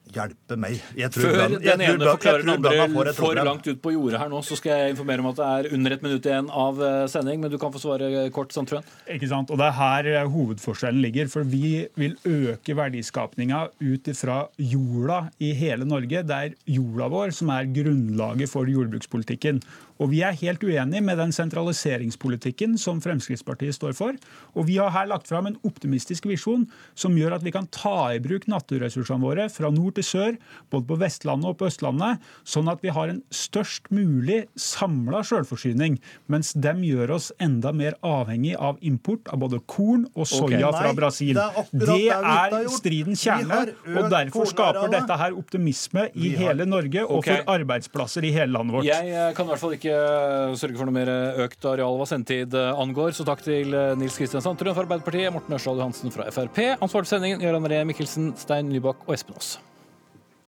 Hjelpe 0.10 0.56
meg. 0.58 0.80
Jeg 0.98 1.12
tror 1.14 1.22
Før 1.28 1.36
bøndene- 1.38 1.62
den 1.68 1.82
ene 1.86 2.06
forklarer 2.10 2.42
den 2.42 2.50
andre 2.66 3.14
for 3.14 3.36
langt 3.38 3.68
ut 3.70 3.82
på 3.84 3.92
jordet 3.94 4.18
her 4.20 4.30
nå, 4.32 4.40
så 4.42 4.56
skal 4.58 4.72
jeg 4.74 4.96
informere 4.96 5.20
om 5.22 5.28
at 5.30 5.36
det 5.38 5.50
er 5.70 5.76
under 5.78 5.92
et 5.94 6.02
minutt 6.02 6.26
igjen 6.26 6.50
av 6.50 6.82
eh, 6.82 7.04
sending. 7.14 7.40
Men 7.44 7.52
du 7.54 7.58
kan 7.62 7.72
få 7.72 7.78
svare 7.84 8.30
kort, 8.34 8.50
Sandtrøen. 8.56 8.84
Ikke 9.08 9.30
sant? 9.30 9.52
Og 9.54 9.58
Det 9.62 9.68
er 9.68 9.78
her 9.78 10.10
eh, 10.16 10.30
hovedforskjellen 10.34 11.02
ligger. 11.06 11.30
For 11.30 11.44
vi 11.46 11.86
vil 11.96 12.18
øke 12.26 12.74
verdiskapninga 12.80 13.68
ut 13.86 14.10
fra 14.18 14.40
jorda 14.58 15.30
i 15.40 15.54
hele 15.54 15.86
Norge. 15.86 16.24
Det 16.26 16.40
er 16.42 16.58
jorda 16.66 17.08
vår 17.14 17.32
som 17.38 17.54
er 17.54 17.70
grunnlaget 17.70 18.50
for 18.50 18.66
jordbrukspolitikken. 18.66 19.62
Og 20.00 20.10
Vi 20.14 20.22
er 20.24 20.32
helt 20.40 20.62
uenig 20.64 21.02
med 21.04 21.18
den 21.20 21.32
sentraliseringspolitikken 21.36 22.78
som 22.80 23.02
Fremskrittspartiet 23.04 23.76
står 23.76 23.96
for. 23.98 24.16
Og 24.56 24.66
Vi 24.70 24.78
har 24.80 24.92
her 24.96 25.08
lagt 25.12 25.28
fram 25.28 25.48
en 25.50 25.58
optimistisk 25.68 26.26
visjon 26.30 26.68
som 26.96 27.16
gjør 27.18 27.36
at 27.36 27.44
vi 27.44 27.52
kan 27.52 27.68
ta 27.68 28.14
i 28.16 28.20
bruk 28.24 28.48
naturressursene 28.48 29.20
våre 29.24 29.50
fra 29.52 29.70
nord 29.74 29.96
til 30.00 30.04
sør, 30.08 30.38
både 30.72 30.88
på 30.90 30.98
Vestlandet 31.02 31.50
og 31.52 31.58
på 31.60 31.68
Østlandet, 31.70 32.20
sånn 32.48 32.70
at 32.72 32.82
vi 32.86 32.94
har 32.96 33.12
en 33.12 33.22
størst 33.34 33.90
mulig 33.92 34.46
samla 34.60 35.22
sjølforsyning, 35.28 36.00
mens 36.32 36.54
dem 36.54 36.82
gjør 36.88 37.16
oss 37.18 37.32
enda 37.44 37.74
mer 37.76 37.98
avhengig 38.06 38.56
av 38.58 38.80
import 38.82 39.28
av 39.34 39.40
både 39.44 39.60
korn 39.68 40.06
og 40.16 40.28
soya 40.30 40.70
Ok. 40.70 40.78
fra 40.80 40.88
Nei, 40.90 40.96
Brasil. 40.96 41.34
det 41.36 41.44
er 41.44 41.70
Det 41.90 42.12
er 42.14 42.70
stridens 42.74 43.24
kjerne, 43.26 43.60
og 43.98 44.10
derfor 44.12 44.46
skaper 44.50 44.90
dette 44.94 45.18
her 45.18 45.32
optimisme 45.38 46.08
i 46.16 46.36
har- 46.36 46.50
hele 46.54 46.66
Norge 46.66 47.04
og 47.04 47.20
okay. 47.20 47.44
for 47.44 47.58
arbeidsplasser 47.60 48.24
i 48.24 48.32
hele 48.32 48.52
landet 48.54 48.74
vårt. 48.76 48.86
Jeg 48.86 49.10
eh, 49.10 49.34
kan 49.34 49.46
i 49.46 49.50
hvert 49.50 49.60
fall 49.60 49.76
ikke 49.76 49.89
eh, 49.94 50.58
sørge 50.60 50.80
for 50.80 50.90
noe 50.90 50.96
mer 50.96 51.12
eh, 51.12 51.42
økt 51.46 51.66
areal 51.70 51.98
hva 52.00 52.08
sendetid 52.10 52.56
eh, 52.58 52.82
angår, 52.84 53.14
så 53.18 53.26
takk 53.28 53.44
til 53.46 53.76
Nils 54.00 54.18
Kristian 54.20 54.44
Sandtrøen 54.46 54.78
fra 54.78 54.86
Arbeiderpartiet, 54.88 55.34
Morten 55.36 55.58
Ørsal 55.58 55.82
Johansen 55.82 56.16
fra 56.16 56.30
Frp. 56.34 56.62
Ansvarlig 56.78 57.10
for 57.10 57.16
sendingen 57.16 57.44
Gøran 57.44 57.68
Ree 57.70 57.88
Mikkelsen, 57.90 58.34
Stein 58.40 58.72
Nybakk 58.74 59.08
og 59.08 59.18
Espen 59.18 59.38
Aas. 59.38 59.58